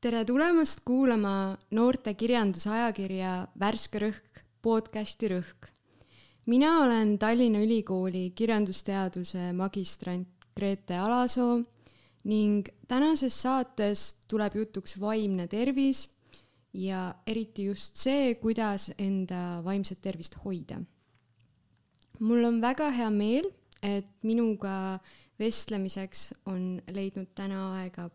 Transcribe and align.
tere 0.00 0.24
tulemast 0.24 0.80
kuulama 0.84 1.56
noorte 1.70 2.14
kirjandusajakirja 2.14 3.46
Värske 3.58 3.98
Rõhk 3.98 4.46
podcasti 4.62 5.28
Rõhk. 5.34 5.66
mina 6.46 6.84
olen 6.84 7.18
Tallinna 7.18 7.58
Ülikooli 7.58 8.30
kirjandusteaduse 8.30 9.52
magistrant 9.52 10.28
Grete 10.54 10.94
Alasoo 10.98 11.62
ning 12.28 12.68
tänases 12.88 13.34
saates 13.42 14.04
tuleb 14.30 14.54
jutuks 14.60 14.98
vaimne 15.00 15.48
tervis 15.50 16.06
ja 16.72 17.14
eriti 17.26 17.66
just 17.66 17.98
see, 18.00 18.34
kuidas 18.40 18.90
enda 18.98 19.60
vaimset 19.64 20.00
tervist 20.02 20.38
hoida. 20.44 20.80
mul 22.20 22.44
on 22.44 22.60
väga 22.60 22.90
hea 22.90 23.10
meel, 23.10 23.50
et 23.82 24.06
minuga 24.22 24.98
vestlemiseks 25.38 26.32
on 26.46 26.80
leidnud 26.94 27.32
täna 27.34 27.72
aega 27.80 28.08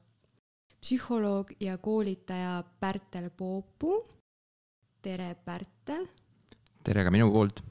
psühholoog 0.82 1.52
ja 1.60 1.78
koolitaja 1.78 2.64
Pärtel 2.80 3.30
Poopuu. 3.30 4.04
tere, 5.02 5.36
Pärtel! 5.46 6.08
tere 6.84 7.04
ka 7.04 7.12
minu 7.12 7.32
poolt! 7.32 7.62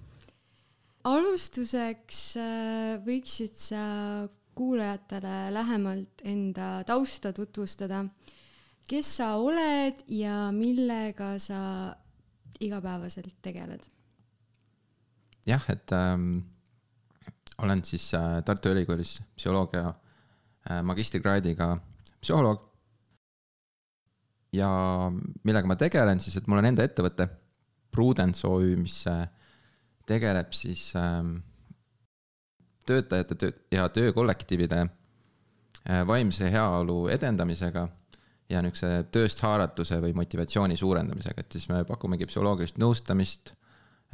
alustuseks 1.06 2.20
äh, 2.42 2.96
võiksid 3.06 3.54
sa 3.54 3.82
kuulajatele 4.56 5.54
lähemalt 5.54 6.22
enda 6.24 6.84
tausta 6.88 7.32
tutvustada. 7.32 8.04
kes 8.88 9.16
sa 9.16 9.34
oled 9.36 10.02
ja 10.08 10.50
millega 10.52 11.38
sa 11.38 11.94
igapäevaselt 12.60 13.34
tegeled? 13.42 13.84
jah, 15.46 15.64
et 15.68 15.92
ähm, 15.92 16.38
olen 17.62 17.84
siis 17.84 18.08
äh, 18.14 18.42
Tartu 18.44 18.72
Ülikoolis 18.72 19.20
psühholoogia 19.36 19.88
äh, 19.88 20.82
magistrikraadiga 20.82 21.76
psühholoog. 22.20 22.62
ja 24.52 24.68
millega 25.44 25.68
ma 25.68 25.76
tegelen 25.76 26.20
siis, 26.20 26.36
et 26.36 26.46
mul 26.48 26.62
on 26.62 26.70
enda 26.70 26.84
ettevõte, 26.86 27.28
Prudence 27.92 28.46
OÜ, 28.48 28.76
mis 28.80 29.02
äh, 29.10 29.26
tegeleb 30.06 30.52
siis 30.56 30.90
ähm, 30.96 31.38
töötajate 32.86 33.34
töö 33.34 33.52
ja 33.72 33.88
töökollektiivide 33.88 34.80
äh, 34.86 36.02
vaimse 36.06 36.50
heaolu 36.52 37.06
edendamisega 37.12 37.86
ja 38.50 38.62
niisuguse 38.62 39.06
tööst 39.14 39.42
haaratuse 39.42 39.98
või 40.02 40.14
motivatsiooni 40.14 40.76
suurendamisega, 40.78 41.42
et 41.42 41.56
siis 41.56 41.66
me 41.70 41.82
pakumegi 41.86 42.28
psühholoogilist 42.30 42.78
nõustamist, 42.82 43.54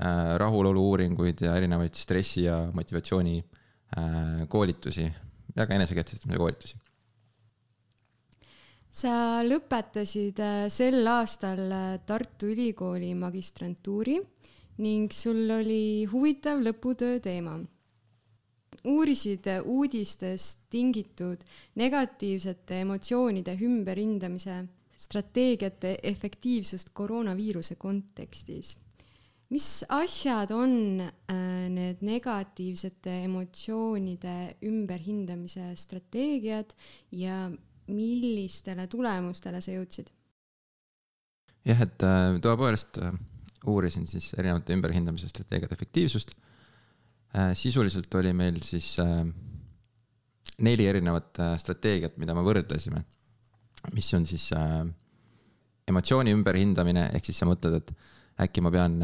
äh, 0.01 0.37
rahulolu 0.41 0.87
uuringuid 0.93 1.45
ja 1.45 1.57
erinevaid 1.59 1.99
stressi 1.99 2.47
ja 2.47 2.63
motivatsiooni 2.75 3.37
äh, 3.43 4.47
koolitusi 4.49 5.05
ja 5.57 5.67
ka 5.67 5.77
enesekehtestamise 5.77 6.41
koolitusi. 6.41 6.81
sa 8.93 9.41
lõpetasid 9.41 10.41
sel 10.69 11.07
aastal 11.09 11.61
Tartu 12.07 12.51
Ülikooli 12.53 13.15
magistrantuuri 13.17 14.19
ning 14.85 15.13
sul 15.13 15.49
oli 15.51 16.05
huvitav 16.13 16.61
lõputöö 16.61 17.21
teema 17.25 17.57
uurisid 18.85 19.47
uudistest 19.65 20.67
tingitud 20.71 21.45
negatiivsete 21.79 22.81
emotsioonide 22.83 23.57
ümberhindamise 23.63 24.57
strateegiate 25.03 25.97
efektiivsust 26.03 26.93
koroonaviiruse 26.95 27.75
kontekstis. 27.75 28.77
mis 29.53 29.85
asjad 29.93 30.51
on 30.57 31.01
äh, 31.01 31.69
need 31.69 32.01
negatiivsete 32.01 33.19
emotsioonide 33.25 34.57
ümberhindamise 34.65 35.75
strateegiad 35.77 36.73
ja 37.13 37.51
millistele 37.87 38.87
tulemustele 38.87 39.61
sa 39.61 39.75
jõudsid? 39.75 40.09
jah, 41.69 41.83
et 41.83 42.07
äh, 42.07 42.39
tõepoolest 42.43 43.03
äh, 43.03 43.13
uurisin 43.67 44.07
siis 44.07 44.33
erinevate 44.39 44.75
ümberhindamise 44.75 45.29
strateegiate 45.29 45.77
efektiivsust 45.79 46.35
sisuliselt 47.57 48.15
oli 48.15 48.33
meil 48.37 48.61
siis 48.65 48.97
äh, 49.01 49.25
neli 50.61 50.87
erinevat 50.87 51.41
äh, 51.41 51.55
strateegiat, 51.61 52.19
mida 52.21 52.35
me 52.37 52.45
võrdlesime. 52.45 53.05
mis 53.93 54.13
on 54.15 54.23
siis 54.27 54.45
emotsiooni 55.91 56.31
ümberhindamine, 56.31 57.09
ehk 57.17 57.27
siis 57.27 57.41
sa 57.43 57.49
mõtled, 57.49 57.81
et 57.81 57.89
äkki 58.45 58.63
ma 58.63 58.71
pean 58.71 58.95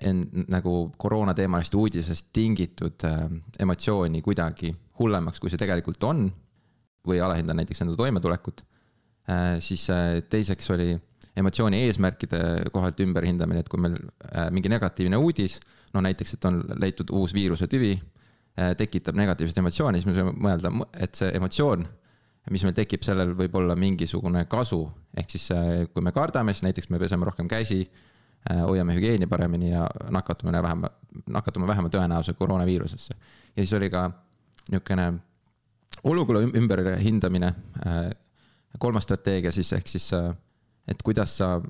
end 0.00 0.48
nagu 0.48 0.72
koroonateemalist 0.96 1.76
uudisest 1.76 2.30
tingitud 2.32 3.04
emotsiooni 3.60 4.22
kuidagi 4.24 4.72
hullemaks, 4.98 5.42
kui 5.42 5.52
see 5.52 5.60
tegelikult 5.60 6.08
on. 6.08 6.30
või 7.04 7.20
alahindan 7.20 7.60
näiteks 7.60 7.82
enda 7.84 7.96
toimetulekut. 8.00 8.64
siis 9.60 9.86
teiseks 10.30 10.70
oli 10.70 10.96
emotsiooni 11.36 11.82
eesmärkide 11.84 12.40
kohalt 12.72 13.00
ümberhindamine, 13.00 13.60
et 13.60 13.68
kui 13.68 13.80
meil 13.80 13.98
mingi 14.56 14.72
negatiivne 14.72 15.20
uudis 15.20 15.60
no 15.94 16.02
näiteks, 16.04 16.34
et 16.34 16.44
on 16.44 16.62
leitud 16.80 17.10
uus 17.14 17.34
viiruse 17.34 17.68
tüvi, 17.70 17.94
äh, 18.58 18.74
tekitab 18.76 19.16
negatiivset 19.18 19.58
emotsiooni, 19.62 20.00
siis 20.00 20.10
me 20.10 20.16
saame 20.18 20.34
mõelda, 20.46 20.72
et 21.06 21.20
see 21.20 21.30
emotsioon, 21.38 21.84
mis 22.52 22.64
meil 22.66 22.76
tekib, 22.76 23.04
sellel 23.06 23.32
võib 23.38 23.54
olla 23.60 23.76
mingisugune 23.78 24.44
kasu. 24.50 24.82
ehk 25.16 25.30
siis, 25.30 25.50
äh, 25.50 25.86
kui 25.94 26.02
me 26.02 26.12
kardame, 26.12 26.54
siis 26.54 26.66
näiteks 26.66 26.90
me 26.90 26.98
peseme 26.98 27.24
rohkem 27.24 27.48
käsi, 27.48 27.88
äh, 28.50 28.60
hoiame 28.60 28.94
hügieeni 28.94 29.26
paremini 29.26 29.70
ja 29.70 29.86
nakatumine 30.10 30.62
vähem, 30.62 30.82
nakatume 31.26 31.66
vähema 31.66 31.88
tõenäosusega 31.88 32.38
koroonaviirusesse. 32.38 33.14
ja 33.56 33.62
siis 33.62 33.72
oli 33.72 33.90
ka 33.90 34.10
niisugune 34.70 35.12
olukorra 36.04 36.40
ümberhindamine, 36.40 37.52
kolmas 38.78 39.04
strateegia 39.04 39.52
siis, 39.52 39.72
ehk 39.72 39.88
siis, 39.88 40.10
et 40.88 41.02
kuidas 41.02 41.36
sa, 41.36 41.60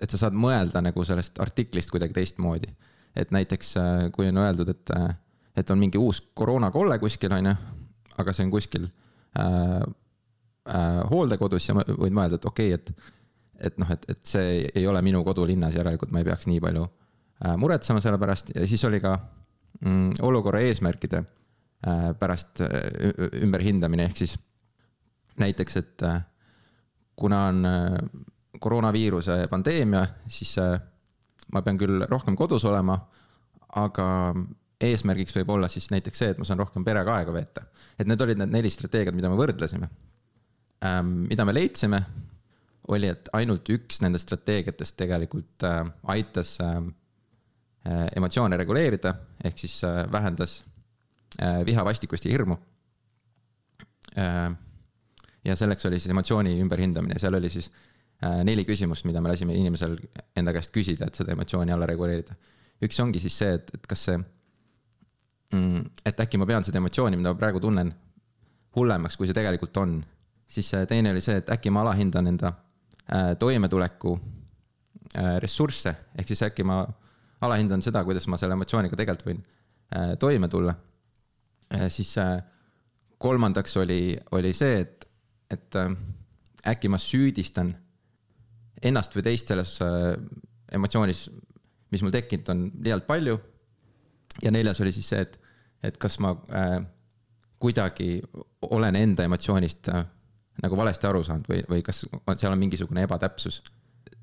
et 0.00 0.10
sa 0.10 0.18
saad 0.18 0.34
mõelda 0.34 0.82
nagu 0.82 1.04
sellest 1.04 1.40
artiklist 1.40 1.90
kuidagi 1.90 2.12
teistmoodi 2.12 2.68
et 3.16 3.32
näiteks 3.34 3.76
äh, 3.80 4.06
kui 4.12 4.28
on 4.28 4.42
öeldud, 4.42 4.70
et, 4.72 4.94
äh, 4.96 5.16
et 5.56 5.70
on 5.70 5.78
mingi 5.80 5.98
uus 5.98 6.20
koroonakolle 6.34 6.98
kuskil, 7.02 7.32
on 7.32 7.50
ju, 7.52 7.54
aga 8.22 8.34
see 8.36 8.46
on 8.46 8.54
kuskil 8.54 8.86
äh, 8.86 9.80
äh, 10.68 11.02
hooldekodus 11.10 11.68
ja 11.68 11.76
ma 11.78 11.84
võin 11.88 12.16
mõelda, 12.16 12.40
et 12.40 12.48
okei 12.48 12.74
okay,, 12.74 12.80
et 12.80 13.14
et 13.60 13.78
noh, 13.80 13.88
et, 13.88 14.02
et 14.12 14.20
see 14.28 14.66
ei 14.76 14.86
ole 14.88 15.00
minu 15.04 15.22
kodulinnas, 15.24 15.76
järelikult 15.78 16.12
ma 16.12 16.20
ei 16.20 16.28
peaks 16.28 16.48
nii 16.50 16.60
palju 16.60 16.84
äh, 16.84 17.54
muretsema 17.60 18.02
selle 18.04 18.18
pärast. 18.20 18.52
Ja 18.54 18.66
siis 18.68 18.84
oli 18.84 19.00
ka 19.00 19.14
mm, 19.80 20.18
olukorra 20.26 20.60
eesmärkide 20.66 21.22
äh, 21.22 22.10
pärast 22.20 22.60
äh, 22.64 22.74
ümberhindamine, 23.42 24.10
ehk 24.10 24.20
siis 24.24 24.36
näiteks, 25.40 25.78
et 25.80 26.04
äh, 26.06 26.20
kuna 27.16 27.46
on 27.50 27.64
äh, 27.68 27.96
koroonaviiruse 28.60 29.46
pandeemia, 29.50 30.06
siis 30.28 30.56
äh, 30.60 30.76
ma 31.52 31.62
pean 31.62 31.78
küll 31.78 32.04
rohkem 32.10 32.36
kodus 32.38 32.64
olema, 32.68 32.96
aga 33.78 34.06
eesmärgiks 34.82 35.36
võib 35.38 35.54
olla 35.56 35.68
siis 35.72 35.88
näiteks 35.92 36.20
see, 36.20 36.34
et 36.34 36.40
ma 36.40 36.46
saan 36.48 36.60
rohkem 36.60 36.84
perega 36.84 37.16
aega 37.16 37.32
veeta. 37.32 37.64
et 37.98 38.06
need 38.06 38.20
olid 38.20 38.38
need 38.42 38.52
neli 38.52 38.70
strateegiat, 38.70 39.14
mida 39.16 39.30
me 39.32 39.38
võrdlesime. 39.38 39.88
Ähm, 40.84 41.24
mida 41.30 41.46
me 41.48 41.54
leidsime, 41.56 42.02
oli, 42.92 43.08
et 43.08 43.30
ainult 43.32 43.68
üks 43.72 44.02
nendest 44.04 44.28
strateegiatest 44.28 44.96
tegelikult 45.00 45.64
äh, 45.64 45.80
aitas 46.12 46.58
äh, 46.60 46.76
äh, 47.88 48.04
emotsioone 48.16 48.58
reguleerida, 48.60 49.14
ehk 49.44 49.58
siis 49.64 49.80
vähendas 50.12 50.62
viha, 51.36 51.82
vastikust 51.84 52.24
ja 52.24 52.30
hirmu. 52.32 52.54
ja 55.44 55.56
selleks 55.56 55.84
oli 55.84 55.98
siis 56.00 56.08
emotsiooni 56.14 56.54
ümberhindamine, 56.62 57.18
seal 57.20 57.34
oli 57.36 57.50
siis 57.52 57.66
Äh, 57.68 57.95
neli 58.22 58.64
küsimust, 58.64 59.04
mida 59.04 59.20
me 59.20 59.30
lasime 59.32 59.54
inimesel 59.56 59.96
enda 60.36 60.54
käest 60.56 60.72
küsida, 60.74 61.08
et 61.08 61.18
seda 61.18 61.34
emotsiooni 61.34 61.72
alla 61.72 61.86
reguleerida. 61.88 62.36
üks 62.82 63.00
ongi 63.00 63.20
siis 63.20 63.36
see, 63.38 63.54
et, 63.56 63.70
et 63.74 63.86
kas 63.88 64.04
see, 64.08 64.16
mm, 65.52 65.84
et 66.06 66.20
äkki 66.24 66.40
ma 66.40 66.46
pean 66.48 66.64
seda 66.64 66.80
emotsiooni, 66.80 67.16
mida 67.16 67.32
ma 67.34 67.40
praegu 67.40 67.60
tunnen, 67.60 67.92
hullemaks, 68.76 69.16
kui 69.16 69.28
see 69.28 69.36
tegelikult 69.36 69.76
on. 69.76 69.98
siis 70.48 70.70
teine 70.88 71.10
oli 71.10 71.20
see, 71.20 71.36
et 71.42 71.48
äkki 71.50 71.70
ma 71.70 71.82
alahindan 71.82 72.26
enda 72.32 72.52
äh, 73.12 73.34
toimetuleku 73.38 74.16
äh, 74.16 75.36
ressursse, 75.42 75.96
ehk 76.16 76.28
siis 76.28 76.42
äkki 76.48 76.64
ma 76.64 76.84
alahindan 77.40 77.82
seda, 77.82 78.04
kuidas 78.04 78.26
ma 78.32 78.38
selle 78.40 78.56
emotsiooniga 78.56 78.96
tegelikult 78.96 79.28
võin 79.28 79.44
toime 80.18 80.48
tulla. 80.48 80.72
siis 81.88 82.16
kolmandaks 83.18 83.76
oli, 83.76 84.16
oli 84.32 84.52
see, 84.54 84.80
et, 84.80 85.04
et 85.50 85.76
äkki 86.66 86.88
ma 86.88 86.98
süüdistan 86.98 87.70
ennast 88.82 89.14
või 89.16 89.24
teist 89.26 89.48
selles 89.52 89.76
äh, 89.84 90.14
emotsioonis, 90.76 91.26
mis 91.92 92.02
mul 92.02 92.14
tekkinud 92.14 92.52
on, 92.52 92.66
liialt 92.84 93.06
palju. 93.06 93.38
ja 94.42 94.50
neljas 94.52 94.80
oli 94.80 94.92
siis 94.92 95.08
see, 95.08 95.22
et, 95.24 95.38
et 95.82 95.96
kas 95.96 96.18
ma 96.20 96.34
äh, 96.52 96.80
kuidagi 97.58 98.20
olen 98.60 98.96
enda 98.96 99.24
emotsioonist 99.24 99.88
äh, 99.88 100.04
nagu 100.62 100.76
valesti 100.76 101.08
aru 101.08 101.22
saanud 101.24 101.48
või, 101.50 101.62
või 101.70 101.84
kas 101.84 102.04
on, 102.12 102.38
seal 102.38 102.52
on 102.52 102.60
mingisugune 102.60 103.04
ebatäpsus 103.06 103.62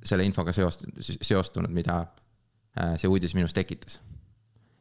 selle 0.04 0.26
infoga 0.28 0.54
seost-, 0.54 0.86
seostunud, 1.02 1.72
mida 1.74 2.02
äh, 2.04 2.96
see 3.00 3.10
uudis 3.10 3.36
minus 3.38 3.54
tekitas. 3.54 4.00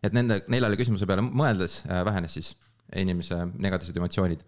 et 0.03 0.13
nende 0.13 0.41
neljale 0.51 0.77
küsimuse 0.77 1.07
peale 1.07 1.23
mõeldes 1.23 1.83
äh, 1.87 2.05
vähenes 2.05 2.35
siis 2.39 2.55
inimese 2.97 3.39
negatiivsed 3.55 3.97
emotsioonid. 3.97 4.43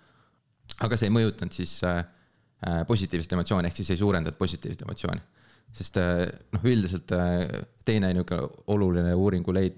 aga 0.81 0.97
see 0.97 1.09
ei 1.09 1.15
mõjutanud 1.15 1.53
siis 1.53 1.79
positiivset 2.89 3.33
emotsiooni, 3.37 3.69
ehk 3.69 3.81
siis 3.81 3.91
ei 3.93 3.99
suurendanud 4.01 4.39
positiivset 4.39 4.85
emotsiooni. 4.87 5.21
sest 5.75 5.99
noh, 5.99 6.65
üldiselt 6.71 7.11
teine 7.85 8.13
niisugune 8.15 8.65
oluline 8.73 9.15
uuringu 9.15 9.53
leid 9.53 9.77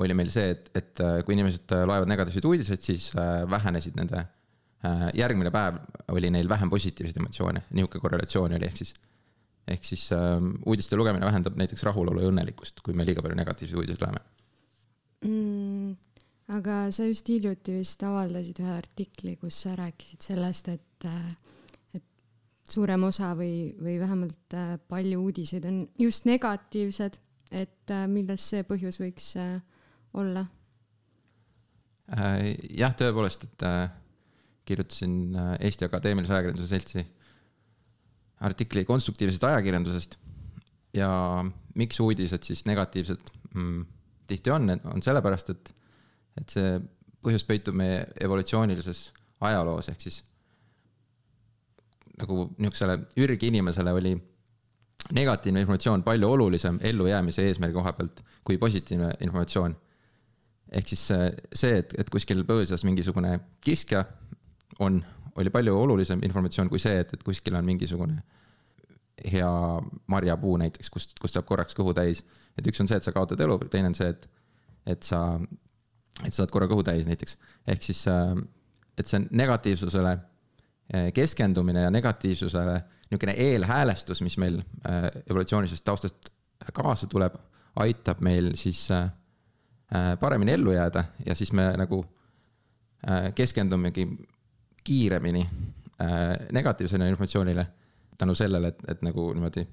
oli 0.00 0.14
meil 0.14 0.30
see, 0.30 0.50
et, 0.52 0.68
et 0.76 1.02
kui 1.26 1.34
inimesed 1.34 1.72
loevad 1.88 2.08
negatiivseid 2.08 2.46
uudiseid, 2.46 2.84
siis 2.84 3.10
vähenesid 3.50 3.96
nende 3.98 4.24
Äh, 4.80 5.10
järgmine 5.12 5.50
päev 5.52 5.76
oli 6.08 6.30
neil 6.32 6.48
vähem 6.48 6.70
positiivseid 6.72 7.18
emotsioone, 7.20 7.60
niisugune 7.76 8.00
korrelatsioon 8.00 8.54
oli, 8.56 8.64
ehk 8.64 8.78
siis. 8.80 8.94
ehk 9.68 9.84
siis 9.84 10.06
äh, 10.16 10.38
uudiste 10.66 10.96
lugemine 10.96 11.26
vähendab 11.26 11.58
näiteks 11.60 11.82
rahulolu 11.84 12.22
ja 12.22 12.30
õnnelikkust, 12.30 12.80
kui 12.82 12.96
me 12.96 13.04
liiga 13.04 13.20
palju 13.22 13.36
negatiivseid 13.36 13.76
uudiseid 13.76 14.00
loeme 14.00 14.22
mm,. 15.28 15.90
aga 16.56 16.78
sa 16.96 17.04
just 17.04 17.28
hiljuti 17.28 17.76
vist 17.76 18.02
avaldasid 18.08 18.62
ühe 18.64 18.72
artikli, 18.72 19.36
kus 19.42 19.60
sa 19.66 19.76
rääkisid 19.76 20.30
sellest, 20.30 20.72
et, 20.72 21.08
äh, 21.12 21.59
suurem 22.72 23.04
osa 23.08 23.32
või, 23.38 23.72
või 23.80 23.98
vähemalt 24.00 24.56
äh, 24.56 24.76
palju 24.88 25.24
uudiseid 25.26 25.66
on 25.68 25.82
just 25.98 26.28
negatiivsed, 26.28 27.20
et 27.50 27.92
milles 28.06 28.44
see 28.52 28.62
põhjus 28.62 29.00
võiks 29.02 29.32
olla? 30.14 30.46
jah, 32.10 32.94
tõepoolest, 32.98 33.44
et 33.46 33.64
kirjutasin 34.70 35.36
äh, 35.36 35.54
Eesti 35.66 35.86
Akadeemilise 35.86 36.34
Ajakirjanduse 36.34 36.68
Seltsi 36.70 37.04
artikli 38.40 38.84
konstruktiivsest 38.84 39.44
ajakirjandusest. 39.44 40.16
ja 40.94 41.10
miks 41.78 42.00
uudised 42.00 42.42
siis 42.42 42.64
negatiivsed 42.66 43.28
mm, 43.54 43.84
tihti 44.26 44.50
on, 44.50 44.70
on 44.90 45.02
sellepärast, 45.02 45.52
et, 45.54 45.70
et 46.40 46.54
see 46.54 46.72
põhjus 47.22 47.44
peitub 47.46 47.76
meie 47.78 48.00
evolutsioonilises 48.24 49.10
ajaloos, 49.46 49.90
ehk 49.92 50.02
siis 50.02 50.22
nagu 52.20 52.46
niisugusele 52.58 52.98
ürginimesele 53.20 53.92
oli 53.96 54.14
negatiivne 55.16 55.60
informatsioon 55.64 56.02
palju 56.02 56.30
olulisem 56.30 56.78
ellujäämise 56.82 57.46
eesmärgi 57.46 57.74
koha 57.74 57.92
pealt 57.92 58.20
kui 58.44 58.58
positiivne 58.58 59.10
informatsioon. 59.20 59.76
ehk 60.72 60.88
siis 60.88 61.06
see, 61.54 61.78
et, 61.78 61.94
et 61.98 62.10
kuskil 62.10 62.44
põõsas 62.46 62.84
mingisugune 62.86 63.32
kiskja 63.60 64.04
on, 64.78 65.00
oli 65.36 65.50
palju 65.50 65.74
olulisem 65.74 66.20
informatsioon 66.22 66.68
kui 66.70 66.78
see, 66.78 67.00
et, 67.00 67.14
et 67.14 67.22
kuskil 67.26 67.56
on 67.58 67.64
mingisugune 67.64 68.20
hea 69.32 69.48
marjapuu 70.06 70.54
näiteks, 70.60 70.90
kust, 70.90 71.18
kust 71.20 71.34
saab 71.34 71.48
korraks 71.48 71.74
kõhu 71.76 71.94
täis. 71.96 72.22
et 72.58 72.66
üks 72.66 72.80
on 72.80 72.88
see, 72.88 72.96
et 72.96 73.04
sa 73.04 73.12
kaotad 73.12 73.40
elu, 73.40 73.58
teine 73.72 73.90
on 73.90 73.96
see, 73.96 74.08
et, 74.08 74.28
et 74.86 75.02
sa, 75.02 75.40
et 76.22 76.30
sa 76.30 76.42
saad 76.42 76.54
korra 76.54 76.68
kõhu 76.70 76.84
täis 76.86 77.08
näiteks. 77.08 77.36
ehk 77.66 77.82
siis, 77.82 78.06
äh, 78.08 78.36
et 78.98 79.10
see 79.10 79.26
negatiivsusele 79.30 80.14
äh, 80.14 80.29
keskendumine 81.14 81.80
ja 81.86 81.90
negatiivsusele 81.90 82.80
niisugune 83.10 83.32
eelhäälestus, 83.32 84.22
mis 84.22 84.38
meil 84.38 84.58
äh, 84.58 85.10
evolutsioonilisest 85.30 85.84
taustast 85.84 86.30
kaasa 86.72 87.06
tuleb, 87.06 87.34
aitab 87.76 88.20
meil 88.20 88.52
siis 88.54 88.88
paremini 90.20 90.52
ellu 90.52 90.72
jääda 90.72 91.04
ja 91.26 91.34
siis 91.34 91.52
me 91.52 91.70
nagu 91.76 92.04
keskendumegi 93.34 94.04
kiiremini 94.84 95.46
negatiivsele 96.52 97.08
informatsioonile 97.08 97.66
tänu 98.18 98.34
sellele, 98.34 98.68
et, 98.68 98.82
et 98.88 99.02
nagu 99.02 99.32
niimoodi 99.32 99.64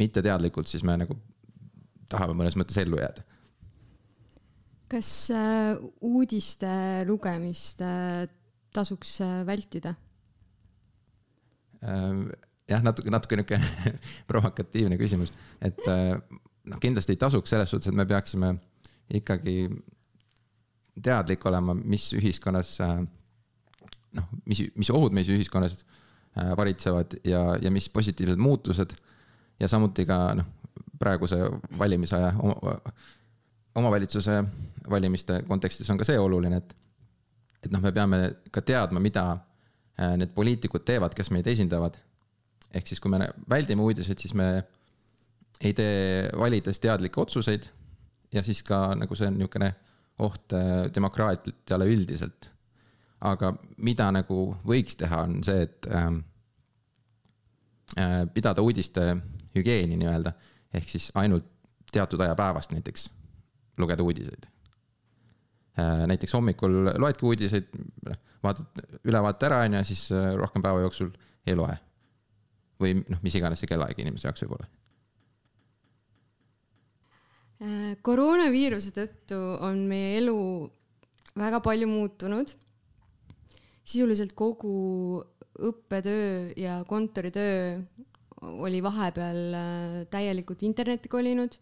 mitteteadlikult, 0.00 0.66
siis 0.66 0.82
me 0.82 0.96
nagu 0.96 1.16
tahame 2.08 2.34
mõnes 2.38 2.56
mõttes 2.56 2.78
ellu 2.82 2.98
jääda. 3.00 3.22
kas 4.88 5.10
uudiste 6.00 6.72
lugemist 7.08 7.84
tasuks 8.72 9.18
vältida? 9.46 9.94
Jah, 11.82 12.82
natuke, 12.82 13.10
natuke 13.10 13.38
nihuke 13.38 13.58
provokatiivne 14.30 14.98
küsimus, 15.00 15.32
et 15.62 15.80
äh, 15.90 16.14
noh, 16.70 16.82
kindlasti 16.82 17.16
ei 17.16 17.20
tasuks 17.20 17.52
selles 17.52 17.72
suhtes, 17.72 17.90
et 17.90 17.98
me 17.98 18.06
peaksime 18.08 18.54
ikkagi 19.12 19.56
teadlik 21.02 21.44
olema, 21.48 21.74
mis 21.74 22.10
ühiskonnas 22.16 22.74
äh, 22.84 23.00
noh, 24.18 24.28
mis, 24.46 24.64
mis 24.78 24.92
ohud 24.94 25.14
meis 25.16 25.30
ühiskonnas 25.32 25.80
äh, 25.82 26.52
varitsevad 26.58 27.18
ja, 27.28 27.44
ja 27.62 27.72
mis 27.74 27.88
positiivsed 27.92 28.40
muutused. 28.40 28.94
ja 29.60 29.68
samuti 29.68 30.06
ka 30.06 30.34
noh, 30.34 30.48
praeguse 30.98 31.38
valimisaja 31.78 32.32
omavalitsuse 33.74 34.42
valimiste 34.90 35.42
kontekstis 35.48 35.90
on 35.90 35.98
ka 35.98 36.04
see 36.06 36.18
oluline, 36.18 36.58
et, 36.58 36.74
et 37.64 37.72
noh, 37.72 37.82
me 37.82 37.92
peame 37.92 38.20
ka 38.50 38.62
teadma, 38.62 39.00
mida 39.00 39.24
need 40.16 40.32
poliitikud 40.34 40.84
teevad, 40.88 41.14
kes 41.14 41.30
meid 41.34 41.46
esindavad. 41.46 41.98
ehk 42.72 42.88
siis, 42.88 43.00
kui 43.00 43.10
me 43.12 43.26
väldime 43.50 43.82
uudiseid, 43.84 44.18
siis 44.18 44.32
me 44.34 44.46
ei 45.60 45.74
tee 45.76 46.30
valides 46.38 46.80
teadlikke 46.80 47.20
otsuseid 47.20 47.66
ja 48.32 48.42
siis 48.42 48.62
ka 48.64 48.94
nagu 48.96 49.14
see 49.14 49.28
on 49.28 49.36
niisugune 49.38 49.74
oht 50.22 50.54
äh, 50.56 50.88
demokraatiale 50.94 51.86
üldiselt 51.90 52.52
aga 53.22 53.52
mida 53.82 54.08
nagu 54.14 54.44
võiks 54.66 54.96
teha, 54.98 55.22
on 55.26 55.42
see, 55.46 55.66
et 55.66 55.88
ähm, 55.94 56.22
äh, 57.98 58.22
pidada 58.34 58.64
uudiste 58.64 59.14
hügieeni 59.56 59.98
nii-öelda, 60.00 60.34
ehk 60.74 60.88
siis 60.90 61.10
ainult 61.18 61.46
teatud 61.92 62.20
aja 62.24 62.34
päevast 62.38 62.72
näiteks 62.72 63.10
lugeda 63.78 64.04
uudiseid 64.04 64.46
äh,. 64.46 64.50
Näiteks 65.80 66.34
hommikul 66.36 66.90
loedki 67.00 67.24
uudiseid, 67.24 67.70
vaatad 68.44 68.82
ülevaate 69.08 69.48
ära, 69.48 69.62
on 69.66 69.78
ju, 69.78 69.84
siis 69.92 70.04
äh, 70.12 70.32
rohkem 70.36 70.64
päeva 70.64 70.82
jooksul 70.84 71.10
ei 71.46 71.56
loe. 71.58 71.78
või 72.82 72.96
noh, 72.98 73.20
mis 73.22 73.34
iganes 73.38 73.60
see 73.62 73.70
kellaaeg 73.70 73.98
inimese 74.02 74.26
jaoks 74.26 74.42
võib 74.42 74.56
olla 74.56 74.66
äh, 77.62 77.92
koroonaviiruse 78.02 78.90
tõttu 78.96 79.38
on 79.62 79.84
meie 79.88 80.16
elu 80.18 80.38
väga 81.38 81.62
palju 81.64 81.88
muutunud 81.88 82.50
sisuliselt 83.84 84.34
kogu 84.38 85.22
õppetöö 85.62 86.52
ja 86.58 86.80
kontoritöö 86.88 87.78
oli 88.42 88.82
vahepeal 88.82 89.40
äh, 89.54 89.96
täielikult 90.10 90.62
internetti 90.66 91.08
kolinud. 91.08 91.54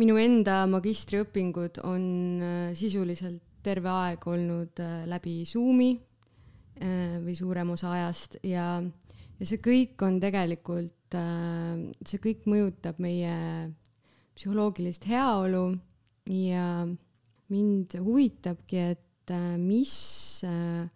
Minu 0.00 0.16
enda 0.20 0.62
magistriõpingud 0.70 1.82
on 1.88 2.04
äh, 2.42 2.72
sisuliselt 2.78 3.42
terve 3.62 3.90
aeg 3.92 4.24
olnud 4.26 4.80
äh, 4.82 5.04
läbi 5.10 5.42
Zoomi 5.46 5.92
või 6.82 7.36
suurem 7.38 7.68
osa 7.70 7.92
ajast 7.94 8.40
ja, 8.42 8.80
ja 9.38 9.46
see 9.46 9.60
kõik 9.62 10.00
on 10.02 10.16
tegelikult, 10.18 11.14
see 11.14 12.18
kõik 12.24 12.48
mõjutab 12.50 12.98
meie 12.98 13.34
psühholoogilist 14.34 15.06
heaolu 15.06 15.76
ja 16.32 16.64
mind 17.52 17.94
huvitabki, 18.02 18.80
et 18.96 19.34
mis 19.60 19.94
äh, 20.48 20.88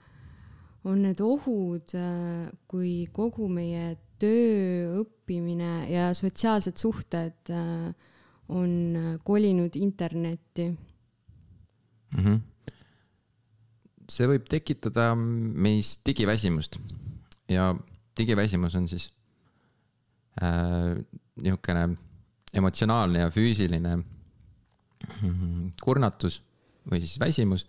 on 0.87 1.03
need 1.03 1.21
ohud, 1.21 1.95
äh, 1.95 2.49
kui 2.71 3.07
kogu 3.15 3.49
meie 3.51 3.97
töö, 4.21 5.03
õppimine 5.03 5.87
ja 5.91 6.11
sotsiaalsed 6.17 6.79
suhted 6.81 7.51
äh, 7.53 7.91
on 8.49 8.97
äh, 8.97 9.19
kolinud 9.25 9.77
internetti 9.77 10.71
mm? 10.71 12.25
-hmm. 12.25 12.41
see 14.11 14.27
võib 14.27 14.49
tekitada 14.49 15.15
meis 15.15 15.99
digiväsimust 16.07 16.79
ja 17.49 17.75
digiväsimus 18.19 18.75
on 18.75 18.89
siis 18.89 19.11
äh, 20.43 20.97
niisugune 21.37 21.97
emotsionaalne 22.57 23.19
ja 23.19 23.31
füüsiline 23.31 23.97
mm, 23.97 25.73
kurnatus 25.83 26.41
või 26.91 27.03
siis 27.03 27.19
väsimus, 27.21 27.67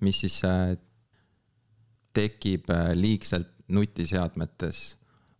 mis 0.00 0.20
siis 0.24 0.40
äh, 0.48 0.74
tekib 2.14 2.70
äh, 2.70 2.92
liigselt 2.96 3.50
nutiseadmetes 3.68 4.96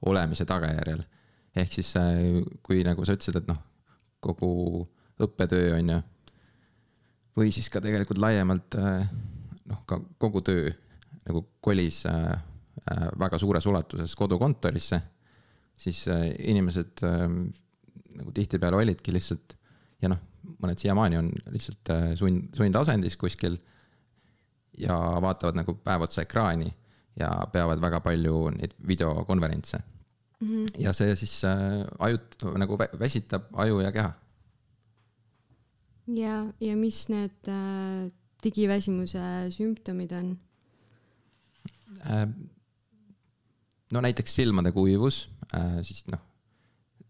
olemise 0.06 0.44
tagajärjel. 0.44 1.02
ehk 1.56 1.72
siis 1.72 1.94
äh, 1.96 2.42
kui 2.62 2.82
nagu 2.84 3.04
sa 3.04 3.14
ütlesid, 3.16 3.38
et 3.40 3.48
noh, 3.48 3.60
kogu 4.24 4.82
õppetöö 5.24 5.76
on 5.78 5.92
ju, 5.94 6.00
või 7.38 7.52
siis 7.54 7.70
ka 7.70 7.82
tegelikult 7.84 8.20
laiemalt 8.22 8.76
äh, 8.80 9.06
noh, 9.70 9.82
ka 9.88 10.00
kogu 10.22 10.42
töö 10.46 10.72
nagu 11.24 11.40
kolis 11.64 12.02
väga 13.16 13.38
suures 13.40 13.64
ulatuses 13.64 14.12
kodukontorisse, 14.18 14.98
siis 15.80 16.02
inimesed 16.36 17.00
nagu 17.00 18.32
tihtipeale 18.36 18.76
olidki 18.76 19.14
lihtsalt 19.14 19.54
ja 20.04 20.10
noh, 20.12 20.20
mõned 20.60 20.82
siiamaani 20.82 21.16
on 21.16 21.30
lihtsalt 21.54 21.94
sund, 22.20 22.50
sundasendis 22.52 23.16
kuskil 23.16 23.56
ja 24.78 24.98
vaatavad 25.24 25.56
nagu 25.62 25.78
päev 25.80 26.04
otsa 26.04 26.26
ekraani 26.26 26.68
ja 27.16 27.30
peavad 27.52 27.80
väga 27.80 28.02
palju 28.04 28.36
neid 28.58 28.76
videokonverentse 28.86 29.80
mm. 30.44 30.64
-hmm. 30.64 30.82
ja 30.82 30.92
see 30.92 31.16
siis 31.16 31.44
äh, 31.44 31.86
ajut- 32.08 32.58
nagu 32.58 32.76
vä- 32.76 32.98
väsitab 32.98 33.48
aju 33.52 33.80
ja 33.80 33.92
keha 33.92 34.12
ja, 36.06 36.52
ja 36.60 36.76
mis 36.76 37.08
need 37.08 37.48
äh, 37.48 38.12
digiväsimuse 38.44 39.50
sümptomid 39.50 40.12
on 40.12 40.38
äh,? 42.00 42.28
no 43.92 44.00
näiteks 44.00 44.36
silmade 44.36 44.72
kuivus 44.72 45.30
äh,, 45.56 45.82
siis 45.82 46.04
noh, 46.12 46.20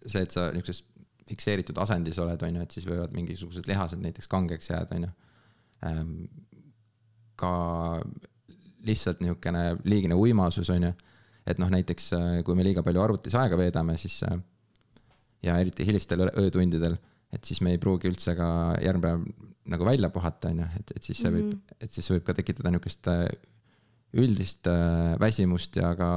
see, 0.07 0.23
et 0.23 0.31
sa 0.31 0.51
niisuguses 0.53 0.85
fikseeritud 1.29 1.79
asendis 1.81 2.19
oled, 2.21 2.43
on 2.43 2.59
ju, 2.59 2.63
et 2.63 2.75
siis 2.77 2.87
võivad 2.89 3.15
mingisugused 3.17 3.69
lihased 3.69 4.03
näiteks 4.03 4.29
kangeks 4.29 4.71
jääda, 4.71 4.99
on 4.99 5.07
ju 5.09 5.13
ähm,. 5.89 6.17
ka 7.37 7.51
lihtsalt 8.87 9.21
niisugune 9.25 9.77
liigne 9.85 10.15
uimasus, 10.15 10.71
on 10.71 10.91
ju, 10.91 10.93
et 11.47 11.61
noh, 11.61 11.71
näiteks 11.73 12.13
äh, 12.17 12.29
kui 12.47 12.57
me 12.57 12.67
liiga 12.67 12.85
palju 12.87 13.03
arvutis 13.03 13.35
aega 13.39 13.59
veedame, 13.61 13.97
siis 14.01 14.21
äh, 14.29 14.37
ja 15.45 15.57
eriti 15.61 15.87
hilistel 15.87 16.27
öötundidel, 16.31 16.97
et 17.35 17.45
siis 17.45 17.61
me 17.65 17.75
ei 17.75 17.81
pruugi 17.83 18.09
üldse 18.11 18.37
ka 18.39 18.49
järgmine 18.83 19.03
päev 19.09 19.51
nagu 19.73 19.87
välja 19.89 20.11
puhata, 20.13 20.51
on 20.53 20.61
ju, 20.61 20.69
et, 20.77 20.91
et 20.99 21.07
siis 21.07 21.21
see 21.23 21.31
võib 21.33 21.47
mm, 21.47 21.53
-hmm. 21.57 21.77
et 21.87 21.97
siis 21.97 22.11
võib 22.13 22.25
ka 22.27 22.35
tekitada 22.37 22.73
niisugust 22.73 23.09
äh, 23.09 23.25
üldist 24.21 24.69
väsimust 25.21 25.77
ja 25.81 25.95
ka 25.99 26.11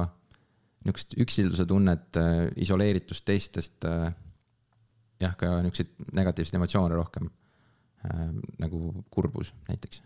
niisugust 0.83 1.15
üksilduse 1.23 1.65
tunnet, 1.65 2.19
isoleeritust 2.55 3.25
teistest. 3.25 3.87
jah, 5.19 5.33
ka 5.39 5.61
niisuguseid 5.63 6.13
negatiivseid 6.13 6.59
emotsioone 6.59 6.95
rohkem 6.95 7.31
nagu 8.61 9.05
kurbus 9.09 9.49
näiteks 9.67 10.03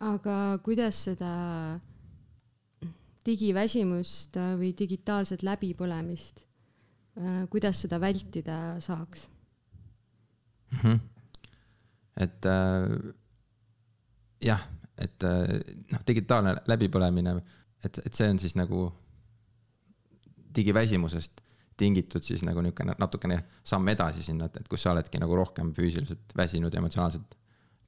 aga 0.00 0.36
kuidas 0.64 0.96
seda 1.08 1.30
digiväsimust 3.26 4.36
äh, 4.40 4.54
või 4.60 4.72
digitaalset 4.78 5.44
läbipõlemist, 5.46 6.44
äh, 7.20 7.42
kuidas 7.52 7.82
seda 7.84 8.00
vältida 8.00 8.80
saaks 8.80 9.28
mm? 10.72 10.78
-hmm. 10.78 11.00
et 12.16 12.46
äh, 12.46 13.12
jah, 14.42 14.64
et 14.98 15.22
äh, 15.22 15.60
noh, 15.92 16.06
digitaalne 16.06 16.56
läbipõlemine, 16.66 17.36
et, 17.84 18.00
et 18.06 18.14
see 18.14 18.30
on 18.30 18.38
siis 18.38 18.56
nagu 18.56 18.88
digiväsimusest 20.54 21.40
tingitud 21.80 22.24
siis 22.24 22.42
nagu 22.44 22.60
niisugune 22.64 22.94
natukene 23.00 23.38
samm 23.64 23.88
edasi 23.88 24.24
sinna, 24.26 24.50
et, 24.50 24.60
et 24.60 24.68
kus 24.68 24.82
sa 24.84 24.92
oledki 24.94 25.20
nagu 25.22 25.36
rohkem 25.36 25.72
füüsiliselt 25.76 26.34
väsinud 26.36 26.74
emotsionaalselt 26.76 27.36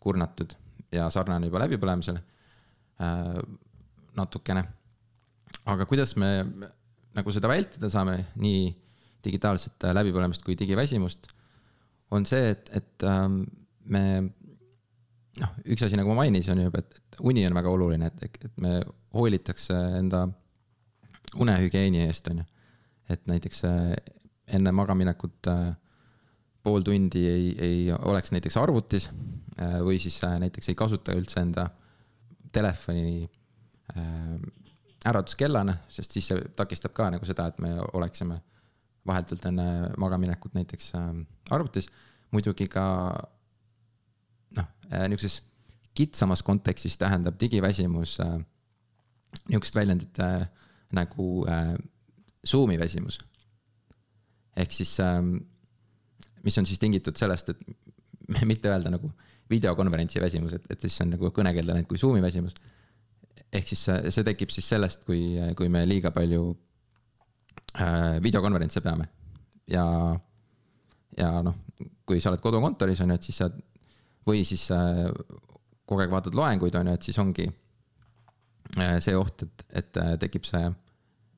kurnatud 0.03 0.55
ja 0.93 1.09
sarnane 1.11 1.49
juba 1.49 1.62
läbipõlemisele 1.65 2.23
äh, 3.03 3.43
natukene. 4.17 4.65
Aga 5.71 5.87
kuidas 5.87 6.16
me 6.19 6.31
nagu 7.12 7.35
seda 7.35 7.50
vältida 7.50 7.90
saame, 7.92 8.19
nii 8.40 8.71
digitaalset 9.23 9.85
läbipõlemist 9.95 10.42
kui 10.42 10.57
digiväsimust, 10.59 11.28
on 12.12 12.26
see, 12.28 12.52
et, 12.52 12.71
et 12.76 13.07
ähm, 13.09 13.42
me 13.88 14.04
noh, 15.40 15.52
üks 15.64 15.85
asi, 15.87 15.97
nagu 15.99 16.12
ma 16.12 16.23
mainisin, 16.23 16.57
on 16.57 16.66
ju, 16.66 16.73
et, 16.81 16.99
et 16.99 17.21
uni 17.25 17.45
on 17.49 17.57
väga 17.57 17.71
oluline, 17.73 18.09
et, 18.11 18.40
et 18.49 18.64
me 18.64 18.81
hoolitakse 19.16 19.76
enda 20.00 20.26
unehügieeni 21.40 22.02
eest, 22.07 22.28
on 22.33 22.42
ju. 22.42 22.49
et 23.12 23.23
näiteks 23.28 23.64
äh, 23.69 23.95
enne 24.57 24.73
magaminekut 24.76 25.49
äh, 25.52 25.71
pool 26.62 26.85
tundi 26.87 27.23
ei, 27.28 27.47
ei 27.59 27.78
oleks 27.92 28.33
näiteks 28.33 28.57
arvutis 28.61 29.09
äh, 29.61 29.78
või 29.85 29.99
siis 30.02 30.19
äh, 30.25 30.37
näiteks 30.42 30.71
ei 30.71 30.78
kasuta 30.78 31.16
üldse 31.16 31.40
enda 31.42 31.69
telefoni 32.52 33.25
äh, 33.97 34.37
äratuskellana, 35.09 35.77
sest 35.91 36.15
siis 36.15 36.29
see 36.31 36.41
takistab 36.57 36.95
ka 36.97 37.09
nagu 37.11 37.27
seda, 37.27 37.49
et 37.51 37.61
me 37.63 37.75
oleksime 37.93 38.41
vahetult 39.07 39.45
enne 39.51 39.67
magaminekut 39.99 40.55
näiteks 40.55 40.93
arvutis. 41.51 41.89
muidugi 42.31 42.69
ka 42.71 42.85
noh, 44.57 44.69
niisuguses 45.09 45.43
kitsamas 45.95 46.43
kontekstis 46.43 46.97
tähendab 46.99 47.37
digiväsimus 47.41 48.19
niisugust 49.49 49.75
väljendit 49.75 50.19
nagu 50.93 51.29
Zoom'i 52.47 52.79
väsimus. 52.79 53.19
ehk 54.57 54.73
siis 54.73 55.01
ähm, 55.01 55.37
mis 56.45 56.59
on 56.59 56.67
siis 56.67 56.79
tingitud 56.79 57.17
sellest, 57.17 57.49
et 57.49 57.61
mitte 58.51 58.71
öelda 58.71 58.93
nagu 58.93 59.11
videokonverentsi 59.51 60.21
väsimus, 60.21 60.57
et, 60.57 60.67
et 60.71 60.81
siis 60.81 61.01
on 61.05 61.13
nagu 61.15 61.31
kõnekeelde 61.35 61.75
läinud 61.75 61.91
kui 61.91 62.01
Zoom'i 62.01 62.23
väsimus. 62.25 62.55
Ehk 63.53 63.69
siis 63.69 63.85
see, 63.89 64.13
see 64.15 64.27
tekib 64.27 64.53
siis 64.53 64.69
sellest, 64.75 65.05
kui, 65.09 65.37
kui 65.59 65.69
me 65.73 65.85
liiga 65.89 66.13
palju 66.15 66.45
äh, 67.81 68.17
videokonverentse 68.25 68.83
peame. 68.85 69.09
Ja, 69.71 69.85
ja 71.19 71.33
noh, 71.45 71.59
kui 72.09 72.21
sa 72.21 72.33
oled 72.33 72.43
kodukontoris 72.45 73.03
on 73.05 73.13
ju, 73.13 73.19
et 73.21 73.29
siis 73.29 73.43
sa 73.43 73.51
või 74.29 74.45
siis 74.49 74.65
äh, 74.75 75.05
kogu 75.89 76.05
aeg 76.05 76.15
vaatad 76.15 76.37
loenguid 76.39 76.79
on 76.81 76.91
ju, 76.93 76.97
et 76.97 77.09
siis 77.09 77.21
ongi 77.21 77.47
äh, 78.79 78.97
see 79.05 79.17
oht, 79.19 79.45
et, 79.45 79.67
et 79.83 80.01
äh, 80.01 80.17
tekib 80.23 80.49
see 80.49 80.65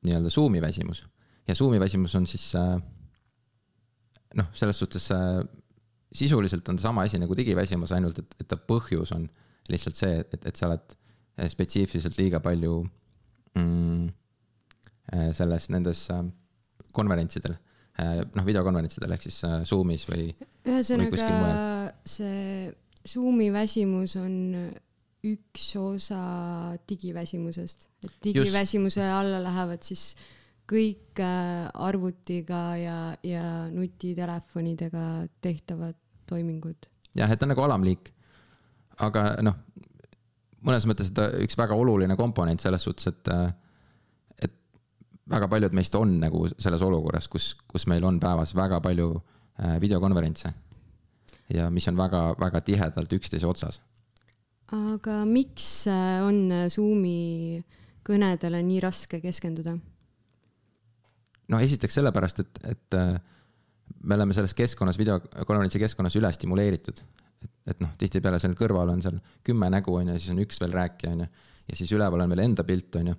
nii-öelda 0.05 0.31
Zoom'i 0.31 0.61
väsimus. 0.63 1.03
Ja 1.49 1.55
Zoom'i 1.57 1.81
väsimus 1.81 2.15
on 2.15 2.27
siis 2.29 2.47
äh, 2.57 2.75
noh, 4.39 4.51
selles 4.55 4.79
suhtes 4.79 5.09
äh, 5.11 5.41
sisuliselt 6.15 6.69
on 6.71 6.79
sama 6.79 7.03
asi 7.03 7.19
nagu 7.19 7.35
digiväsimus, 7.35 7.91
ainult 7.91 8.21
et, 8.21 8.37
et 8.39 8.47
ta 8.47 8.55
põhjus 8.55 9.11
on 9.17 9.27
lihtsalt 9.67 9.97
see, 9.97 10.21
et, 10.21 10.45
et 10.45 10.55
sa 10.55 10.69
oled 10.69 10.93
äh, 10.93 11.04
spetsiifiliselt 11.51 12.17
liiga 12.19 12.39
palju 12.43 12.79
mm, 13.59 14.07
äh, 15.13 15.29
selles, 15.35 15.69
nendes 15.73 16.07
äh, 16.13 16.23
konverentsidel 16.95 17.57
noh, 17.95 18.43
videokonverentsidel 18.43 19.13
ehk 19.15 19.23
siis 19.23 19.37
Zoom'is 19.69 20.01
või. 20.09 20.25
ühesõnaga 20.67 21.93
see 22.03 22.67
Zoom'i 23.07 23.47
väsimus 23.53 24.17
on 24.19 24.33
üks 25.25 25.69
osa 25.79 26.19
digiväsimusest, 26.89 27.87
et 28.03 28.17
digiväsimuse 28.27 29.05
alla 29.05 29.39
lähevad 29.45 29.85
siis 29.85 30.13
kõik 30.69 31.21
arvutiga 31.21 32.61
ja, 32.81 32.97
ja 33.23 33.45
nutitelefonidega 33.71 35.05
tehtavad 35.41 35.97
toimingud. 36.29 36.89
jah, 37.15 37.31
et 37.31 37.39
ta 37.39 37.45
on 37.45 37.53
nagu 37.53 37.65
alamliik. 37.65 38.11
aga 38.97 39.35
noh, 39.45 39.57
mõnes 40.65 40.87
mõttes 40.89 41.11
üks 41.43 41.57
väga 41.59 41.77
oluline 41.77 42.17
komponent 42.19 42.63
selles 42.63 42.85
suhtes, 42.85 43.07
et, 43.11 43.31
äh, 43.31 43.53
et 44.47 44.53
väga 45.31 45.49
paljud 45.51 45.75
meist 45.77 45.95
on 45.95 46.17
nagu 46.21 46.45
selles 46.57 46.83
olukorras, 46.85 47.29
kus, 47.31 47.53
kus 47.67 47.87
meil 47.91 48.05
on 48.05 48.19
päevas 48.19 48.55
väga 48.57 48.81
palju 48.81 49.13
äh, 49.15 49.79
videokonverentse. 49.81 50.53
ja 51.53 51.69
mis 51.69 51.85
on 51.87 51.97
väga-väga 51.97 52.61
tihedalt 52.65 53.11
üksteise 53.13 53.47
otsas. 53.47 53.81
aga 54.73 55.25
miks 55.25 55.87
on 56.25 56.69
Zoomi 56.69 57.63
kõnedele 58.05 58.61
nii 58.65 58.81
raske 58.81 59.21
keskenduda? 59.21 59.77
noh, 61.51 61.61
esiteks 61.61 61.99
sellepärast, 61.99 62.41
et, 62.41 62.59
et 62.73 62.97
äh, 62.97 63.17
me 64.03 64.17
oleme 64.17 64.33
selles 64.37 64.55
keskkonnas, 64.57 64.97
videokonverentsi 65.01 65.81
keskkonnas 65.81 66.15
üle 66.19 66.31
stimuleeritud. 66.33 67.01
Et, 67.65 67.79
noh, 67.81 67.91
tihtipeale 67.99 68.39
seal 68.41 68.55
kõrval 68.57 68.91
on 68.93 69.01
seal 69.03 69.17
kümme 69.45 69.69
nägu 69.73 69.95
on 69.97 70.11
ju, 70.13 70.19
siis 70.19 70.33
on 70.33 70.41
üks 70.43 70.61
veel 70.61 70.75
rääkija 70.75 71.13
on 71.15 71.23
ju. 71.25 71.29
ja 71.69 71.79
siis 71.79 71.93
üleval 71.95 72.25
on 72.25 72.33
veel 72.33 72.43
enda 72.45 72.65
pilt 72.67 72.95
on 72.99 73.11
ju. 73.11 73.15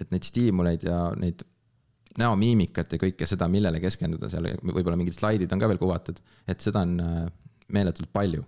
et 0.00 0.10
neid 0.14 0.26
stiimuleid 0.26 0.86
ja 0.86 0.98
neid 1.18 1.44
näomiimikat 2.18 2.94
ja 2.94 2.98
kõike 2.98 3.26
seda, 3.30 3.46
millele 3.50 3.78
keskenduda 3.82 4.30
seal, 4.30 4.48
võib-olla 4.62 4.98
mingid 4.98 5.14
slaidid 5.14 5.52
on 5.54 5.60
ka 5.62 5.68
veel 5.70 5.78
kuvatud, 5.78 6.18
et 6.50 6.64
seda 6.64 6.82
on 6.86 6.96
äh, 7.02 7.20
meeletult 7.74 8.10
palju. 8.12 8.44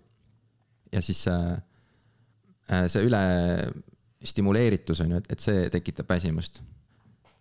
ja 0.93 1.03
siis 1.03 1.23
äh, 1.31 1.61
see 2.91 3.07
üle 3.07 3.23
stimuleeritus 4.27 5.01
on 5.05 5.15
ju, 5.15 5.23
et, 5.23 5.33
et 5.33 5.43
see 5.43 5.69
tekitab 5.73 6.11
väsimust 6.11 6.61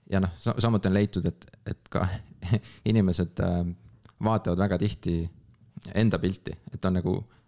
ja 0.09 0.21
noh, 0.21 0.37
samuti 0.41 0.89
on 0.89 0.97
leitud, 0.97 1.25
et, 1.25 1.49
et 1.69 1.91
ka 1.91 2.05
inimesed 2.91 3.41
äh, 3.45 3.59
vaatavad 4.23 4.67
väga 4.67 4.79
tihti 4.81 5.19
enda 5.95 6.19
pilti, 6.19 6.53
et 6.73 6.85
on 6.85 6.97
nagu 6.99 7.17
äh, 7.17 7.38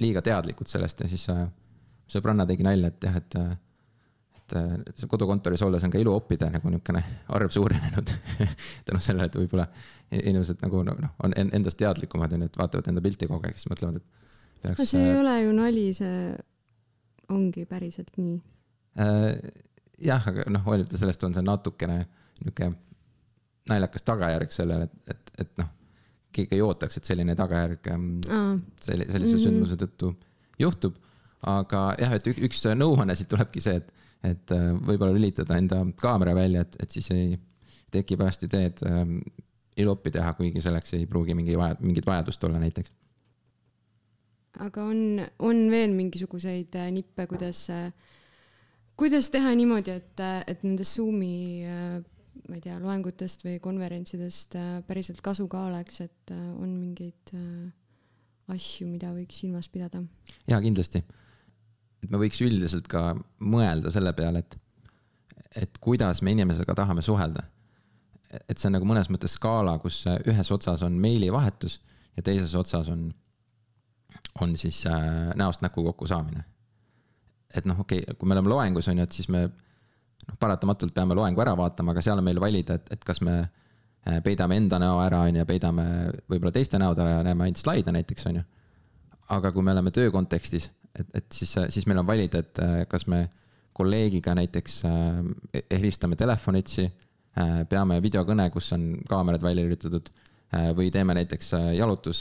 liiga 0.00 0.22
teadlikud 0.24 0.70
sellest 0.70 1.04
ja 1.04 1.10
siis 1.10 1.28
äh, 1.32 1.44
sõbranna 2.10 2.46
tegi 2.48 2.66
nalja, 2.66 2.90
et 2.92 3.06
jah, 3.08 3.20
et 3.20 3.38
et 4.54 5.02
kodukontoris 5.08 5.62
olles 5.64 5.82
on 5.86 5.92
ka 5.92 5.96
ilu 5.98 6.12
oppida 6.12 6.50
nagu 6.52 6.68
niisugune 6.68 7.00
arv 7.32 7.52
suurenenud 7.54 8.10
tänu 8.86 9.00
sellele, 9.00 9.30
et 9.30 9.38
võib-olla 9.40 9.64
inimesed 10.12 10.60
nagu 10.60 10.82
noh, 10.84 11.14
on 11.24 11.32
endast 11.40 11.78
teadlikumad 11.80 12.34
ju, 12.34 12.42
et 12.44 12.58
vaatavad 12.60 12.90
enda 12.92 13.02
pilti 13.02 13.28
kogu 13.30 13.48
aeg, 13.48 13.56
siis 13.56 13.70
mõtlevad, 13.72 14.02
et 14.02 14.66
peaks. 14.66 14.90
see 14.90 15.06
ei 15.06 15.16
ole 15.16 15.38
ju 15.46 15.54
nali, 15.56 15.86
see 15.96 16.18
ongi 17.32 17.64
päriselt 17.70 18.12
nii 18.20 18.36
jah, 20.02 20.28
aga 20.30 20.44
noh, 20.52 20.64
hoolimata 20.66 21.00
sellest 21.00 21.24
on 21.26 21.34
see 21.36 21.44
natukene 21.44 21.98
nihuke 22.42 22.70
naljakas 23.70 24.04
tagajärg 24.04 24.52
sellele, 24.52 24.88
et, 24.90 25.14
et, 25.14 25.32
et 25.44 25.60
noh, 25.60 25.70
keegi 26.34 26.58
ei 26.58 26.62
ootaks, 26.64 26.98
et 26.98 27.08
selline 27.08 27.36
tagajärg 27.38 27.90
mm. 27.94 28.60
sellise, 28.80 29.12
sellise 29.12 29.32
mm 29.32 29.38
-hmm. 29.38 29.44
sündmuse 29.46 29.78
tõttu 29.80 30.14
juhtub. 30.60 31.00
aga 31.44 31.80
jah, 32.00 32.12
et 32.16 32.26
üks 32.32 32.62
nõuanne 32.72 33.14
siit 33.14 33.28
tulebki 33.28 33.60
see, 33.60 33.76
et, 33.76 33.90
et 34.24 34.52
äh, 34.56 34.70
võib-olla 34.72 35.12
lülitada 35.12 35.58
enda 35.60 35.82
kaamera 36.00 36.34
välja, 36.34 36.62
et, 36.64 36.76
et 36.80 36.90
siis 36.90 37.10
ei 37.12 37.34
teki 37.92 38.16
pärast 38.16 38.46
ideed 38.46 38.80
ähm, 38.88 39.18
iluppi 39.76 40.10
teha, 40.14 40.32
kuigi 40.38 40.62
selleks 40.64 40.94
ei 40.96 41.06
pruugi 41.06 41.34
mingi 41.34 41.58
vaja, 41.58 41.76
mingit 41.80 42.06
vajadust 42.06 42.44
olla 42.44 42.62
näiteks. 42.62 42.92
aga 44.58 44.84
on, 44.84 45.20
on 45.38 45.70
veel 45.70 45.92
mingisuguseid 45.92 46.74
äh, 46.80 46.90
nippe, 46.90 47.26
kuidas, 47.26 47.68
äh, 47.70 47.92
kuidas 48.96 49.30
teha 49.30 49.54
niimoodi, 49.54 49.90
et, 49.90 50.24
et 50.46 50.62
nendest 50.62 50.96
Zoomi 50.96 51.66
ma 52.48 52.58
ei 52.58 52.62
tea, 52.64 52.78
loengutest 52.82 53.44
või 53.46 53.58
konverentsidest 53.62 54.56
päriselt 54.88 55.20
kasu 55.24 55.46
ka 55.48 55.66
oleks, 55.70 56.00
et 56.04 56.32
on 56.34 56.68
mingeid 56.68 57.34
asju, 58.52 58.88
mida 58.90 59.12
võiks 59.14 59.42
silmas 59.44 59.70
pidada? 59.72 60.02
jaa, 60.50 60.60
kindlasti 60.60 61.04
et 62.04 62.12
me 62.12 62.20
võiks 62.20 62.40
üldiselt 62.44 62.88
ka 62.90 63.12
mõelda 63.44 63.92
selle 63.94 64.12
peale, 64.16 64.44
et, 64.44 64.56
et 65.64 65.82
kuidas 65.82 66.20
me 66.22 66.34
inimesega 66.36 66.76
tahame 66.76 67.04
suhelda. 67.04 67.46
et 68.34 68.58
see 68.58 68.66
on 68.68 68.74
nagu 68.74 68.86
mõnes 68.88 69.08
mõttes 69.14 69.36
skaala, 69.38 69.76
kus 69.78 70.02
ühes 70.26 70.50
otsas 70.50 70.82
on 70.82 70.96
meilivahetus 71.00 71.78
ja 72.16 72.24
teises 72.26 72.54
otsas 72.58 72.90
on, 72.90 73.06
on 74.42 74.56
siis 74.58 74.82
äh, 74.90 75.30
näost 75.38 75.62
näkku 75.62 75.84
kokkusaamine. 75.86 76.44
et 77.54 77.64
noh, 77.64 77.80
okei 77.80 78.02
okay,, 78.02 78.18
kui 78.18 78.28
me 78.28 78.36
oleme 78.36 78.52
loengus, 78.52 78.88
on 78.88 78.98
ju, 78.98 79.06
et 79.06 79.16
siis 79.16 79.30
me 79.30 79.48
noh, 80.28 80.38
paratamatult 80.40 80.94
peame 80.94 81.16
loengu 81.16 81.42
ära 81.44 81.54
vaatama, 81.58 81.94
aga 81.94 82.04
seal 82.04 82.20
on 82.20 82.26
meil 82.26 82.40
valida, 82.42 82.78
et, 82.78 82.90
et 82.96 83.04
kas 83.06 83.20
me 83.24 83.36
äh, 83.42 84.20
peidame 84.24 84.58
enda 84.60 84.80
näo 84.82 84.98
ära, 85.04 85.24
on 85.28 85.40
ju, 85.40 85.46
peidame 85.48 85.86
võib-olla 86.28 86.54
teiste 86.54 86.80
näod 86.80 87.00
ära 87.02 87.18
ja 87.18 87.26
näeme 87.28 87.48
ainult 87.48 87.62
slaide 87.62 87.94
näiteks, 87.94 88.26
on 88.30 88.40
ju. 88.40 88.44
aga 89.36 89.52
kui 89.52 89.64
me 89.64 89.74
oleme 89.74 89.92
töö 89.94 90.10
kontekstis 90.14 90.70
et, 90.94 91.08
et 91.20 91.32
siis, 91.32 91.54
siis 91.74 91.88
meil 91.90 92.02
on 92.02 92.06
valida, 92.08 92.42
et 92.44 92.62
äh, 92.62 92.76
kas 92.90 93.08
me 93.10 93.26
kolleegiga 93.74 94.36
näiteks 94.38 94.84
äh, 94.86 95.64
helistame 95.72 96.16
telefonitsi, 96.16 96.90
peame 97.66 97.96
videokõne, 97.98 98.44
kus 98.54 98.68
on 98.76 98.82
kaamerad 99.10 99.42
välja 99.42 99.64
lülitatud 99.64 100.06
või 100.78 100.92
teeme 100.94 101.16
näiteks 101.18 101.48
jalutus 101.74 102.20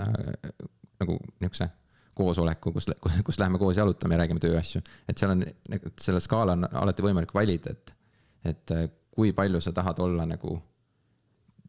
nagu 0.00 1.18
niisuguse 1.20 1.66
koosoleku, 2.14 2.72
kus, 2.72 2.86
kus 3.24 3.38
läheme 3.38 3.58
koos 3.58 3.76
jalutama 3.76 4.14
ja 4.14 4.22
räägime 4.24 4.40
tööasju. 4.40 4.82
et 5.08 5.18
seal 5.18 5.30
on, 5.34 5.44
selle 6.00 6.20
skaala 6.20 6.58
on 6.58 6.68
alati 6.72 7.02
võimalik 7.02 7.34
valida, 7.34 7.72
et, 7.72 7.94
et 8.44 8.74
kui 9.10 9.32
palju 9.32 9.60
sa 9.60 9.72
tahad 9.72 9.98
olla 10.04 10.26
nagu 10.26 10.58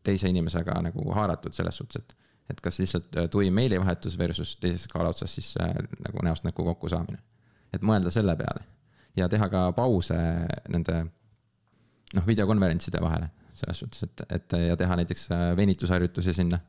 teise 0.03 0.29
inimesega 0.29 0.75
nagu 0.83 1.05
haaratud 1.15 1.55
selles 1.55 1.79
suhtes, 1.79 2.03
et 2.03 2.19
et 2.49 2.59
kas 2.61 2.79
lihtsalt 2.79 3.15
äh, 3.17 3.29
tuim 3.31 3.53
meilivahetus 3.55 4.17
versus 4.19 4.57
teises 4.59 4.83
skaala 4.89 5.13
otsas 5.13 5.35
siis 5.35 5.53
äh, 5.63 5.75
nagu 6.03 6.25
näost 6.27 6.43
näkku 6.43 6.63
kokkusaamine. 6.63 7.17
et 7.73 7.81
mõelda 7.81 8.11
selle 8.11 8.35
peale 8.35 8.65
ja 9.15 9.29
teha 9.29 9.49
ka 9.49 9.61
pause 9.71 10.17
nende 10.69 10.97
noh, 12.13 12.27
videokonverentside 12.27 13.01
vahele 13.01 13.29
selles 13.53 13.79
suhtes, 13.79 14.03
et, 14.03 14.25
et 14.29 14.57
ja 14.67 14.77
teha 14.77 14.97
näiteks 14.99 15.27
äh, 15.31 15.47
venitusharjutusi 15.57 16.33
sinna. 16.33 16.59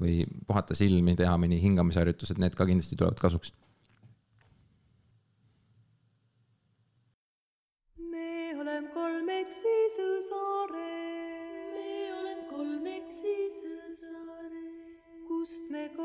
Või 0.00 0.22
puhata 0.46 0.74
silmi, 0.78 1.14
teha 1.18 1.34
mõni 1.38 1.60
hingamisharjutus, 1.62 2.34
et 2.34 2.40
need 2.42 2.56
ka 2.58 2.66
kindlasti 2.68 2.98
tulevad 2.98 3.20
kasuks. 3.22 3.52
me 8.12 8.54
oleme 8.60 8.90
kolmekesi 8.94 9.76
sõsare. 9.96 10.90
me 11.76 11.92
oleme 12.18 12.48
kolmekesi 12.50 13.36
sõsare 13.60 14.66
kust 15.28 15.70
me 15.70 15.88
kolmi 15.88 16.01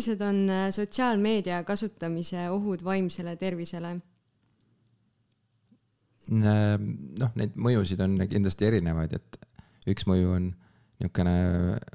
millised 0.00 0.22
on 0.24 0.48
äh, 0.48 0.70
sotsiaalmeedia 0.72 1.64
kasutamise 1.64 2.46
ohud 2.50 2.84
vaimsele 2.84 3.36
tervisele? 3.36 3.98
noh, 6.30 7.32
neid 7.34 7.56
mõjusid 7.58 8.00
on 8.04 8.14
kindlasti 8.30 8.68
erinevaid, 8.68 9.16
et 9.18 9.38
üks 9.90 10.06
mõju 10.06 10.32
on 10.36 10.46
niisugune 11.00 11.34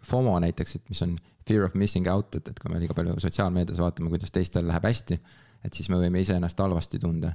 FOMO 0.03 0.33
näiteks, 0.43 0.75
et 0.75 0.89
mis 0.91 1.01
on 1.05 1.13
fear 1.47 1.63
of 1.63 1.77
missing 1.77 2.09
out, 2.11 2.35
et, 2.35 2.49
et 2.51 2.59
kui 2.59 2.73
me 2.73 2.81
liiga 2.81 2.93
palju 2.97 3.15
sotsiaalmeedias 3.21 3.79
vaatame, 3.79 4.09
kuidas 4.11 4.33
teistel 4.35 4.67
läheb 4.67 4.85
hästi, 4.85 5.17
et 5.63 5.77
siis 5.77 5.87
me 5.93 6.01
võime 6.01 6.19
iseennast 6.21 6.59
halvasti 6.59 6.99
tunda. 6.99 7.33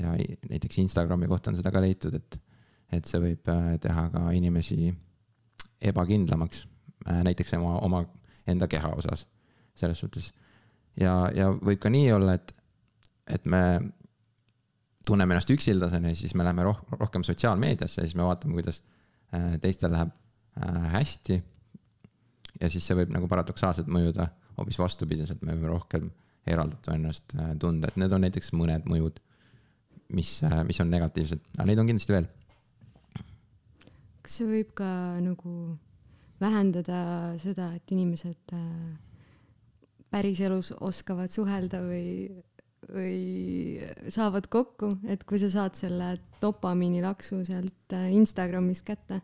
ja 0.00 0.14
näiteks 0.48 0.78
Instagrami 0.78 1.28
kohta 1.28 1.50
on 1.50 1.58
seda 1.60 1.70
ka 1.70 1.82
leitud, 1.84 2.14
et, 2.16 2.38
et 2.96 3.04
see 3.04 3.20
võib 3.20 3.50
äh, 3.52 3.74
teha 3.82 4.08
ka 4.14 4.30
inimesi 4.32 4.94
ebakindlamaks, 5.92 6.64
näiteks 7.06 7.58
oma, 7.58 7.76
oma 7.84 8.06
enda 8.48 8.66
keha 8.70 8.94
osas, 8.96 9.26
selles 9.74 9.98
suhtes. 10.02 10.32
ja, 11.00 11.30
ja 11.34 11.50
võib 11.52 11.80
ka 11.82 11.92
nii 11.92 12.12
olla, 12.12 12.34
et, 12.38 12.54
et 13.26 13.46
me 13.46 13.62
tunneme 15.06 15.34
ennast 15.34 15.50
üksildasena 15.52 16.12
ja 16.12 16.18
siis 16.18 16.34
me 16.38 16.44
läheme 16.46 16.64
roh-, 16.66 16.82
rohkem 16.98 17.24
sotsiaalmeediasse 17.26 18.02
ja 18.02 18.08
siis 18.08 18.16
me 18.18 18.26
vaatame, 18.26 18.56
kuidas 18.58 18.82
äh, 19.34 19.56
teistel 19.62 19.92
läheb 19.94 20.12
äh, 20.60 20.92
hästi. 20.94 21.40
ja 22.60 22.70
siis 22.70 22.86
see 22.86 22.98
võib 22.98 23.12
nagu 23.14 23.28
paradoksaalselt 23.28 23.88
mõjuda 23.88 24.28
hoopis 24.58 24.78
vastupidiselt, 24.78 25.42
me 25.42 25.56
võime 25.56 25.72
rohkem 25.72 26.10
eraldatuna 26.46 26.98
ennast 26.98 27.34
äh, 27.38 27.54
tunda, 27.60 27.88
et 27.88 28.00
need 28.00 28.12
on 28.12 28.26
näiteks 28.26 28.52
mõned 28.56 28.88
mõjud, 28.90 29.20
mis, 30.16 30.40
mis 30.68 30.82
on 30.82 30.92
negatiivsed, 30.92 31.42
aga 31.56 31.68
neid 31.70 31.80
on 31.82 31.90
kindlasti 31.90 32.16
veel. 32.16 32.28
kas 34.22 34.40
see 34.40 34.48
võib 34.50 34.74
ka 34.76 34.90
nagu 35.22 35.54
vähendada 36.40 37.00
seda, 37.40 37.72
et 37.76 37.92
inimesed 37.92 38.58
päriselus 40.10 40.72
oskavad 40.80 41.30
suhelda 41.30 41.82
või 41.84 42.30
või 42.88 43.80
saavad 44.10 44.48
kokku, 44.50 44.90
et 45.10 45.24
kui 45.28 45.40
sa 45.40 45.50
saad 45.52 45.76
selle 45.78 46.14
dopamiinilaksu 46.40 47.42
sealt 47.46 47.94
äh, 47.96 48.08
Instagramist 48.16 48.86
kätte, 48.86 49.20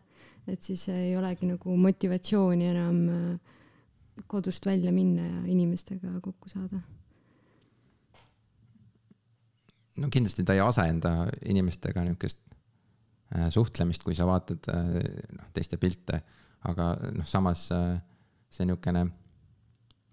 et 0.47 0.63
siis 0.63 0.87
ei 0.93 1.15
olegi 1.17 1.49
nagu 1.49 1.75
motivatsiooni 1.81 2.69
enam 2.69 3.01
äh, 3.11 3.55
kodust 4.29 4.65
välja 4.65 4.93
minna 4.93 5.25
ja 5.25 5.41
inimestega 5.53 6.19
kokku 6.21 6.49
saada. 6.49 6.79
no 9.97 10.11
kindlasti 10.13 10.43
ta 10.45 10.53
ei 10.53 10.61
asenda 10.61 11.27
inimestega 11.49 12.03
niisugust 12.05 12.43
äh, 13.35 13.49
suhtlemist, 13.49 14.03
kui 14.05 14.15
sa 14.15 14.29
vaatad 14.29 14.69
noh, 14.69 15.47
teiste 15.53 15.81
pilte, 15.81 16.21
aga 16.69 16.91
noh, 17.17 17.25
samas 17.25 17.67
see 17.67 18.65
niisugune 18.69 19.07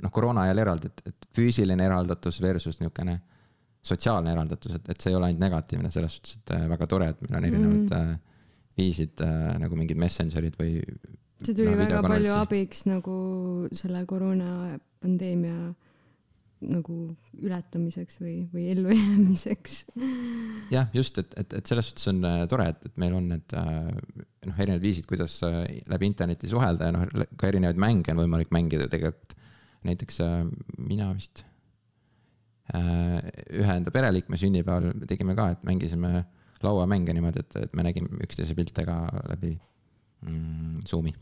noh, 0.03 0.11
koroona 0.15 0.49
ajal 0.49 0.65
eraldi, 0.65 0.91
et, 0.91 1.13
et 1.13 1.29
füüsiline 1.37 1.85
eraldatus 1.87 2.41
versus 2.43 2.81
niisugune 2.81 3.19
sotsiaalne 3.85 4.33
eraldatus, 4.33 4.79
et, 4.79 4.91
et 4.91 5.01
see 5.01 5.13
ei 5.13 5.19
ole 5.19 5.29
ainult 5.29 5.45
negatiivne 5.45 5.91
selles 5.93 6.17
suhtes, 6.17 6.39
et 6.41 6.55
äh, 6.57 6.67
väga 6.71 6.89
tore, 6.91 7.11
et 7.13 7.23
meil 7.27 7.37
on 7.37 7.49
erinevad 7.51 7.83
mm. 7.83 8.15
äh, 8.15 8.43
viisid 8.81 9.23
äh, 9.25 9.55
nagu 9.61 9.79
mingid 9.79 10.01
messenger'id 10.01 10.57
või. 10.61 10.79
see 11.45 11.57
tuli 11.57 11.75
no, 11.75 11.81
väga 11.83 12.03
palju 12.07 12.37
abiks 12.39 12.85
nagu 12.89 13.17
selle 13.77 14.05
koroonapandeemia 14.09 15.75
nagu 16.65 16.95
ületamiseks 17.45 18.23
või, 18.23 18.39
või 18.55 18.71
ellujäämiseks. 18.73 19.77
jah, 20.73 20.89
just, 20.97 21.21
et, 21.21 21.37
et, 21.43 21.59
et 21.61 21.69
selles 21.69 21.91
suhtes 21.91 22.09
on 22.15 22.25
tore, 22.49 22.71
et, 22.73 22.87
et 22.89 23.01
meil 23.03 23.19
on 23.19 23.29
need 23.35 23.53
noh, 23.53 24.55
erinevad 24.57 24.81
viisid, 24.81 25.05
kuidas 25.11 25.37
läbi 25.45 26.09
interneti 26.09 26.49
suhelda 26.49 26.89
ja 26.89 26.97
noh, 26.97 27.05
ka 27.37 27.53
erinevaid 27.53 27.85
mänge 27.85 28.17
on 28.17 28.25
võimalik 28.25 28.55
mängida 28.55 28.89
tegelikult. 28.89 29.37
Näiteks 29.85 30.21
äh, 30.25 30.45
mina 30.79 31.13
vist 31.15 31.45
Äh, 32.73 33.21
ühe 33.61 33.75
enda 33.77 33.93
pereliikme 33.93 34.39
sünnipäeval 34.41 34.95
tegime 35.05 35.35
ka, 35.37 35.51
et 35.53 35.65
mängisime 35.69 36.23
lauamänge 36.65 37.13
niimoodi, 37.13 37.43
et, 37.45 37.57
et 37.61 37.75
me 37.77 37.85
nägime 37.85 38.23
üksteise 38.25 38.57
pilte 38.57 38.87
ka 38.89 38.95
läbi 39.29 39.51
mm, 40.25 40.79
Zoomi 40.89 41.13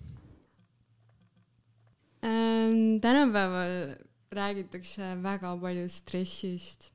ähm,. 2.22 3.00
tänapäeval 3.02 3.74
räägitakse 4.30 5.16
väga 5.24 5.56
palju 5.64 5.88
stressist 5.90 6.92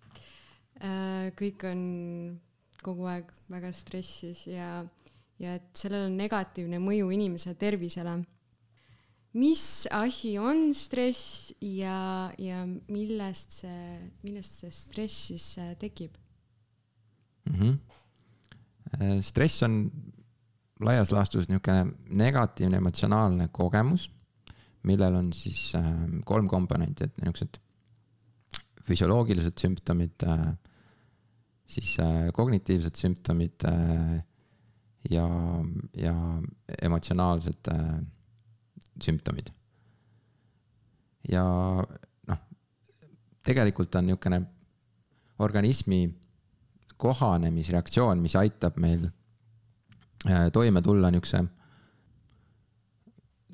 äh,. 0.80 1.27
kõik 1.36 1.67
on 1.67 1.84
kogu 2.80 3.12
aeg 3.12 3.36
väga 3.51 3.73
stressis 3.75 4.45
ja, 4.47 4.86
ja 5.43 5.60
et 5.60 5.67
sellel 5.75 6.08
on 6.08 6.15
negatiivne 6.15 6.80
mõju 6.80 7.12
inimese 7.19 7.51
tervisele 7.60 8.15
mis 9.38 9.63
asi 9.93 10.36
on 10.41 10.71
stress 10.78 11.52
ja, 11.62 12.32
ja 12.41 12.63
millest 12.89 13.60
see, 13.62 13.82
millest 14.26 14.63
see 14.63 14.73
stress 14.73 15.28
siis 15.32 15.47
äh, 15.62 15.76
tekib 15.80 16.17
mm? 17.50 17.56
-hmm. 17.60 19.21
stress 19.21 19.63
on 19.63 19.80
laias 20.80 21.12
laastus 21.12 21.50
niisugune 21.50 21.93
negatiivne 22.10 22.78
emotsionaalne 22.78 23.47
kogemus, 23.52 24.10
millel 24.84 25.15
on 25.15 25.34
siis 25.34 25.71
äh, 25.76 25.88
kolm 26.26 26.47
komponenti, 26.47 27.04
et 27.04 27.17
niisugused 27.21 27.60
füsioloogilised 28.88 29.58
sümptomid 29.60 30.23
äh,, 30.23 30.54
siis 31.67 31.97
äh, 32.00 32.32
kognitiivsed 32.34 32.95
sümptomid 32.95 33.65
äh, 33.67 34.21
ja, 35.12 35.28
ja 35.93 36.13
emotsionaalsed 36.82 37.67
äh, 37.71 37.97
sümptomid. 39.03 39.49
ja 41.31 41.43
noh, 42.27 42.39
tegelikult 43.43 43.95
on 43.95 44.07
niisugune 44.07 44.41
organismi 45.39 46.07
kohanemisreaktsioon, 46.97 48.21
mis 48.21 48.36
aitab 48.36 48.77
meil 48.81 49.05
äh, 50.25 50.47
toime 50.53 50.81
tulla 50.81 51.12
niisuguse 51.13 51.43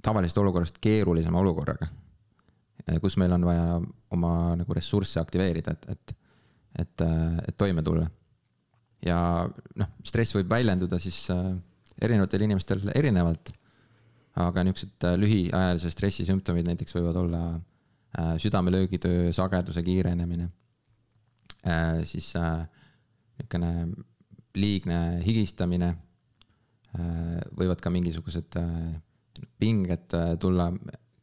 tavalisest 0.04 0.38
olukorrast 0.38 0.80
keerulisema 0.84 1.40
olukorraga. 1.40 1.88
Äh, 2.90 3.00
kus 3.02 3.18
meil 3.18 3.36
on 3.36 3.46
vaja 3.48 3.80
oma 4.16 4.34
nagu 4.60 4.76
ressursse 4.76 5.20
aktiveerida, 5.20 5.76
et, 5.76 5.90
et, 5.90 6.16
et, 6.86 7.06
äh, 7.08 7.38
et 7.48 7.58
toime 7.58 7.84
tulla. 7.84 8.10
ja 9.04 9.18
noh, 9.76 9.90
stress 10.08 10.32
võib 10.38 10.48
väljenduda 10.48 10.96
siis 11.02 11.26
erinevatel 12.00 12.46
inimestel 12.46 12.86
erinevalt 12.96 13.52
aga 14.42 14.64
niisugused 14.66 15.06
äh, 15.08 15.16
lühiajalise 15.20 15.92
stressi 15.94 16.26
sümptomid 16.26 16.68
näiteks 16.70 16.96
võivad 16.98 17.20
olla 17.22 17.44
äh, 17.54 18.34
südamelöögitöö 18.42 19.32
sageduse 19.36 19.84
kiirenemine, 19.86 20.50
äh, 21.68 22.02
siis 22.10 22.34
niisugune 22.34 23.72
liigne 24.54 24.98
higistamine, 25.26 25.88
võivad 27.58 27.80
ka 27.82 27.90
mingisugused 27.90 28.54
pinged 29.58 30.14
tulla 30.38 30.68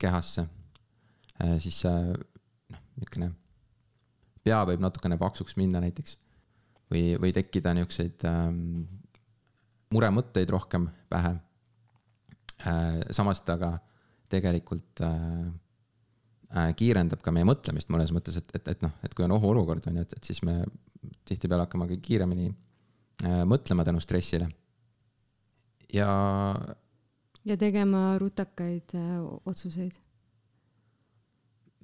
kehasse, 0.03 0.43
siis 1.63 1.77
noh, 1.87 2.81
niisugune 2.99 3.29
pea 4.43 4.59
võib 4.67 4.83
natukene 4.83 5.15
paksuks 5.21 5.55
minna 5.61 5.79
näiteks 5.85 6.17
või, 6.91 7.15
või 7.23 7.31
tekkida 7.37 7.77
niisuguseid 7.77 8.27
ähm, 8.27 8.83
muremõtteid 9.95 10.51
rohkem 10.51 10.89
pähe. 11.11 11.37
Äh, 11.37 11.50
samas 13.15 13.41
ta 13.47 13.57
ka 13.61 13.71
tegelikult 14.31 15.03
äh, 15.05 15.47
äh, 16.55 16.73
kiirendab 16.79 17.23
ka 17.25 17.35
meie 17.35 17.47
mõtlemist 17.49 17.91
mõnes 17.93 18.13
mõttes, 18.15 18.39
et, 18.41 18.53
et, 18.57 18.69
et 18.75 18.85
noh, 18.85 18.93
et 19.07 19.15
kui 19.17 19.27
on 19.27 19.37
ohuolukord 19.37 19.89
on 19.91 20.01
ju, 20.01 20.07
et, 20.07 20.19
et 20.19 20.31
siis 20.31 20.43
me 20.47 20.61
tihtipeale 21.29 21.67
hakkame 21.67 21.89
ka 21.91 21.99
kiiremini 22.05 22.51
mõtlema 23.49 23.85
tänu 23.85 24.01
stressile. 24.01 24.47
ja. 25.93 26.09
ja 27.45 27.57
tegema 27.61 28.15
rutakaid 28.21 28.95
otsuseid 29.45 29.99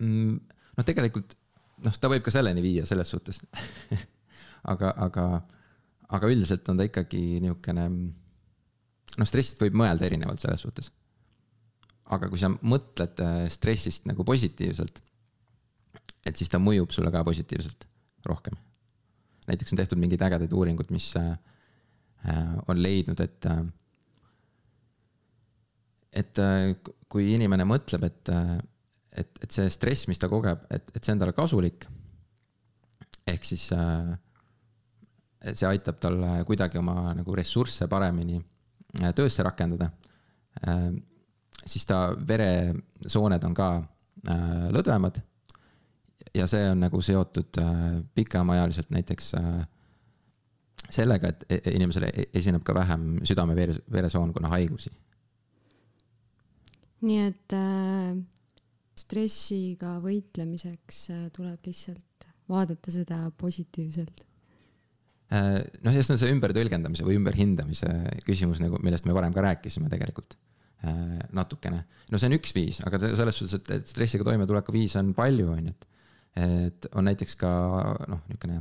mm,. 0.01 0.39
noh, 0.79 0.87
tegelikult 0.87 1.37
noh, 1.85 1.99
ta 2.01 2.09
võib 2.13 2.25
ka 2.25 2.33
selleni 2.33 2.65
viia 2.65 2.87
selles 2.89 3.13
suhtes 3.13 3.43
aga, 4.73 4.93
aga, 4.97 5.27
aga 6.09 6.31
üldiselt 6.33 6.69
on 6.73 6.81
ta 6.81 6.89
ikkagi 6.89 7.41
niisugune 7.45 7.89
noh, 9.21 9.29
stressist 9.29 9.61
võib 9.63 9.77
mõelda 9.79 10.07
erinevalt 10.09 10.43
selles 10.43 10.63
suhtes. 10.65 10.93
aga 12.07 12.29
kui 12.31 12.39
sa 12.39 12.53
mõtled 12.55 13.19
äh, 13.25 13.41
stressist 13.51 14.05
nagu 14.07 14.23
positiivselt, 14.25 15.01
et 16.27 16.39
siis 16.39 16.51
ta 16.53 16.61
mõjub 16.63 16.93
sulle 16.95 17.11
ka 17.11 17.25
positiivselt 17.27 17.87
rohkem. 18.27 18.55
näiteks 19.49 19.73
on 19.73 19.81
tehtud 19.81 19.99
mingeid 19.99 20.23
ägedaid 20.23 20.53
uuringuid, 20.53 20.93
mis 20.95 21.11
äh, 21.17 21.35
äh, 22.29 22.55
on 22.69 22.83
leidnud, 22.83 23.21
et 23.21 23.51
et 26.17 26.39
kui 27.13 27.35
inimene 27.35 27.67
mõtleb, 27.69 28.07
et, 28.07 28.29
et, 29.13 29.39
et 29.43 29.53
see 29.53 29.69
stress, 29.69 30.07
mis 30.09 30.19
ta 30.19 30.31
kogeb, 30.33 30.63
et, 30.73 30.89
et 30.97 31.05
see 31.05 31.13
on 31.13 31.21
talle 31.21 31.35
kasulik. 31.37 31.85
ehk 33.27 33.45
siis, 33.45 33.67
see 35.53 35.69
aitab 35.69 35.99
tal 36.01 36.23
kuidagi 36.49 36.79
oma 36.81 37.13
nagu 37.19 37.35
ressursse 37.37 37.89
paremini 37.89 38.41
töösse 39.15 39.45
rakendada, 39.47 39.91
äh, 40.69 40.91
siis 41.67 41.87
ta 41.87 42.11
veresooned 42.29 43.45
on 43.45 43.55
ka 43.55 43.71
äh, 43.77 44.69
lõdvemad. 44.75 45.23
ja 46.35 46.45
see 46.47 46.71
on 46.71 46.81
nagu 46.85 47.01
seotud 47.01 47.59
äh, 47.59 48.05
pikemaajaliselt 48.15 48.91
näiteks 48.91 49.35
äh, 49.35 49.67
sellega, 50.91 51.29
et 51.29 51.45
e- 51.51 51.75
inimesel 51.75 52.09
e- 52.09 52.29
esineb 52.35 52.65
ka 52.65 52.75
vähem 52.75 53.19
südame-veresoonkonna 53.25 54.49
haigusi. 54.49 54.91
nii 57.07 57.19
et 57.29 57.53
äh, 57.53 58.17
stressiga 58.97 59.97
võitlemiseks 60.03 61.01
äh, 61.13 61.27
tuleb 61.33 61.67
lihtsalt 61.67 62.29
vaadata 62.49 62.93
seda 62.95 63.19
positiivselt. 63.39 64.26
Äh, 65.27 65.59
noh, 65.83 65.91
ja 65.91 66.05
see 66.07 66.15
on 66.15 66.21
see 66.21 66.31
ümbertõlgendamise 66.31 67.03
või 67.03 67.17
ümberhindamise 67.19 67.89
küsimus 68.23 68.61
nagu, 68.63 68.79
millest 68.87 69.09
me 69.09 69.15
varem 69.17 69.33
ka 69.35 69.43
rääkisime 69.43 69.91
tegelikult 69.91 70.37
äh, 70.87 71.19
natukene. 71.35 71.81
no 72.13 72.21
see 72.21 72.31
on 72.31 72.37
üks 72.37 72.55
viis, 72.55 72.79
aga 72.87 73.01
selles 73.03 73.41
suhtes, 73.41 73.57
et, 73.59 73.73
et 73.81 73.91
stressiga 73.91 74.27
toimetuleku 74.29 74.75
viise 74.77 75.01
on 75.03 75.11
palju, 75.19 75.49
on 75.51 75.67
ju, 75.67 75.75
et. 75.75 75.89
et 76.47 76.89
on 76.95 77.09
näiteks 77.11 77.35
ka 77.41 77.51
noh, 78.13 78.23
niisugune 78.31 78.61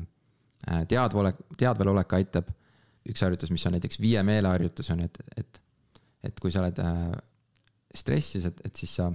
äh, 0.71 0.82
teadvolek, 0.89 1.45
teadvelolek 1.62 2.17
aitab. 2.17 2.49
üks 3.06 3.21
harjutus, 3.21 3.54
mis 3.54 3.65
on 3.69 3.78
näiteks 3.78 4.01
viie 4.01 4.25
meeleharjutus 4.25 4.89
on, 4.95 5.06
et, 5.06 5.21
et, 5.38 5.62
et 6.25 6.39
kui 6.41 6.49
sa 6.49 6.63
oled 6.63 6.80
stressis, 7.93 8.47
et, 8.49 8.63
et 8.65 8.73
siis 8.82 8.95
sa 8.97 9.12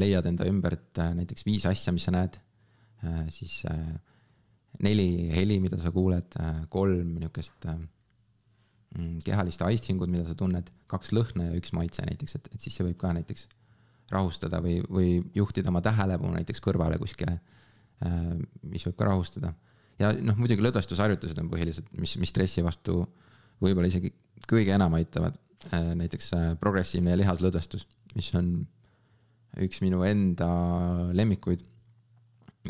leiad 0.00 0.24
enda 0.26 0.46
ümbert 0.48 0.96
näiteks 0.96 1.44
viis 1.44 1.66
asja, 1.68 1.92
mis 1.92 2.08
sa 2.08 2.14
näed 2.16 2.40
siis 3.28 3.60
neli 4.84 5.28
heli, 5.34 5.58
mida 5.62 5.78
sa 5.80 5.92
kuuled, 5.94 6.36
kolm 6.72 7.14
niisugust 7.18 7.66
mm, 7.68 9.20
kehalist 9.26 9.62
aistingut, 9.66 10.10
mida 10.12 10.24
sa 10.28 10.36
tunned, 10.38 10.70
kaks 10.90 11.12
lõhna 11.16 11.50
ja 11.50 11.58
üks 11.58 11.74
maitse 11.76 12.04
näiteks, 12.06 12.38
et, 12.38 12.50
et 12.54 12.64
siis 12.64 12.78
see 12.78 12.86
võib 12.86 12.98
ka 13.00 13.12
näiteks 13.16 13.48
rahustada 14.12 14.60
või, 14.64 14.78
või 14.88 15.08
juhtida 15.36 15.72
oma 15.72 15.82
tähelepanu 15.84 16.32
näiteks 16.36 16.62
kõrvale 16.64 16.98
kuskile, 17.00 17.36
mis 18.62 18.86
võib 18.86 18.96
ka 18.96 19.10
rahustada. 19.10 19.52
ja 20.00 20.12
noh, 20.16 20.38
muidugi 20.38 20.64
lõdvestusharjutused 20.64 21.40
on 21.42 21.50
põhilised, 21.52 21.90
mis, 22.00 22.14
mis 22.22 22.32
stressi 22.32 22.64
vastu 22.64 23.02
võib-olla 23.60 23.90
isegi 23.90 24.14
kõige 24.48 24.74
enam 24.74 24.94
aitavad. 24.98 25.36
näiteks 25.74 26.30
progressiivne 26.60 27.16
lihaslõdvestus, 27.18 27.88
mis 28.14 28.30
on 28.38 28.52
üks 29.58 29.80
minu 29.82 30.04
enda 30.06 30.46
lemmikuid, 31.12 31.64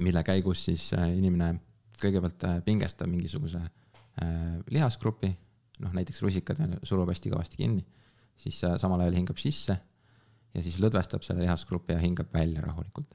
mille 0.00 0.22
käigus 0.24 0.64
siis 0.64 0.88
inimene 0.96 1.58
kõigepealt 2.02 2.44
äh, 2.48 2.58
pingestab 2.64 3.10
mingisuguse 3.10 3.60
äh, 3.60 4.56
lihasgrupi, 4.70 5.32
noh 5.84 5.94
näiteks 5.94 6.22
rusikad 6.24 6.60
surub 6.82 7.10
hästi 7.12 7.30
kõvasti 7.34 7.60
kinni, 7.60 7.84
siis 8.38 8.58
samal 8.78 9.02
ajal 9.02 9.18
hingab 9.18 9.38
sisse 9.38 9.78
ja 10.54 10.64
siis 10.64 10.78
lõdvestab 10.82 11.24
selle 11.26 11.44
lihasgrupi 11.44 11.94
ja 11.94 12.02
hingab 12.02 12.32
välja 12.34 12.62
rahulikult. 12.64 13.14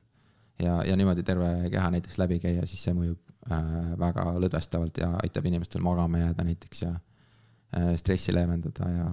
ja, 0.61 0.79
ja 0.85 0.95
niimoodi 0.97 1.23
terve 1.23 1.69
keha 1.71 1.89
näiteks 1.95 2.17
läbi 2.21 2.39
käia, 2.39 2.65
siis 2.69 2.83
see 2.85 2.93
mõjub 2.97 3.19
äh, 3.51 3.93
väga 3.99 4.27
lõdvestavalt 4.43 4.99
ja 5.01 5.09
aitab 5.23 5.47
inimestel 5.49 5.83
magama 5.83 6.21
jääda 6.21 6.45
näiteks 6.47 6.83
ja 6.85 6.91
äh, 6.93 7.93
stressi 7.99 8.35
leevendada 8.35 8.89
ja, 8.91 9.07